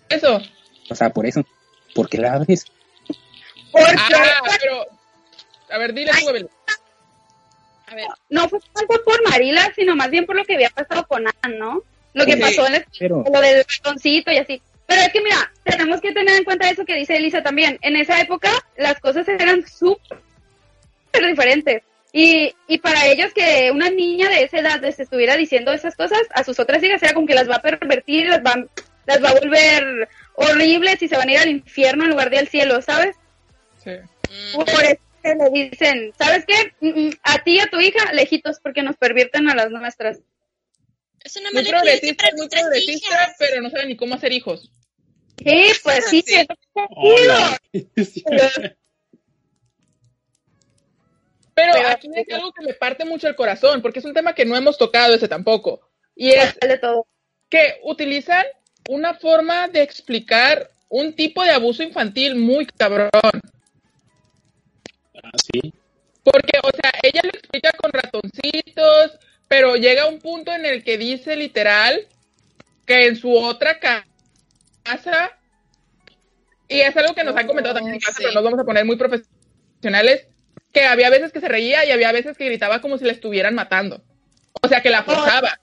eso. 0.08 0.40
O 0.88 0.94
sea, 0.94 1.10
por 1.10 1.26
eso. 1.26 1.44
¿Por 1.94 2.08
qué 2.08 2.18
la 2.18 2.34
abres? 2.34 2.66
Porque 3.72 3.94
Ah, 3.98 4.40
pero, 4.60 4.86
a 5.70 5.78
ver, 5.78 5.92
dile 5.92 6.12
tú, 6.20 6.28
Evelyn. 6.28 6.48
A 7.88 7.94
ver, 7.94 8.06
no 8.30 8.48
fue 8.48 8.60
tanto 8.72 9.02
por 9.04 9.28
Marila, 9.28 9.72
sino 9.74 9.96
más 9.96 10.10
bien 10.10 10.26
por 10.26 10.36
lo 10.36 10.44
que 10.44 10.54
había 10.54 10.70
pasado 10.70 11.06
con 11.06 11.24
Anne, 11.42 11.58
¿no? 11.58 11.82
Lo 12.16 12.24
que 12.24 12.32
Sí. 12.32 12.40
pasó 12.40 12.66
en 12.66 12.74
el 12.76 12.86
Pero, 12.98 13.24
lo 13.32 13.40
del 13.40 13.64
ratoncito 13.64 14.32
y 14.32 14.38
así. 14.38 14.62
Pero 14.86 15.02
es 15.02 15.08
que 15.12 15.20
mira, 15.20 15.52
tenemos 15.64 16.00
que 16.00 16.12
tener 16.12 16.36
en 16.36 16.44
cuenta 16.44 16.70
eso 16.70 16.84
que 16.84 16.94
dice 16.94 17.16
Elisa 17.16 17.42
también. 17.42 17.78
En 17.82 17.94
esa 17.96 18.20
época 18.20 18.50
las 18.76 18.98
cosas 19.00 19.28
eran 19.28 19.66
súper 19.66 20.16
diferentes. 21.28 21.82
Y, 22.12 22.54
y 22.68 22.78
para 22.78 23.04
ellos 23.06 23.34
que 23.34 23.70
una 23.70 23.90
niña 23.90 24.30
de 24.30 24.44
esa 24.44 24.60
edad 24.60 24.80
les 24.80 24.98
estuviera 24.98 25.36
diciendo 25.36 25.72
esas 25.72 25.94
cosas, 25.94 26.20
a 26.32 26.42
sus 26.44 26.58
otras 26.58 26.82
hijas 26.82 27.02
era 27.02 27.12
como 27.12 27.26
que 27.26 27.34
las 27.34 27.50
va 27.50 27.56
a 27.56 27.60
pervertir, 27.62 28.28
las 28.28 28.40
va, 28.40 28.54
las 29.06 29.22
va 29.22 29.28
a 29.30 29.34
volver 29.34 30.08
horribles 30.34 31.02
y 31.02 31.08
se 31.08 31.16
van 31.16 31.28
a 31.28 31.32
ir 31.32 31.38
al 31.38 31.50
infierno 31.50 32.04
en 32.04 32.10
lugar 32.10 32.30
de 32.30 32.38
al 32.38 32.48
cielo, 32.48 32.80
¿sabes? 32.80 33.14
Sí. 33.84 33.90
Por 34.54 34.68
eso 34.68 34.96
que 35.22 35.34
le 35.34 35.50
dicen, 35.68 36.12
¿sabes 36.18 36.44
qué? 36.46 36.72
Mm, 36.80 37.08
mm, 37.08 37.10
A 37.24 37.38
ti 37.42 37.56
y 37.56 37.60
a 37.60 37.66
tu 37.66 37.80
hija, 37.80 38.12
lejitos, 38.12 38.60
porque 38.62 38.82
nos 38.82 38.96
pervierten 38.96 39.50
a 39.50 39.54
las 39.54 39.70
nuestras. 39.70 40.20
Es 41.26 41.36
una 41.36 41.50
Muy 41.50 41.62
mala 41.64 41.68
progresista, 41.70 42.24
para 42.24 42.30
muy 42.32 42.38
nuestras 42.40 42.62
progresista, 42.62 43.08
hijas. 43.14 43.34
pero 43.38 43.62
no 43.62 43.70
sabe 43.70 43.86
ni 43.86 43.96
cómo 43.96 44.14
hacer 44.14 44.32
hijos. 44.32 44.70
Sí, 45.44 45.64
pues 45.82 46.04
sí, 46.08 46.22
Sí. 46.26 46.34
es 46.34 46.46
Hola. 46.74 47.58
Pero 51.54 51.72
Pero- 51.72 51.88
aquí 51.88 52.08
hay 52.14 52.24
algo 52.34 52.52
que 52.52 52.64
me 52.64 52.74
parte 52.74 53.04
mucho 53.04 53.28
el 53.28 53.36
corazón, 53.36 53.80
porque 53.80 54.00
es 54.00 54.04
un 54.04 54.12
tema 54.14 54.34
que 54.34 54.44
no 54.44 54.56
hemos 54.56 54.76
tocado 54.76 55.14
ese 55.14 55.28
tampoco. 55.28 55.80
Y 56.14 56.30
es 56.30 56.56
de 56.60 56.78
todo. 56.78 57.06
que 57.48 57.78
utilizan 57.84 58.44
una 58.88 59.14
forma 59.14 59.68
de 59.68 59.82
explicar 59.82 60.70
un 60.88 61.14
tipo 61.14 61.42
de 61.44 61.50
abuso 61.50 61.82
infantil 61.82 62.34
muy 62.36 62.66
cabrón. 62.66 63.10
Ah, 63.14 63.30
sí. 65.52 65.72
Porque, 66.24 66.58
o 66.62 66.70
sea, 66.74 66.92
ella 67.02 67.20
lo 67.22 67.30
explica 67.30 67.70
con 67.72 67.92
ratoncitos, 67.92 69.18
pero 69.48 69.76
llega 69.76 70.06
un 70.06 70.18
punto 70.20 70.52
en 70.52 70.66
el 70.66 70.82
que 70.84 70.98
dice 70.98 71.36
literal 71.36 72.06
que 72.86 73.06
en 73.06 73.16
su 73.16 73.32
otra 73.36 73.78
ca- 73.78 74.06
casa, 74.82 75.32
y 76.68 76.80
es 76.80 76.96
algo 76.96 77.14
que 77.14 77.24
nos 77.24 77.36
han 77.36 77.46
comentado 77.46 77.74
también 77.76 77.94
en 77.94 78.00
casa, 78.00 78.16
sí. 78.18 78.22
pero 78.24 78.34
nos 78.34 78.44
vamos 78.44 78.60
a 78.60 78.64
poner 78.64 78.84
muy 78.84 78.96
profesionales, 78.96 80.26
que 80.72 80.84
había 80.84 81.10
veces 81.10 81.32
que 81.32 81.40
se 81.40 81.48
reía 81.48 81.84
y 81.84 81.90
había 81.90 82.12
veces 82.12 82.36
que 82.36 82.44
gritaba 82.46 82.80
como 82.80 82.98
si 82.98 83.04
la 83.04 83.12
estuvieran 83.12 83.54
matando. 83.54 84.02
O 84.62 84.68
sea, 84.68 84.82
que 84.82 84.90
la 84.90 85.02
forzaba 85.04 85.58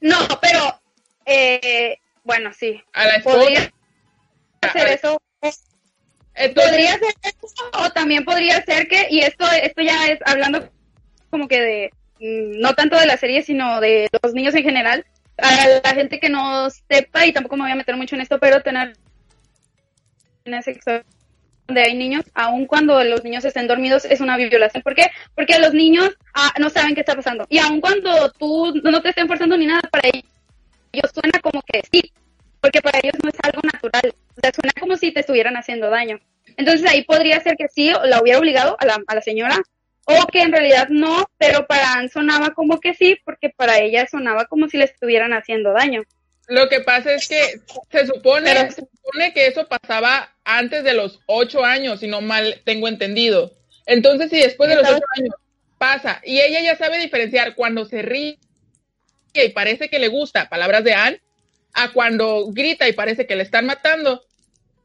No, 0.00 0.16
pero, 0.40 0.80
eh, 1.24 1.98
bueno, 2.24 2.52
sí. 2.52 2.82
a 2.92 3.06
la 3.06 3.16
esposa. 3.16 3.38
Podría 3.38 3.72
hacer 4.60 4.88
eso. 4.88 5.20
Entonces, 6.34 6.70
Podría 6.72 6.92
ser 6.98 7.14
eso, 7.22 7.70
o 7.72 7.90
también 7.90 8.24
podría 8.24 8.62
ser 8.64 8.88
que, 8.88 9.06
y 9.10 9.20
esto, 9.20 9.46
esto 9.62 9.80
ya 9.82 10.06
es 10.08 10.18
hablando 10.26 10.70
como 11.30 11.48
que 11.48 11.60
de, 11.60 11.90
no 12.20 12.74
tanto 12.74 12.98
de 12.98 13.06
la 13.06 13.16
serie, 13.16 13.42
sino 13.42 13.80
de 13.80 14.08
los 14.22 14.34
niños 14.34 14.54
en 14.54 14.64
general, 14.64 15.04
a 15.38 15.80
la 15.84 15.94
gente 15.94 16.18
que 16.18 16.28
no 16.28 16.68
sepa, 16.70 17.26
y 17.26 17.32
tampoco 17.32 17.56
me 17.56 17.62
voy 17.62 17.72
a 17.72 17.76
meter 17.76 17.96
mucho 17.96 18.14
en 18.14 18.22
esto, 18.22 18.38
pero 18.38 18.62
tener 18.62 18.96
una 20.46 20.62
sexual 20.62 21.04
donde 21.66 21.82
hay 21.82 21.94
niños, 21.96 22.24
aun 22.34 22.66
cuando 22.66 23.02
los 23.02 23.24
niños 23.24 23.44
estén 23.44 23.66
dormidos, 23.66 24.04
es 24.04 24.20
una 24.20 24.36
violación. 24.36 24.82
¿Por 24.82 24.94
qué? 24.94 25.06
Porque 25.34 25.58
los 25.58 25.74
niños 25.74 26.10
ah, 26.32 26.52
no 26.60 26.70
saben 26.70 26.94
qué 26.94 27.00
está 27.00 27.16
pasando. 27.16 27.44
Y 27.48 27.58
aun 27.58 27.80
cuando 27.80 28.30
tú 28.32 28.72
no 28.84 29.02
te 29.02 29.08
estén 29.08 29.26
forzando 29.26 29.56
ni 29.56 29.66
nada, 29.66 29.82
para 29.90 30.08
ellos 30.08 31.10
suena 31.12 31.40
como 31.40 31.60
que 31.62 31.82
sí, 31.90 32.12
porque 32.60 32.80
para 32.80 33.00
ellos 33.02 33.16
no 33.22 33.30
es 33.30 33.36
algo 33.42 33.60
natural. 33.64 34.14
O 34.36 34.40
sea, 34.40 34.52
suena 34.52 34.72
como 34.78 34.96
si 34.96 35.12
te 35.12 35.20
estuvieran 35.20 35.56
haciendo 35.56 35.90
daño. 35.90 36.20
Entonces 36.56 36.88
ahí 36.88 37.02
podría 37.04 37.40
ser 37.40 37.56
que 37.56 37.66
sí, 37.68 37.92
la 38.04 38.20
hubiera 38.22 38.38
obligado 38.38 38.76
a 38.78 38.86
la, 38.86 38.98
a 39.06 39.14
la 39.14 39.20
señora, 39.20 39.56
o 40.06 40.26
que 40.28 40.40
en 40.40 40.52
realidad 40.52 40.88
no, 40.88 41.28
pero 41.36 41.66
para 41.66 41.94
Anne 41.94 42.08
sonaba 42.08 42.50
como 42.54 42.80
que 42.80 42.94
sí, 42.94 43.18
porque 43.24 43.50
para 43.50 43.78
ella 43.80 44.06
sonaba 44.08 44.46
como 44.46 44.68
si 44.68 44.78
le 44.78 44.84
estuvieran 44.84 45.32
haciendo 45.32 45.72
daño. 45.72 46.02
Lo 46.48 46.68
que 46.68 46.80
pasa 46.80 47.12
es 47.12 47.28
que 47.28 47.60
se 47.90 48.06
supone, 48.06 48.52
Pero- 48.54 48.70
se 48.70 48.82
supone 48.82 49.32
que 49.34 49.48
eso 49.48 49.66
pasaba 49.66 50.32
antes 50.44 50.84
de 50.84 50.94
los 50.94 51.20
ocho 51.26 51.64
años, 51.64 52.00
si 52.00 52.06
no 52.06 52.20
mal 52.20 52.62
tengo 52.64 52.86
entendido. 52.86 53.52
Entonces, 53.84 54.30
si 54.30 54.38
después 54.38 54.68
de 54.70 54.76
los 54.76 54.88
ocho 54.88 55.04
años 55.18 55.34
pasa 55.76 56.20
y 56.24 56.40
ella 56.40 56.60
ya 56.60 56.76
sabe 56.76 56.98
diferenciar 56.98 57.54
cuando 57.56 57.84
se 57.84 58.02
ríe 58.02 58.38
y 59.34 59.48
parece 59.50 59.88
que 59.90 59.98
le 59.98 60.08
gusta, 60.08 60.48
palabras 60.48 60.84
de 60.84 60.94
Anne, 60.94 61.20
a 61.74 61.92
cuando 61.92 62.46
grita 62.52 62.88
y 62.88 62.92
parece 62.92 63.26
que 63.26 63.36
le 63.36 63.42
están 63.42 63.66
matando, 63.66 64.24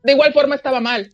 de 0.03 0.11
igual 0.13 0.33
forma 0.33 0.55
estaba 0.55 0.79
mal. 0.81 1.11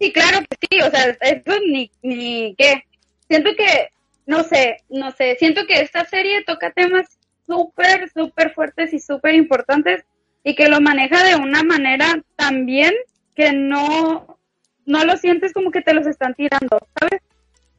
Sí, 0.00 0.12
claro 0.12 0.40
que 0.40 0.56
sí, 0.68 0.80
o 0.82 0.90
sea, 0.90 1.16
eso 1.20 1.60
ni, 1.66 1.90
ni 2.02 2.54
qué. 2.58 2.82
Siento 3.28 3.50
que, 3.56 3.90
no 4.26 4.42
sé, 4.42 4.78
no 4.88 5.10
sé, 5.12 5.36
siento 5.38 5.66
que 5.66 5.80
esta 5.80 6.04
serie 6.04 6.44
toca 6.44 6.70
temas 6.72 7.18
súper, 7.46 8.10
súper 8.10 8.52
fuertes 8.52 8.92
y 8.92 9.00
súper 9.00 9.34
importantes 9.34 10.04
y 10.42 10.54
que 10.54 10.68
lo 10.68 10.80
maneja 10.80 11.24
de 11.24 11.36
una 11.36 11.62
manera 11.62 12.22
también 12.36 12.92
que 13.34 13.52
no, 13.52 14.38
no 14.86 15.04
lo 15.04 15.16
sientes 15.16 15.52
como 15.52 15.70
que 15.70 15.82
te 15.82 15.94
los 15.94 16.06
están 16.06 16.34
tirando, 16.34 16.78
¿sabes? 16.98 17.20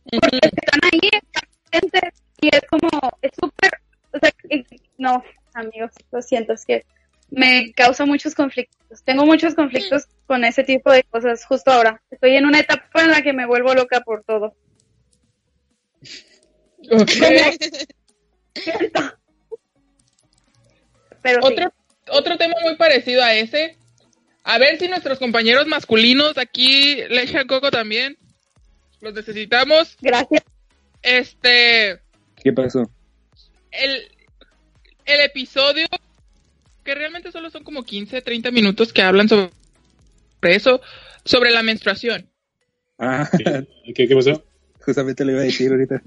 Porque 0.03 0.39
están 0.41 0.79
ahí, 0.91 1.09
están 1.11 1.49
presentes, 1.69 2.23
y 2.41 2.49
es 2.49 2.61
como, 2.69 2.89
es 3.21 3.31
súper, 3.39 3.71
o 4.11 4.19
sea, 4.19 4.31
no, 4.97 5.23
amigos, 5.53 5.91
lo 6.11 6.21
siento, 6.21 6.53
es 6.53 6.65
que 6.65 6.85
me 7.29 7.71
causa 7.73 8.05
muchos 8.05 8.35
conflictos. 8.35 9.03
Tengo 9.03 9.25
muchos 9.25 9.55
conflictos 9.55 10.07
con 10.27 10.43
ese 10.43 10.63
tipo 10.63 10.91
de 10.91 11.03
cosas 11.03 11.45
justo 11.45 11.71
ahora. 11.71 12.01
Estoy 12.11 12.35
en 12.35 12.45
una 12.45 12.59
etapa 12.59 13.01
en 13.01 13.11
la 13.11 13.21
que 13.21 13.33
me 13.33 13.45
vuelvo 13.45 13.73
loca 13.73 14.01
por 14.01 14.23
todo. 14.23 14.55
Pero 21.21 21.41
sí. 21.41 21.47
Otro, 21.53 21.73
otro 22.09 22.37
tema 22.37 22.55
muy 22.61 22.75
parecido 22.75 23.23
a 23.23 23.33
ese. 23.33 23.77
A 24.43 24.59
ver 24.59 24.77
si 24.77 24.87
nuestros 24.87 25.17
compañeros 25.17 25.65
masculinos 25.65 26.37
aquí 26.37 26.97
le 27.09 27.23
echan 27.23 27.47
coco 27.47 27.71
también. 27.71 28.17
Los 29.01 29.13
necesitamos. 29.13 29.97
Gracias. 30.01 30.43
Este, 31.01 31.99
¿qué 32.43 32.53
pasó? 32.53 32.89
el, 33.81 34.03
el 35.05 35.21
episodio, 35.21 35.87
que 36.83 36.95
realmente 36.95 37.31
solo 37.31 37.49
son 37.49 37.63
como 37.63 37.83
15, 37.83 38.21
30 38.21 38.51
minutos 38.51 38.93
que 38.93 39.01
hablan 39.01 39.27
sobre 39.27 39.51
eso, 40.43 40.81
sobre 41.23 41.51
la 41.51 41.63
menstruación. 41.63 42.29
Ah, 42.97 43.29
¿Qué, 43.37 43.93
qué, 43.93 44.07
qué 44.07 44.15
pasó? 44.15 44.43
Justamente 44.85 45.25
le 45.25 45.33
iba 45.33 45.41
a 45.41 45.45
decir 45.45 45.71
ahorita. 45.71 46.01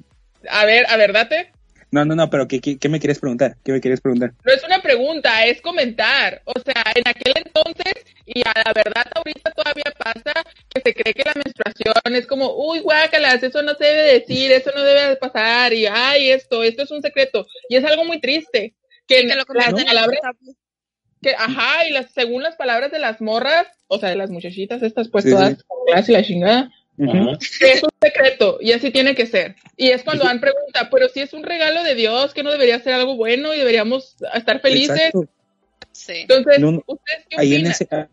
A 0.48 0.64
ver, 0.64 0.86
a 0.88 0.96
ver, 0.96 1.12
date. 1.12 1.52
No, 1.90 2.04
no, 2.04 2.14
no, 2.14 2.28
pero 2.28 2.46
¿qué, 2.46 2.60
qué, 2.60 2.78
qué 2.78 2.88
me 2.90 3.00
quieres 3.00 3.18
preguntar? 3.18 3.56
¿Qué 3.64 3.72
me 3.72 3.80
quieres 3.80 4.00
preguntar? 4.02 4.34
No 4.44 4.52
es 4.52 4.62
una 4.62 4.80
pregunta, 4.82 5.46
es 5.46 5.62
comentar. 5.62 6.42
O 6.44 6.52
sea, 6.60 6.84
en 6.94 7.02
aquel 7.06 7.32
entonces, 7.46 8.04
y 8.26 8.42
a 8.42 8.52
la 8.62 8.72
verdad 8.74 9.06
ahorita 9.14 9.50
todavía 9.52 9.90
pasa, 9.98 10.34
que 10.68 10.82
se 10.82 10.94
cree 10.94 11.14
que 11.14 11.24
la 11.24 11.32
menstruación 11.34 12.14
es 12.14 12.26
como, 12.26 12.54
uy, 12.56 12.80
guácalas, 12.80 13.42
eso 13.42 13.62
no 13.62 13.74
se 13.74 13.84
debe 13.84 14.02
decir, 14.20 14.52
eso 14.52 14.70
no 14.74 14.82
debe 14.82 15.16
pasar, 15.16 15.72
y 15.72 15.86
ay, 15.86 16.30
esto, 16.30 16.62
esto 16.62 16.82
es 16.82 16.90
un 16.90 17.00
secreto. 17.00 17.46
Y 17.70 17.76
es 17.76 17.84
algo 17.84 18.04
muy 18.04 18.20
triste. 18.20 18.74
Que, 19.06 19.22
Que 19.26 19.28
lo 19.28 19.36
las 19.36 19.46
palabras, 19.46 20.20
que, 21.22 21.34
ajá, 21.34 21.86
y 21.86 21.92
las, 21.92 22.12
según 22.12 22.42
las 22.42 22.56
palabras 22.56 22.92
de 22.92 22.98
las 22.98 23.22
morras, 23.22 23.66
o 23.86 23.98
sea, 23.98 24.10
de 24.10 24.16
las 24.16 24.28
muchachitas 24.30 24.82
estas, 24.82 25.08
pues 25.08 25.24
Sí, 25.24 25.30
todas 25.30 25.56
sí. 26.04 26.12
y 26.12 26.14
la 26.14 26.22
chingada, 26.22 26.70
Es 26.98 27.82
un 27.82 27.90
secreto 28.02 28.58
y 28.60 28.72
así 28.72 28.90
tiene 28.90 29.14
que 29.14 29.26
ser. 29.26 29.54
Y 29.76 29.90
es 29.90 30.02
cuando 30.02 30.26
han 30.26 30.40
pregunta, 30.40 30.88
pero 30.90 31.08
si 31.08 31.20
es 31.20 31.32
un 31.32 31.44
regalo 31.44 31.84
de 31.84 31.94
Dios, 31.94 32.34
que 32.34 32.42
no 32.42 32.50
debería 32.50 32.80
ser 32.80 32.94
algo 32.94 33.16
bueno 33.16 33.54
y 33.54 33.58
deberíamos 33.58 34.16
estar 34.34 34.60
felices. 34.60 34.96
Exacto. 34.96 35.28
Sí. 35.92 36.12
Entonces, 36.22 36.58
No, 36.60 36.72
no. 36.72 36.82
¿ustedes 36.86 37.26
qué 37.28 37.36
ahí 37.38 37.54
en 37.54 37.66
opinan? 37.66 37.72
ese 37.72 37.88
ah, 37.90 38.08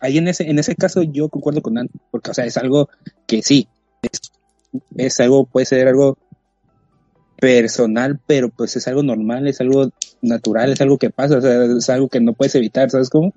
ahí 0.00 0.18
en 0.18 0.28
ese 0.28 0.48
en 0.48 0.58
ese 0.58 0.74
caso 0.74 1.02
yo 1.02 1.28
concuerdo 1.28 1.62
con 1.62 1.74
Nan 1.74 1.88
porque 2.10 2.30
o 2.30 2.34
sea 2.34 2.44
es 2.44 2.56
algo 2.56 2.88
que 3.26 3.42
sí 3.42 3.68
es, 4.02 4.20
es 4.96 5.20
algo 5.20 5.46
puede 5.46 5.66
ser 5.66 5.88
algo 5.88 6.18
personal 7.40 8.18
pero 8.26 8.48
pues 8.48 8.76
es 8.76 8.86
algo 8.88 9.02
normal 9.02 9.46
es 9.46 9.60
algo 9.60 9.90
natural 10.20 10.72
es 10.72 10.80
algo 10.80 10.98
que 10.98 11.10
pasa 11.10 11.38
o 11.38 11.40
sea 11.40 11.64
es 11.64 11.88
algo 11.90 12.08
que 12.08 12.20
no 12.20 12.32
puedes 12.32 12.54
evitar 12.56 12.90
sabes 12.90 13.08
cómo 13.08 13.32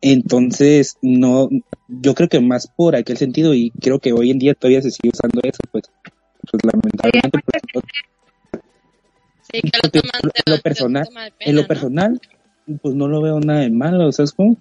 entonces 0.00 0.96
no 1.02 1.48
yo 1.88 2.14
creo 2.14 2.28
que 2.28 2.40
más 2.40 2.66
por 2.66 2.96
aquel 2.96 3.16
sentido 3.16 3.54
y 3.54 3.70
creo 3.70 3.98
que 3.98 4.12
hoy 4.12 4.30
en 4.30 4.38
día 4.38 4.54
todavía 4.54 4.82
se 4.82 4.90
sigue 4.90 5.10
usando 5.12 5.40
eso 5.42 5.58
pues, 5.72 5.84
pues 6.50 6.62
lamentablemente 6.64 7.38
pues, 7.72 7.84
Sí, 9.52 9.60
que 9.62 9.78
lo 9.82 9.90
toman 9.90 10.20
en 10.44 10.52
lo 10.54 10.60
personal- 10.60 11.06
pena, 11.08 11.30
en 11.38 11.54
lo 11.56 11.62
¿no? 11.62 11.68
personal, 11.68 12.20
pues 12.82 12.94
no 12.96 13.06
lo 13.06 13.22
veo 13.22 13.38
nada 13.38 13.60
de 13.60 13.70
malo, 13.70 14.10
¿sabes 14.10 14.32
cómo? 14.32 14.56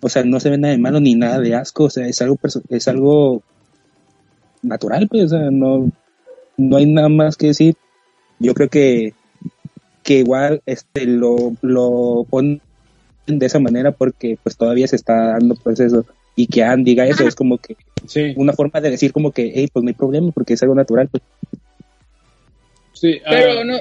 O 0.00 0.08
sea, 0.08 0.24
no 0.24 0.40
se 0.40 0.50
ve 0.50 0.58
nada 0.58 0.72
de 0.72 0.78
malo 0.80 0.98
ni 1.00 1.14
nada 1.14 1.38
de 1.38 1.54
asco, 1.54 1.84
o 1.84 1.90
sea, 1.90 2.06
es 2.06 2.20
algo 2.20 2.36
es 2.68 2.88
algo 2.88 3.42
natural, 4.62 5.06
pues, 5.08 5.24
o 5.26 5.28
sea, 5.28 5.50
no, 5.52 5.88
no 6.56 6.76
hay 6.76 6.86
nada 6.86 7.08
más 7.08 7.36
que 7.36 7.48
decir. 7.48 7.76
Yo 8.40 8.54
creo 8.54 8.68
que, 8.68 9.14
que 10.02 10.18
igual 10.18 10.62
este 10.66 11.06
lo, 11.06 11.52
lo 11.62 12.26
ponen 12.28 12.60
de 13.28 13.46
esa 13.46 13.58
manera 13.58 13.92
porque 13.92 14.38
pues 14.42 14.56
todavía 14.56 14.86
se 14.86 14.96
está 14.96 15.32
dando 15.32 15.54
proceso 15.54 16.06
y 16.36 16.46
que 16.46 16.62
Ann 16.62 16.84
diga 16.84 17.06
eso 17.06 17.26
es 17.26 17.34
como 17.34 17.58
que 17.58 17.76
Sí, 18.06 18.32
una 18.36 18.52
forma 18.52 18.80
de 18.80 18.90
decir 18.90 19.12
como 19.12 19.32
que, 19.32 19.52
hey, 19.54 19.68
pues 19.72 19.82
no 19.82 19.88
hay 19.88 19.94
problema 19.94 20.30
porque 20.30 20.54
es 20.54 20.62
algo 20.62 20.74
natural, 20.74 21.08
pues. 21.08 21.22
sí. 22.92 23.20
ah, 23.24 23.30
Pero 23.30 23.64
no. 23.64 23.78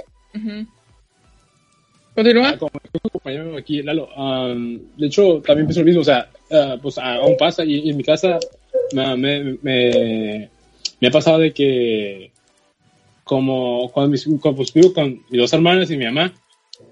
Continúa. 2.16 2.50
Ah, 2.50 2.58
como 2.58 2.72
compañero 3.12 3.56
aquí, 3.56 3.84
Lalo, 3.84 4.10
am, 4.18 4.82
de 4.98 5.06
hecho, 5.06 5.40
también 5.46 5.68
pienso 5.68 5.82
lo 5.82 5.86
mismo, 5.86 6.02
o 6.02 6.06
sea, 6.06 6.30
ah, 6.52 6.76
pues 6.82 6.98
aún 6.98 7.38
pasa, 7.38 7.64
y, 7.64 7.76
y 7.76 7.90
en 7.92 7.98
mi 7.98 8.04
casa 8.04 8.40
me, 8.92 9.16
me, 9.16 9.58
me, 9.62 10.50
me 11.00 11.08
ha 11.08 11.12
pasado 11.12 11.38
de 11.40 11.54
que, 11.54 12.32
como 13.24 13.90
cuando, 13.92 14.12
mis, 14.12 14.26
cuando, 14.42 14.56
pues, 14.56 14.74
vivo 14.74 14.94
con 14.94 15.22
mis 15.30 15.40
dos 15.40 15.54
hermanas 15.54 15.92
y 15.92 15.98
mi 15.98 16.06
mamá, 16.06 16.34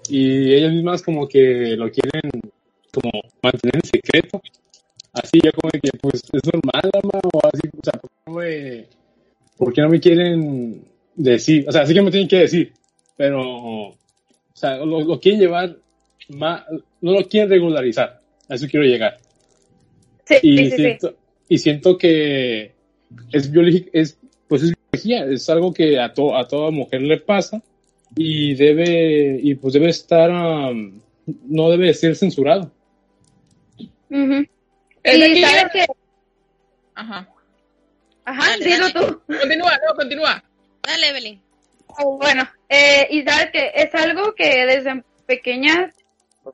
y 0.08 0.52
ellas 0.54 0.72
mismas 0.72 1.02
como 1.02 1.28
que 1.28 1.76
lo 1.76 1.90
quieren 1.90 2.30
como 2.92 3.10
mantener 3.42 3.76
en 3.76 3.84
secreto, 3.84 4.40
así 5.12 5.40
ya 5.42 5.52
como 5.52 5.70
que, 5.70 5.90
pues, 6.00 6.22
es 6.32 6.42
normal, 6.44 6.90
mamá, 7.02 7.20
o 7.32 7.40
así, 7.46 7.68
o 7.68 7.84
sea, 7.84 8.00
¿por 8.00 8.10
qué 8.10 8.16
no 8.26 8.34
me, 8.34 8.86
por 9.56 9.72
qué 9.72 9.80
no 9.82 9.88
me 9.88 10.00
quieren 10.00 10.84
decir? 11.14 11.66
O 11.68 11.72
sea, 11.72 11.86
sí 11.86 11.94
que 11.94 12.02
me 12.02 12.10
tienen 12.10 12.28
que 12.28 12.38
decir, 12.38 12.72
pero 13.16 13.40
o 13.40 14.58
sea, 14.58 14.76
lo, 14.78 15.02
lo 15.02 15.20
quieren 15.20 15.40
llevar 15.40 15.76
más, 16.30 16.64
no 17.00 17.12
lo 17.12 17.28
quieren 17.28 17.50
regularizar. 17.50 18.20
A 18.48 18.54
eso 18.54 18.66
quiero 18.68 18.86
llegar. 18.86 19.18
Sí, 20.24 20.34
Y 20.42 20.56
sí, 20.56 20.64
sí, 20.64 20.70
sí. 20.70 20.76
siento, 20.76 21.16
y 21.48 21.58
siento 21.58 21.98
que 21.98 22.72
es 23.32 23.50
es, 23.92 24.18
pues 24.48 24.62
es 24.62 24.72
biología, 24.90 25.24
es 25.26 25.48
algo 25.50 25.72
que 25.72 26.00
a, 26.00 26.12
to, 26.12 26.36
a 26.36 26.46
toda 26.48 26.70
mujer 26.70 27.02
le 27.02 27.18
pasa 27.18 27.62
y 28.14 28.54
debe, 28.54 29.38
y 29.42 29.54
pues 29.56 29.74
debe 29.74 29.88
estar, 29.88 30.30
um, 30.30 31.00
no 31.48 31.70
debe 31.70 31.92
ser 31.94 32.14
censurado. 32.16 32.70
Y 34.08 35.32
aquí- 35.32 35.40
sabes 35.42 35.72
que, 35.72 35.86
Ajá. 36.94 37.28
ajá, 38.24 38.50
Dale, 38.50 38.64
dilo 38.64 38.88
dale. 38.88 39.06
tú. 39.06 39.22
Continúa, 39.26 39.72
no, 39.88 39.94
continúa. 39.94 40.44
Dale, 40.82 41.08
Evelyn. 41.08 41.40
Oh, 41.98 42.18
Bueno, 42.18 42.48
eh, 42.68 43.06
y 43.10 43.22
sabes 43.22 43.50
que 43.52 43.72
es 43.74 43.94
algo 43.94 44.34
que 44.34 44.66
desde 44.66 45.02
pequeña, 45.26 45.92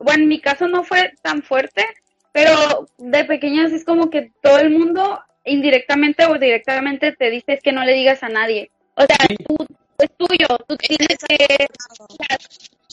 bueno, 0.00 0.22
en 0.22 0.28
mi 0.28 0.40
caso 0.40 0.68
no 0.68 0.84
fue 0.84 1.12
tan 1.22 1.42
fuerte, 1.42 1.84
pero 2.32 2.88
de 2.98 3.24
pequeñas 3.24 3.72
es 3.72 3.84
como 3.84 4.11
que 4.11 4.30
todo 4.42 4.59
el 4.59 4.70
mundo 4.70 5.20
indirectamente 5.44 6.24
o 6.26 6.38
directamente 6.38 7.12
te 7.12 7.30
dice 7.30 7.59
que 7.62 7.72
no 7.72 7.84
le 7.84 7.94
digas 7.94 8.22
a 8.22 8.28
nadie. 8.28 8.70
O 8.94 9.03
sea, 9.03 9.16
tú 9.46 9.57
es 9.99 10.11
tuyo, 10.16 10.47
tú 10.68 10.76
tienes 10.76 11.18
que... 11.28 11.66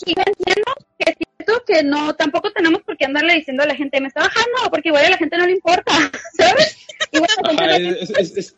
y 0.06 0.16
yo 0.16 0.24
entiendo 0.26 0.74
que 0.98 1.12
es 1.12 1.18
cierto 1.38 1.64
que 1.66 1.84
no, 1.84 2.14
tampoco 2.16 2.52
tenemos 2.52 2.82
por 2.84 2.98
qué 2.98 3.06
andarle 3.06 3.36
diciendo 3.36 3.64
a 3.64 3.68
la 3.68 3.76
gente, 3.76 4.00
me 4.02 4.08
está 4.08 4.22
bajando, 4.22 4.70
porque 4.70 4.90
igual 4.90 5.06
a 5.06 5.10
la 5.12 5.18
gente 5.18 5.38
no 5.38 5.46
le 5.46 5.54
importa, 5.54 5.92
¿sabes? 6.38 6.78
Igual 7.12 7.30
a 7.38 7.42
la 7.42 7.50
gente 7.50 7.64
Ajá, 7.64 7.80
no 7.80 7.92
le 7.92 8.02
es- 8.04 8.10
es- 8.12 8.38
es- 8.38 8.56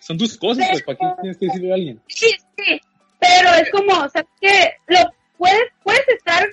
son 0.00 0.18
tus 0.18 0.36
cosas, 0.36 0.66
pues, 0.70 0.82
¿para 0.84 0.98
qué 0.98 1.20
tienes 1.22 1.38
que 1.38 1.46
decirle 1.46 1.70
a 1.70 1.74
alguien? 1.74 2.02
Sí, 2.08 2.28
sí, 2.58 2.80
pero 3.18 3.54
es 3.54 3.70
como, 3.70 3.92
o 4.04 4.08
sea, 4.10 4.22
que 4.40 4.74
lo 4.88 4.98
puedes, 5.38 5.64
puedes 5.82 6.06
estar, 6.08 6.46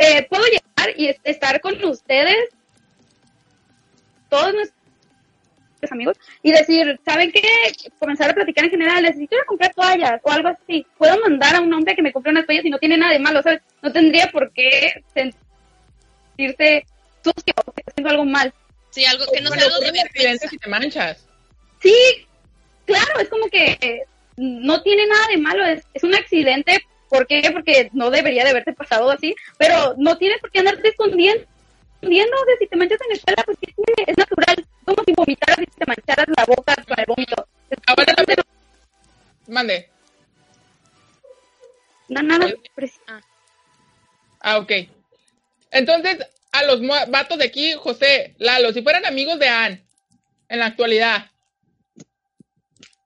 eh, 0.00 0.26
puedo 0.28 0.44
llegar 0.44 0.94
y 0.98 1.06
es- 1.08 1.20
estar 1.24 1.60
con 1.62 1.82
ustedes, 1.82 2.36
todos 4.28 4.52
nuestros 4.54 4.79
amigos, 5.90 6.16
y 6.42 6.52
decir, 6.52 7.00
¿saben 7.04 7.32
qué? 7.32 7.42
Comenzar 7.98 8.30
a 8.30 8.34
platicar 8.34 8.64
en 8.64 8.70
general, 8.70 9.02
necesito 9.02 9.36
ir 9.36 9.42
a 9.42 9.46
comprar 9.46 9.74
toallas 9.74 10.20
o 10.22 10.30
algo 10.30 10.48
así. 10.48 10.86
Puedo 10.98 11.18
mandar 11.20 11.56
a 11.56 11.60
un 11.60 11.72
hombre 11.72 11.94
que 11.94 12.02
me 12.02 12.12
compre 12.12 12.32
unas 12.32 12.46
toallas 12.46 12.64
y 12.64 12.70
no 12.70 12.78
tiene 12.78 12.96
nada 12.96 13.12
de 13.12 13.18
malo, 13.18 13.42
¿sabes? 13.42 13.62
No 13.82 13.92
tendría 13.92 14.30
por 14.30 14.52
qué 14.52 15.02
sentirse 15.14 16.86
sucio 17.22 17.54
o 17.66 17.72
que 17.72 17.82
haciendo 17.86 18.10
algo 18.10 18.24
mal. 18.24 18.52
Sí, 18.90 19.04
algo 19.04 19.24
que 19.32 19.40
no 19.40 19.50
sea 19.50 19.64
algo 19.64 19.78
de 19.78 19.92
vergüenza. 19.92 20.48
y 20.50 20.58
te 20.58 20.68
manchas. 20.68 21.26
Sí, 21.80 21.94
claro, 22.84 23.20
es 23.20 23.28
como 23.28 23.46
que 23.48 24.04
no 24.36 24.82
tiene 24.82 25.06
nada 25.06 25.26
de 25.28 25.38
malo, 25.38 25.64
es, 25.64 25.82
es 25.94 26.02
un 26.02 26.14
accidente. 26.14 26.84
¿Por 27.08 27.26
qué? 27.26 27.42
Porque 27.52 27.90
no 27.92 28.10
debería 28.10 28.44
de 28.44 28.50
haberte 28.50 28.72
pasado 28.72 29.10
así, 29.10 29.34
pero 29.58 29.94
no 29.98 30.16
tienes 30.16 30.40
por 30.40 30.50
qué 30.50 30.60
andarte 30.60 30.88
escondiendo. 30.88 31.44
escondiendo, 31.96 32.36
o 32.36 32.44
sea, 32.44 32.54
si 32.58 32.66
te 32.68 32.76
manchas 32.76 33.00
en 33.02 33.08
la 33.08 33.14
escuela, 33.14 33.42
pues 33.44 33.58
Ah, 44.50 44.58
ok. 44.58 44.72
Entonces, 45.70 46.18
a 46.50 46.64
los 46.64 46.80
vatos 47.08 47.38
de 47.38 47.44
aquí, 47.44 47.72
José, 47.74 48.34
Lalo, 48.38 48.72
si 48.72 48.82
fueran 48.82 49.06
amigos 49.06 49.38
de 49.38 49.46
Ann 49.48 49.80
en 50.48 50.58
la 50.58 50.66
actualidad 50.66 51.30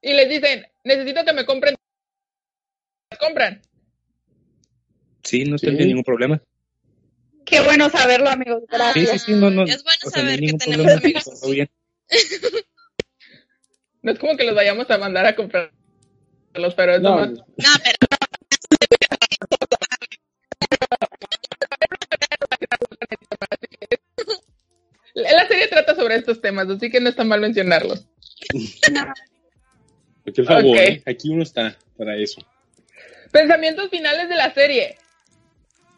y 0.00 0.14
les 0.14 0.28
dicen, 0.30 0.66
necesito 0.84 1.22
que 1.24 1.34
me 1.34 1.44
compren, 1.44 1.74
¿las 3.10 3.18
compran? 3.20 3.60
Sí, 5.22 5.44
no 5.44 5.58
Sí. 5.58 5.66
tendría 5.66 5.86
ningún 5.86 6.04
problema. 6.04 6.40
Qué 7.44 7.60
bueno 7.60 7.90
saberlo, 7.90 8.30
amigos. 8.30 8.60
Sí, 8.62 8.66
Gracias. 8.72 9.10
sí, 9.10 9.18
sí, 9.18 9.32
no, 9.32 9.50
no. 9.50 9.64
Es 9.64 9.84
bueno 9.84 9.98
o 10.06 10.10
sea, 10.10 10.22
no 10.22 10.30
hay 10.30 10.36
saber 10.36 10.50
que 10.50 10.56
tenemos 10.56 10.86
problema, 10.86 11.00
amigos 11.02 11.24
todo 11.24 11.34
así. 11.34 11.52
bien. 11.52 11.70
No 14.02 14.12
es 14.12 14.18
como 14.18 14.36
que 14.36 14.44
los 14.44 14.54
vayamos 14.54 14.90
a 14.90 14.98
mandar 14.98 15.24
a 15.24 15.34
comprarlos, 15.34 15.72
pero 16.76 16.94
es 16.94 17.00
No, 17.02 17.10
nomás- 17.16 17.30
No, 17.56 17.70
pero 17.82 17.96
trata 25.74 25.94
sobre 25.94 26.16
estos 26.16 26.40
temas, 26.40 26.68
así 26.68 26.90
que 26.90 27.00
no 27.00 27.08
está 27.08 27.24
mal 27.24 27.40
mencionarlos. 27.40 28.06
favor. 30.46 30.76
¿eh? 30.78 31.02
aquí 31.06 31.28
uno 31.30 31.42
está 31.42 31.76
para 31.96 32.16
eso. 32.16 32.40
Pensamientos 33.30 33.90
finales 33.90 34.28
de 34.28 34.36
la 34.36 34.52
serie. 34.54 34.96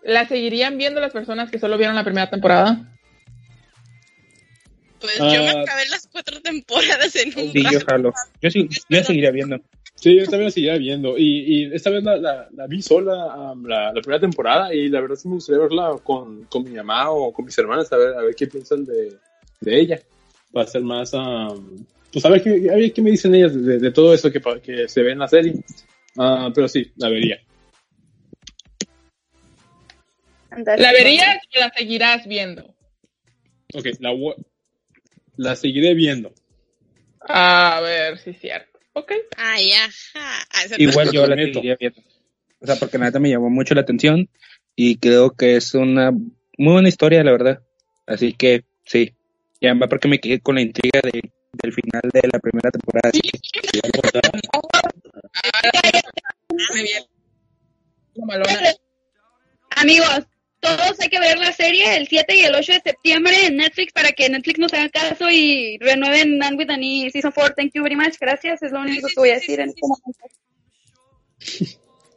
¿La 0.03 0.27
seguirían 0.27 0.79
viendo 0.79 1.01
las 1.01 1.12
personas 1.12 1.51
que 1.51 1.59
solo 1.59 1.77
vieron 1.79 1.97
la 1.97 2.05
primera 2.05 2.31
temporada? 2.31 2.93
pues 5.01 5.18
yo 5.18 5.24
me 5.43 5.51
Ah. 5.51 5.61
acabé 5.62 5.87
las 5.91 6.07
cuatro 6.11 6.41
temporadas 6.41 7.14
en 7.16 7.29
un 7.39 7.53
Sí, 7.53 7.62
yo 7.70 7.81
jalo. 7.87 8.12
Yo, 8.41 8.51
sí, 8.51 8.68
yo 8.89 9.05
seguiría 9.05 9.31
viendo. 9.31 9.61
Sí, 9.95 10.16
yo 10.18 10.24
también 10.24 10.45
la 10.45 10.51
seguía 10.51 10.77
viendo. 10.79 11.16
Y, 11.18 11.64
y 11.64 11.74
esta 11.74 11.91
vez 11.91 12.03
la, 12.03 12.16
la, 12.16 12.49
la 12.53 12.66
vi 12.66 12.83
sola 12.83 13.53
um, 13.53 13.66
la, 13.66 13.93
la 13.93 14.01
primera 14.01 14.20
temporada 14.20 14.74
y 14.74 14.89
la 14.89 15.01
verdad 15.01 15.16
sí 15.16 15.29
me 15.29 15.35
gustaría 15.35 15.61
verla 15.62 15.97
con, 16.03 16.45
con 16.45 16.64
mi 16.64 16.70
mamá 16.70 17.11
o 17.11 17.33
con 17.33 17.45
mis 17.45 17.57
hermanas 17.59 17.93
a 17.93 17.97
ver, 17.97 18.14
a 18.14 18.22
ver 18.22 18.35
qué 18.35 18.47
piensan 18.47 18.85
de, 18.85 19.16
de 19.61 19.80
ella. 19.80 20.00
Para 20.52 20.66
ser 20.66 20.82
más... 20.82 21.12
um, 21.12 21.84
pues 22.12 22.24
a 22.24 22.30
ver 22.30 22.42
qué, 22.42 22.70
a 22.70 22.76
ver 22.76 22.92
qué 22.92 23.02
me 23.02 23.11
dicen 23.11 23.34
ellas 23.34 23.54
de, 23.54 23.78
de 23.78 23.90
todo 23.90 24.14
eso 24.14 24.30
que, 24.32 24.88
se 24.88 25.02
ve 25.02 25.12
en 25.12 25.18
la 25.18 25.28
serie. 25.28 25.54
Ah, 26.16 26.50
pero 26.54 26.66
sí, 26.66 26.90
la 26.96 27.09
vería. 27.09 27.38
¿La 30.50 30.92
verías 30.92 31.38
o 31.54 31.61
la 31.61 31.70
seguirás 31.76 32.26
viendo? 32.26 32.74
Ok, 33.74 33.86
la, 34.00 34.14
la 35.36 35.57
seguiré 35.57 35.94
viendo. 35.94 36.32
A 37.20 37.80
ver, 37.82 38.18
sí 38.18 38.30
es 38.30 38.40
cierto. 38.40 38.78
Ok. 38.94 39.12
Ay, 39.36 39.72
ajá. 39.72 40.46
Ah, 40.54 40.64
Igual 40.78 41.12
yo 41.12 41.26
la 41.26 41.36
seguiría 41.36 41.76
viendo. 41.78 42.00
O 42.61 42.66
sea, 42.66 42.76
porque 42.76 42.96
la 42.96 43.07
neta 43.07 43.18
me 43.18 43.28
llamó 43.28 43.50
mucho 43.50 43.74
la 43.74 43.82
atención 43.82 44.30
y 44.74 44.96
creo 44.96 45.32
que 45.32 45.57
es 45.57 45.74
una 45.74 46.12
muy 46.12 46.72
buena 46.72 46.88
historia, 46.88 47.22
la 47.22 47.32
verdad. 47.32 47.62
Así 48.07 48.32
que 48.32 48.64
sí. 48.84 49.14
Y 49.61 49.66
además 49.66 49.88
porque 49.88 50.09
me 50.09 50.18
quedé 50.20 50.40
con 50.40 50.57
la 50.57 50.61
intriga 50.62 51.00
de, 51.02 51.22
del 51.52 51.72
final 51.72 52.02
de 52.12 52.28
la 52.32 52.38
primera 52.38 52.70
temporada. 52.70 53.11
Así 53.11 53.20
que 53.20 53.30
Muy 56.72 56.82
bien. 56.82 57.04
Mamalona. 58.16 58.74
Amigos, 59.76 60.26
todos 60.61 61.00
hay 61.00 61.09
que 61.09 61.20
ver 61.20 61.38
la 61.38 61.52
serie 61.52 61.96
el 61.96 62.09
7 62.09 62.34
y 62.34 62.40
el 62.42 62.54
8 62.54 62.72
de 62.72 62.80
septiembre 62.80 63.46
en 63.46 63.57
Netflix 63.57 63.92
para 63.92 64.12
que 64.12 64.28
Netflix 64.28 64.59
nos 64.59 64.72
haga 64.72 64.88
caso 64.88 65.28
y 65.30 65.78
renueven 65.78 66.38
Man 66.38 66.57
with 66.57 66.70
Annie 66.70 67.11
Season 67.11 67.32
4. 67.32 67.54
Thank 67.54 67.72
you 67.74 67.82
very 67.82 67.96
much. 67.96 68.14
Gracias. 68.20 68.62
Es 68.62 68.72
lo 68.72 68.80
único 68.80 69.09
sí, 69.09 69.14
que 69.14 69.20
voy 69.20 69.30
a 69.30 69.38
sí, 69.38 69.40
decir 69.40 69.57
sí, 69.57 69.62
en 69.62 69.68
sí, 69.68 69.74
este 69.74 69.86
momento. 69.86 70.26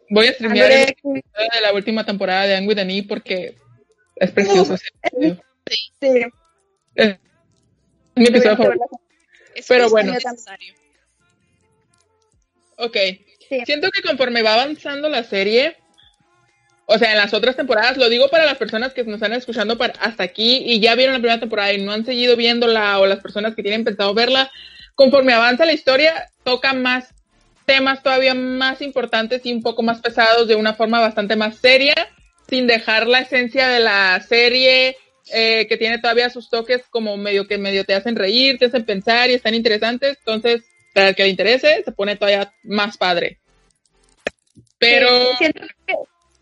Voy 0.10 0.28
a 0.28 0.34
streamear 0.34 0.72
el 0.72 0.96
de 0.96 1.62
la 1.62 1.74
última 1.74 2.06
temporada 2.06 2.48
de 2.48 2.56
Anne 2.56 2.68
with 2.68 2.80
an 2.80 2.90
E 2.90 3.04
porque 3.04 3.56
es 4.16 4.32
precioso. 4.32 4.74
ese 4.74 4.88
episodio. 5.04 5.44
sí. 6.02 6.26
Es 6.96 7.18
mi 8.20 8.28
episodio 8.28 8.58
favorito. 8.58 8.86
es 9.56 9.68
pero 9.68 9.90
bueno. 9.90 10.14
necesario. 10.14 10.74
Ok. 12.78 12.98
Sí. 13.50 13.62
Siento 13.66 13.90
que 13.92 14.02
conforme 14.02 14.44
va 14.44 14.54
avanzando 14.54 15.10
la 15.10 15.24
serie, 15.24 15.76
o 16.86 16.98
sea, 16.98 17.12
en 17.12 17.18
las 17.18 17.34
otras 17.34 17.56
temporadas, 17.56 17.98
lo 17.98 18.10
digo 18.10 18.30
para 18.30 18.46
las 18.46 18.58
personas 18.58 18.94
que 18.94 19.04
nos 19.04 19.16
están 19.16 19.34
escuchando 19.34 19.78
para, 19.78 19.94
hasta 20.00 20.24
aquí 20.24 20.64
y 20.66 20.80
ya 20.80 20.96
vieron 20.96 21.14
la 21.14 21.20
primera 21.20 21.40
temporada 21.40 21.74
y 21.74 21.82
no 21.82 21.92
han 21.92 22.06
seguido 22.06 22.36
viéndola 22.36 23.00
o 23.00 23.06
las 23.06 23.20
personas 23.20 23.56
que 23.56 23.64
tienen 23.64 23.84
pensado 23.84 24.14
verla, 24.14 24.52
conforme 24.96 25.34
avanza 25.34 25.66
la 25.66 25.74
historia, 25.74 26.30
toca 26.44 26.74
más 26.74 27.14
temas 27.66 28.02
todavía 28.02 28.34
más 28.34 28.82
importantes 28.82 29.46
y 29.46 29.54
un 29.54 29.62
poco 29.62 29.84
más 29.84 30.02
pesados 30.02 30.48
de 30.48 30.56
una 30.56 30.74
forma 30.74 31.00
bastante 31.00 31.36
más 31.36 31.58
seria, 31.58 31.96
sin 32.50 32.66
dejar 32.66 33.08
la 33.08 33.20
esencia 33.20 33.68
de 33.68 33.80
la 33.80 34.20
serie, 34.28 34.98
eh, 35.34 35.68
que 35.68 35.78
tiene 35.78 36.00
todavía 36.00 36.30
sus 36.30 36.50
toques 36.50 36.84
como 36.90 37.18
medio 37.18 37.48
que 37.48 37.58
medio 37.58 37.84
te 37.86 37.94
hacen 37.94 38.16
reír, 38.16 38.58
te 38.58 38.66
hacen 38.66 38.86
pensar 38.86 39.30
y 39.30 39.34
están 39.34 39.54
interesantes. 39.54 40.18
Entonces, 40.20 40.64
para 40.94 41.10
el 41.10 41.16
que 41.16 41.24
le 41.24 41.30
interese, 41.30 41.84
se 41.84 41.92
pone 41.92 42.16
todavía 42.16 42.54
más 42.64 42.98
padre. 42.98 43.40
Pero, 44.78 45.10
Sí, 45.10 45.38
siento 45.40 45.62
que 45.86 45.94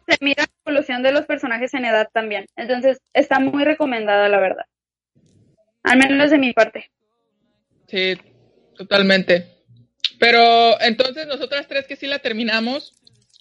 se 0.08 0.18
mira 0.22 0.44
la 0.44 0.72
evolución 0.72 1.04
de 1.04 1.12
los 1.12 1.26
personajes 1.26 1.74
en 1.74 1.86
edad 1.86 2.08
también. 2.14 2.46
Entonces, 2.56 3.00
está 3.14 3.40
muy 3.40 3.64
recomendada, 3.64 4.30
la 4.30 4.40
verdad. 4.40 4.66
Al 5.84 5.98
menos 5.98 6.32
de 6.32 6.38
mi 6.38 6.54
parte. 6.54 6.92
sí, 7.88 8.16
totalmente. 8.76 9.58
Pero 10.20 10.80
entonces 10.82 11.28
nosotras 11.28 11.68
tres 11.68 11.86
que 11.88 11.96
sí 11.96 12.08
la 12.08 12.20
terminamos, 12.20 12.94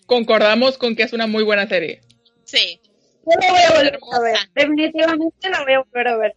concordamos 0.07 0.79
con 0.79 0.95
que 0.95 1.03
es 1.03 1.13
una 1.13 1.27
muy 1.27 1.43
buena 1.43 1.67
serie. 1.67 2.01
Sí. 2.45 2.81
Yo 3.27 3.33
la 3.41 3.51
voy 3.51 3.61
a 3.61 3.71
volver 3.75 3.99
a 4.13 4.21
ver. 4.21 4.37
Definitivamente 4.55 5.51
la 5.51 5.63
voy 5.65 5.73
a 5.75 5.79
volver 5.81 6.09
a 6.09 6.17
ver. 6.17 6.35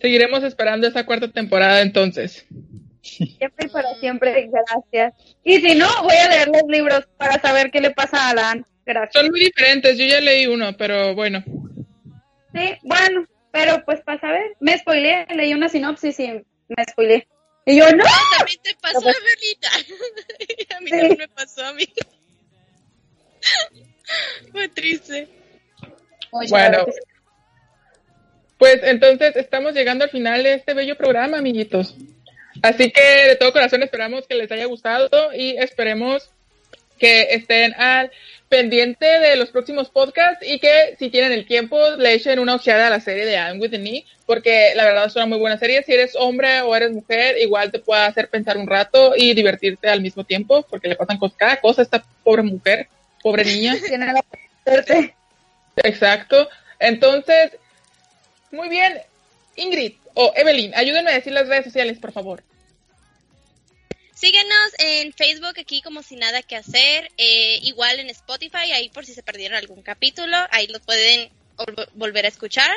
Seguiremos 0.00 0.42
esperando 0.42 0.86
esa 0.88 1.04
cuarta 1.04 1.30
temporada 1.30 1.82
entonces. 1.82 2.46
Siempre 3.02 3.66
y 3.66 3.68
para 3.68 3.94
siempre, 3.96 4.48
gracias. 4.50 5.14
Y 5.44 5.60
si 5.60 5.74
no, 5.74 5.86
voy 6.02 6.16
a 6.16 6.28
leer 6.28 6.48
los 6.48 6.62
libros 6.68 7.06
para 7.18 7.40
saber 7.40 7.70
qué 7.70 7.80
le 7.80 7.90
pasa 7.90 8.28
a 8.28 8.30
Alan. 8.30 8.64
Gracias. 8.86 9.12
Son 9.22 9.30
muy 9.30 9.40
diferentes, 9.40 9.98
yo 9.98 10.06
ya 10.06 10.20
leí 10.20 10.46
uno, 10.46 10.76
pero 10.76 11.14
bueno. 11.14 11.42
Sí, 12.54 12.76
bueno, 12.82 13.26
pero 13.52 13.84
pues 13.84 14.00
para 14.02 14.20
saber. 14.20 14.56
Me 14.60 14.76
spoileé, 14.78 15.26
leí 15.34 15.52
una 15.54 15.68
sinopsis 15.68 16.18
y 16.20 16.28
me 16.28 16.84
spoileé. 16.90 17.26
Y 17.66 17.76
yo, 17.76 17.84
no. 17.92 18.04
También 18.38 18.58
te 18.62 18.74
pasó, 18.80 19.00
pues- 19.02 19.16
Berlita. 19.22 19.68
a 20.76 20.80
mí 20.80 20.90
Sí. 20.90 20.98
también 20.98 21.18
me 21.18 21.28
pasó 21.28 21.64
a 21.66 21.72
mí. 21.74 21.84
Fue 24.52 24.68
triste. 24.68 25.28
Bueno, 26.32 26.86
pues 28.58 28.80
entonces 28.82 29.36
estamos 29.36 29.74
llegando 29.74 30.04
al 30.04 30.10
final 30.10 30.42
de 30.42 30.54
este 30.54 30.74
bello 30.74 30.96
programa, 30.96 31.38
amiguitos. 31.38 31.96
Así 32.62 32.90
que 32.90 33.28
de 33.28 33.36
todo 33.36 33.52
corazón 33.52 33.82
esperamos 33.82 34.26
que 34.26 34.34
les 34.34 34.50
haya 34.52 34.66
gustado 34.66 35.32
y 35.34 35.56
esperemos 35.56 36.30
que 36.98 37.28
estén 37.30 37.72
al 37.74 38.10
pendiente 38.50 39.06
de 39.06 39.36
los 39.36 39.50
próximos 39.50 39.88
podcasts 39.88 40.44
y 40.46 40.58
que 40.58 40.96
si 40.98 41.08
tienen 41.08 41.32
el 41.32 41.46
tiempo 41.46 41.78
le 41.96 42.14
echen 42.14 42.38
una 42.38 42.56
ojeada 42.56 42.88
a 42.88 42.90
la 42.90 43.00
serie 43.00 43.24
de 43.24 43.34
I'm 43.34 43.60
with 43.60 43.70
the 43.70 43.78
Knee, 43.78 44.04
porque 44.26 44.72
la 44.74 44.84
verdad 44.84 45.06
es 45.06 45.16
una 45.16 45.26
muy 45.26 45.38
buena 45.38 45.56
serie. 45.56 45.82
Si 45.84 45.92
eres 45.92 46.14
hombre 46.16 46.60
o 46.60 46.76
eres 46.76 46.90
mujer, 46.90 47.38
igual 47.38 47.70
te 47.70 47.78
puede 47.78 48.02
hacer 48.02 48.28
pensar 48.28 48.58
un 48.58 48.66
rato 48.66 49.14
y 49.16 49.34
divertirte 49.34 49.88
al 49.88 50.02
mismo 50.02 50.24
tiempo, 50.24 50.66
porque 50.68 50.88
le 50.88 50.96
pasan 50.96 51.18
cosas, 51.18 51.38
cada 51.38 51.60
cosa 51.60 51.80
a 51.80 51.84
esta 51.84 52.04
pobre 52.22 52.42
mujer, 52.42 52.88
pobre 53.22 53.44
niña. 53.44 53.76
Tiene 53.86 54.12
la 54.12 54.24
suerte. 54.64 55.14
Exacto. 55.82 56.48
Entonces, 56.78 57.52
muy 58.50 58.68
bien. 58.68 59.00
Ingrid 59.56 59.94
o 60.14 60.32
Evelyn, 60.36 60.74
ayúdenme 60.74 61.10
a 61.10 61.14
decir 61.14 61.32
las 61.32 61.46
redes 61.48 61.64
sociales, 61.64 61.98
por 61.98 62.12
favor. 62.12 62.42
Síguenos 64.14 64.72
en 64.78 65.12
Facebook 65.12 65.58
aquí 65.58 65.80
como 65.82 66.02
sin 66.02 66.18
nada 66.18 66.42
que 66.42 66.56
hacer, 66.56 67.10
eh, 67.16 67.58
igual 67.62 68.00
en 68.00 68.10
Spotify, 68.10 68.72
ahí 68.72 68.88
por 68.90 69.06
si 69.06 69.14
se 69.14 69.22
perdieron 69.22 69.56
algún 69.56 69.82
capítulo, 69.82 70.36
ahí 70.50 70.66
lo 70.66 70.78
pueden 70.80 71.30
vol- 71.56 71.88
volver 71.94 72.26
a 72.26 72.28
escuchar. 72.28 72.70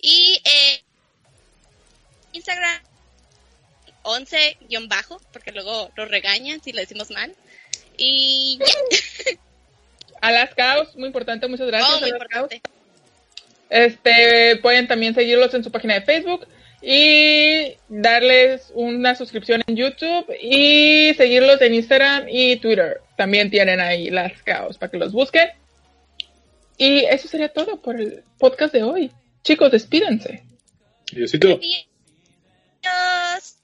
Y 0.00 0.40
eh, 0.44 0.82
Instagram 2.32 2.80
11-bajo, 4.04 5.20
porque 5.32 5.52
luego 5.52 5.90
nos 5.96 6.08
regañan 6.08 6.62
si 6.62 6.72
lo 6.72 6.80
decimos 6.80 7.10
mal. 7.10 7.34
Y 7.96 8.58
ya, 8.60 9.36
A 10.24 10.32
las 10.32 10.54
Caos, 10.54 10.96
muy 10.96 11.08
importante, 11.08 11.46
muchas 11.48 11.66
gracias. 11.66 11.96
oh, 11.96 12.00
muy 12.00 12.08
importante. 12.08 12.62
Este, 13.68 14.56
pueden 14.62 14.88
también 14.88 15.14
seguirlos 15.14 15.52
en 15.52 15.62
su 15.62 15.70
página 15.70 15.92
de 15.92 16.00
Facebook 16.00 16.46
y 16.80 17.76
darles 17.90 18.72
una 18.74 19.14
suscripción 19.16 19.62
en 19.66 19.76
YouTube 19.76 20.24
y 20.40 21.12
seguirlos 21.18 21.60
en 21.60 21.74
Instagram 21.74 22.24
y 22.30 22.56
Twitter. 22.56 23.02
También 23.18 23.50
tienen 23.50 23.80
ahí 23.80 24.08
las 24.08 24.42
Caos 24.42 24.78
para 24.78 24.90
que 24.90 24.96
los 24.96 25.12
busquen. 25.12 25.50
Y 26.78 27.04
eso 27.04 27.28
sería 27.28 27.50
todo 27.50 27.82
por 27.82 28.00
el 28.00 28.24
podcast 28.38 28.72
de 28.72 28.82
hoy. 28.82 29.12
Chicos, 29.42 29.72
despídense. 29.72 30.42
Diosito. 31.12 31.48
Adiós. 32.82 33.56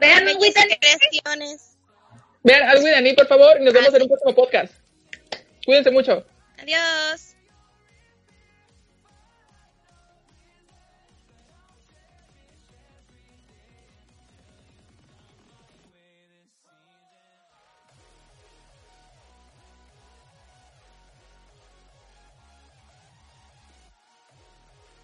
Vean, 0.00 0.28
Witan. 0.40 0.68
creaciones. 0.80 1.76
Vean 2.42 2.70
algo 2.70 2.84
de 2.86 3.14
por 3.14 3.26
favor, 3.26 3.60
y 3.60 3.64
nos 3.64 3.74
vemos 3.74 3.92
en 3.92 4.00
un 4.00 4.08
próximo 4.08 4.34
podcast. 4.34 4.72
Cuídense 5.68 5.90
mucho. 5.90 6.24
Adiós. 6.56 7.27